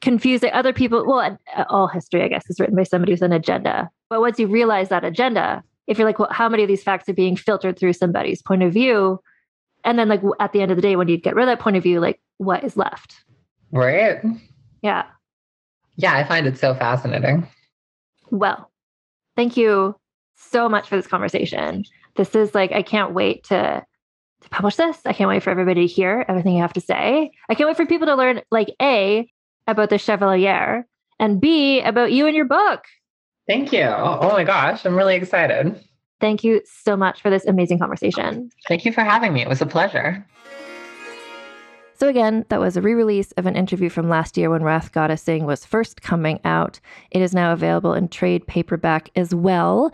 confusing 0.00 0.50
other 0.52 0.72
people. 0.72 1.04
Well, 1.06 1.38
uh, 1.56 1.64
all 1.68 1.86
history, 1.86 2.22
I 2.22 2.28
guess, 2.28 2.48
is 2.48 2.60
written 2.60 2.76
by 2.76 2.82
somebody 2.82 3.12
with 3.12 3.22
an 3.22 3.32
agenda. 3.32 3.90
But 4.10 4.20
once 4.20 4.38
you 4.38 4.46
realize 4.46 4.88
that 4.88 5.04
agenda, 5.04 5.62
if 5.86 5.98
you're 5.98 6.06
like, 6.06 6.18
well, 6.18 6.28
how 6.30 6.48
many 6.48 6.62
of 6.62 6.68
these 6.68 6.82
facts 6.82 7.08
are 7.08 7.14
being 7.14 7.36
filtered 7.36 7.78
through 7.78 7.94
somebody's 7.94 8.42
point 8.42 8.62
of 8.62 8.72
view? 8.72 9.20
And 9.84 9.98
then, 9.98 10.08
like, 10.08 10.22
at 10.38 10.52
the 10.52 10.60
end 10.60 10.70
of 10.70 10.76
the 10.76 10.82
day, 10.82 10.94
when 10.96 11.08
you 11.08 11.16
get 11.16 11.34
rid 11.34 11.42
of 11.42 11.48
that 11.48 11.62
point 11.62 11.76
of 11.76 11.82
view, 11.82 11.98
like, 11.98 12.20
what 12.38 12.62
is 12.62 12.76
left? 12.76 13.24
Right. 13.72 14.20
Yeah. 14.80 15.04
Yeah, 15.96 16.14
I 16.14 16.24
find 16.24 16.46
it 16.46 16.56
so 16.56 16.74
fascinating. 16.74 17.48
Well, 18.30 18.70
thank 19.34 19.56
you 19.56 19.96
so 20.36 20.68
much 20.68 20.88
for 20.88 20.96
this 20.96 21.06
conversation. 21.06 21.84
This 22.16 22.34
is 22.34 22.54
like, 22.54 22.72
I 22.72 22.82
can't 22.82 23.12
wait 23.12 23.44
to, 23.44 23.84
to 24.42 24.48
publish 24.50 24.76
this. 24.76 24.98
I 25.04 25.12
can't 25.12 25.28
wait 25.28 25.42
for 25.42 25.50
everybody 25.50 25.86
to 25.86 25.92
hear 25.92 26.24
everything 26.28 26.54
you 26.54 26.62
have 26.62 26.72
to 26.74 26.80
say. 26.80 27.30
I 27.48 27.54
can't 27.54 27.68
wait 27.68 27.76
for 27.76 27.86
people 27.86 28.06
to 28.06 28.14
learn, 28.14 28.42
like, 28.50 28.74
A, 28.80 29.30
about 29.66 29.90
the 29.90 29.98
Chevalier, 29.98 30.86
and 31.18 31.40
B, 31.40 31.80
about 31.80 32.12
you 32.12 32.26
and 32.26 32.34
your 32.34 32.44
book. 32.44 32.84
Thank 33.48 33.72
you. 33.72 33.82
Oh, 33.82 34.18
oh 34.22 34.28
my 34.30 34.44
gosh, 34.44 34.84
I'm 34.84 34.96
really 34.96 35.16
excited. 35.16 35.80
Thank 36.20 36.44
you 36.44 36.62
so 36.64 36.96
much 36.96 37.20
for 37.20 37.30
this 37.30 37.44
amazing 37.46 37.78
conversation. 37.78 38.50
Thank 38.68 38.84
you 38.84 38.92
for 38.92 39.02
having 39.02 39.32
me. 39.32 39.42
It 39.42 39.48
was 39.48 39.60
a 39.60 39.66
pleasure. 39.66 40.24
So, 41.94 42.08
again, 42.08 42.44
that 42.48 42.60
was 42.60 42.76
a 42.76 42.82
re 42.82 42.94
release 42.94 43.32
of 43.32 43.46
an 43.46 43.54
interview 43.54 43.88
from 43.88 44.08
last 44.08 44.36
year 44.36 44.50
when 44.50 44.62
Wrath 44.64 44.90
Goddess 44.90 45.22
Sing 45.22 45.44
was 45.44 45.64
first 45.64 46.02
coming 46.02 46.40
out. 46.44 46.80
It 47.12 47.22
is 47.22 47.34
now 47.34 47.52
available 47.52 47.94
in 47.94 48.08
trade 48.08 48.46
paperback 48.46 49.10
as 49.14 49.34
well. 49.34 49.92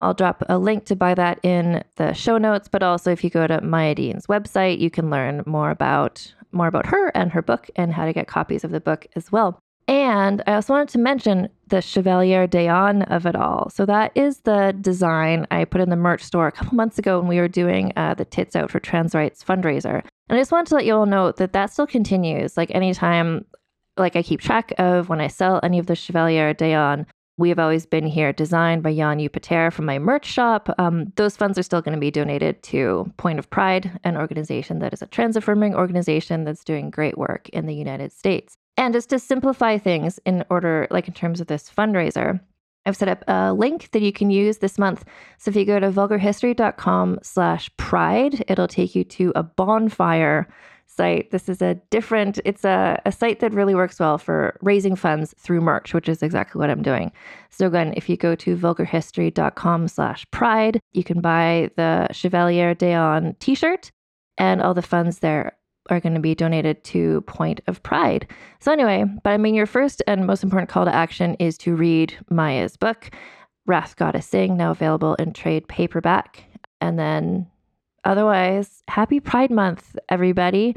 I'll 0.00 0.14
drop 0.14 0.42
a 0.48 0.58
link 0.58 0.86
to 0.86 0.96
buy 0.96 1.14
that 1.14 1.40
in 1.42 1.84
the 1.96 2.12
show 2.12 2.38
notes, 2.38 2.68
but 2.68 2.82
also 2.82 3.12
if 3.12 3.22
you 3.22 3.30
go 3.30 3.46
to 3.46 3.60
Maya 3.60 3.94
Deane's 3.94 4.26
website, 4.26 4.80
you 4.80 4.90
can 4.90 5.10
learn 5.10 5.42
more 5.46 5.70
about 5.70 6.34
more 6.52 6.66
about 6.66 6.86
her 6.86 7.08
and 7.16 7.30
her 7.30 7.42
book 7.42 7.70
and 7.76 7.92
how 7.92 8.04
to 8.04 8.12
get 8.12 8.26
copies 8.26 8.64
of 8.64 8.72
the 8.72 8.80
book 8.80 9.06
as 9.14 9.30
well. 9.30 9.60
And 9.86 10.42
I 10.46 10.54
also 10.54 10.72
wanted 10.72 10.88
to 10.90 10.98
mention 10.98 11.48
the 11.68 11.80
Chevalier 11.80 12.46
d'Eon 12.46 13.02
of 13.02 13.26
it 13.26 13.34
all. 13.34 13.70
So 13.70 13.84
that 13.86 14.12
is 14.14 14.38
the 14.40 14.76
design 14.80 15.46
I 15.50 15.64
put 15.64 15.80
in 15.80 15.90
the 15.90 15.96
merch 15.96 16.22
store 16.22 16.46
a 16.46 16.52
couple 16.52 16.74
months 16.74 16.98
ago 16.98 17.18
when 17.18 17.28
we 17.28 17.38
were 17.38 17.48
doing 17.48 17.92
uh, 17.96 18.14
the 18.14 18.24
Tits 18.24 18.54
Out 18.54 18.70
for 18.70 18.78
Trans 18.78 19.14
Rights 19.14 19.42
fundraiser. 19.42 20.02
And 20.28 20.38
I 20.38 20.40
just 20.40 20.52
wanted 20.52 20.68
to 20.68 20.74
let 20.76 20.86
you 20.86 20.94
all 20.94 21.06
know 21.06 21.32
that 21.32 21.52
that 21.54 21.72
still 21.72 21.88
continues. 21.88 22.56
Like 22.56 22.70
anytime, 22.72 23.44
like 23.96 24.14
I 24.14 24.22
keep 24.22 24.40
track 24.40 24.72
of 24.78 25.08
when 25.08 25.20
I 25.20 25.26
sell 25.26 25.58
any 25.62 25.80
of 25.80 25.86
the 25.86 25.96
Chevalier 25.96 26.54
d'Eon, 26.54 27.06
we 27.40 27.48
have 27.48 27.58
always 27.58 27.86
been 27.86 28.06
here, 28.06 28.32
designed 28.32 28.82
by 28.82 28.94
Jan 28.94 29.18
Upater 29.18 29.72
from 29.72 29.86
my 29.86 29.98
merch 29.98 30.26
shop. 30.26 30.68
Um, 30.78 31.10
those 31.16 31.36
funds 31.36 31.58
are 31.58 31.62
still 31.62 31.80
going 31.80 31.94
to 31.94 32.00
be 32.00 32.10
donated 32.10 32.62
to 32.64 33.10
Point 33.16 33.38
of 33.38 33.48
Pride, 33.48 33.98
an 34.04 34.16
organization 34.16 34.78
that 34.80 34.92
is 34.92 35.00
a 35.00 35.06
trans 35.06 35.36
affirming 35.36 35.74
organization 35.74 36.44
that's 36.44 36.62
doing 36.62 36.90
great 36.90 37.16
work 37.16 37.48
in 37.48 37.64
the 37.64 37.74
United 37.74 38.12
States. 38.12 38.56
And 38.76 38.92
just 38.92 39.08
to 39.10 39.18
simplify 39.18 39.78
things 39.78 40.20
in 40.26 40.44
order, 40.50 40.86
like 40.90 41.08
in 41.08 41.14
terms 41.14 41.40
of 41.40 41.46
this 41.46 41.70
fundraiser, 41.70 42.40
I've 42.84 42.96
set 42.96 43.08
up 43.08 43.24
a 43.26 43.54
link 43.54 43.90
that 43.92 44.02
you 44.02 44.12
can 44.12 44.30
use 44.30 44.58
this 44.58 44.78
month. 44.78 45.04
So 45.38 45.50
if 45.50 45.56
you 45.56 45.64
go 45.64 45.80
to 45.80 45.90
vulgarhistory.com 45.90 47.20
slash 47.22 47.70
pride, 47.78 48.44
it'll 48.48 48.68
take 48.68 48.94
you 48.94 49.04
to 49.04 49.32
a 49.34 49.42
bonfire 49.42 50.46
site. 50.96 51.30
This 51.30 51.48
is 51.48 51.62
a 51.62 51.74
different, 51.90 52.40
it's 52.44 52.64
a, 52.64 53.00
a 53.06 53.12
site 53.12 53.40
that 53.40 53.52
really 53.52 53.74
works 53.74 54.00
well 54.00 54.18
for 54.18 54.58
raising 54.60 54.96
funds 54.96 55.34
through 55.38 55.60
merch, 55.60 55.94
which 55.94 56.08
is 56.08 56.22
exactly 56.22 56.58
what 56.58 56.70
I'm 56.70 56.82
doing. 56.82 57.12
So 57.48 57.66
again, 57.66 57.94
if 57.96 58.08
you 58.08 58.16
go 58.16 58.34
to 58.34 58.56
vulgarhistory.com 58.56 59.88
slash 59.88 60.26
pride, 60.30 60.80
you 60.92 61.04
can 61.04 61.20
buy 61.20 61.70
the 61.76 62.08
Chevalier 62.12 62.74
d'Eon 62.74 63.36
t-shirt 63.40 63.90
and 64.36 64.60
all 64.60 64.74
the 64.74 64.82
funds 64.82 65.20
there 65.20 65.52
are 65.88 66.00
going 66.00 66.14
to 66.14 66.20
be 66.20 66.34
donated 66.34 66.84
to 66.84 67.20
Point 67.22 67.60
of 67.66 67.82
Pride. 67.82 68.26
So 68.60 68.72
anyway, 68.72 69.04
but 69.24 69.30
I 69.30 69.36
mean, 69.38 69.54
your 69.54 69.66
first 69.66 70.02
and 70.06 70.26
most 70.26 70.42
important 70.44 70.68
call 70.68 70.84
to 70.84 70.94
action 70.94 71.34
is 71.38 71.56
to 71.58 71.74
read 71.74 72.16
Maya's 72.30 72.76
book, 72.76 73.10
Wrath 73.66 73.96
Goddess 73.96 74.26
Sing, 74.26 74.56
now 74.56 74.70
available 74.70 75.14
in 75.14 75.32
trade 75.32 75.66
paperback. 75.68 76.44
And 76.80 76.98
then 76.98 77.46
Otherwise, 78.04 78.82
happy 78.88 79.20
Pride 79.20 79.50
Month, 79.50 79.96
everybody. 80.08 80.76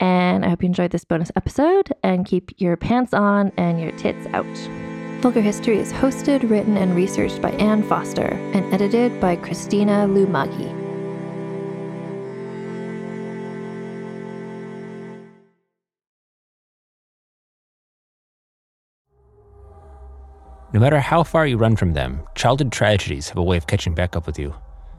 And 0.00 0.44
I 0.44 0.48
hope 0.48 0.62
you 0.62 0.66
enjoyed 0.66 0.90
this 0.90 1.04
bonus 1.04 1.30
episode 1.36 1.92
and 2.02 2.26
keep 2.26 2.50
your 2.60 2.76
pants 2.76 3.14
on 3.14 3.52
and 3.56 3.80
your 3.80 3.92
tits 3.92 4.26
out. 4.32 4.44
Vulgar 5.20 5.40
History 5.40 5.78
is 5.78 5.92
hosted, 5.92 6.50
written, 6.50 6.76
and 6.76 6.94
researched 6.94 7.40
by 7.40 7.50
Ann 7.52 7.82
Foster 7.82 8.34
and 8.52 8.74
edited 8.74 9.20
by 9.20 9.36
Christina 9.36 10.06
Lumagi. 10.06 10.84
No 20.74 20.80
matter 20.80 20.98
how 20.98 21.22
far 21.22 21.46
you 21.46 21.56
run 21.56 21.76
from 21.76 21.92
them, 21.92 22.20
childhood 22.34 22.72
tragedies 22.72 23.28
have 23.28 23.38
a 23.38 23.42
way 23.42 23.56
of 23.56 23.68
catching 23.68 23.94
back 23.94 24.16
up 24.16 24.26
with 24.26 24.40
you. 24.40 24.52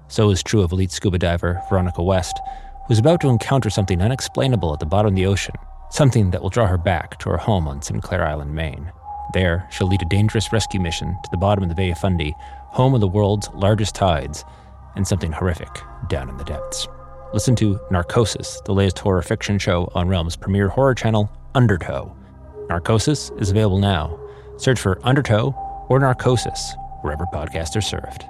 So 0.07 0.29
is 0.29 0.43
true 0.43 0.61
of 0.61 0.71
elite 0.71 0.91
scuba 0.91 1.17
diver 1.17 1.61
Veronica 1.69 2.03
West, 2.03 2.39
who's 2.87 2.99
about 2.99 3.21
to 3.21 3.29
encounter 3.29 3.69
something 3.69 4.01
unexplainable 4.01 4.73
at 4.73 4.79
the 4.79 4.85
bottom 4.85 5.09
of 5.09 5.15
the 5.15 5.25
ocean, 5.25 5.55
something 5.89 6.31
that 6.31 6.41
will 6.41 6.49
draw 6.49 6.67
her 6.67 6.77
back 6.77 7.17
to 7.19 7.29
her 7.29 7.37
home 7.37 7.67
on 7.67 7.81
Sinclair 7.81 8.25
Island, 8.25 8.53
Maine. 8.53 8.91
There, 9.33 9.67
she'll 9.71 9.87
lead 9.87 10.01
a 10.01 10.09
dangerous 10.09 10.53
rescue 10.53 10.79
mission 10.79 11.17
to 11.23 11.29
the 11.31 11.37
bottom 11.37 11.63
of 11.63 11.69
the 11.69 11.75
Bay 11.75 11.91
of 11.91 11.97
Fundy, 11.97 12.35
home 12.39 12.93
of 12.93 13.01
the 13.01 13.07
world's 13.07 13.49
largest 13.53 13.95
tides, 13.95 14.45
and 14.95 15.07
something 15.07 15.31
horrific 15.31 15.69
down 16.07 16.29
in 16.29 16.37
the 16.37 16.43
depths. 16.43 16.87
Listen 17.33 17.55
to 17.57 17.79
Narcosis, 17.91 18.61
the 18.65 18.73
latest 18.73 18.99
horror 18.99 19.21
fiction 19.21 19.57
show 19.57 19.91
on 19.95 20.07
Realm's 20.07 20.35
premier 20.35 20.69
horror 20.69 20.95
channel, 20.95 21.29
Undertow. 21.53 22.15
Narcosis 22.69 23.31
is 23.37 23.49
available 23.49 23.79
now. 23.79 24.19
Search 24.57 24.79
for 24.79 24.99
Undertow 25.03 25.53
or 25.89 25.99
Narcosis 25.99 26.75
wherever 27.01 27.25
podcasts 27.25 27.75
are 27.75 27.81
served. 27.81 28.25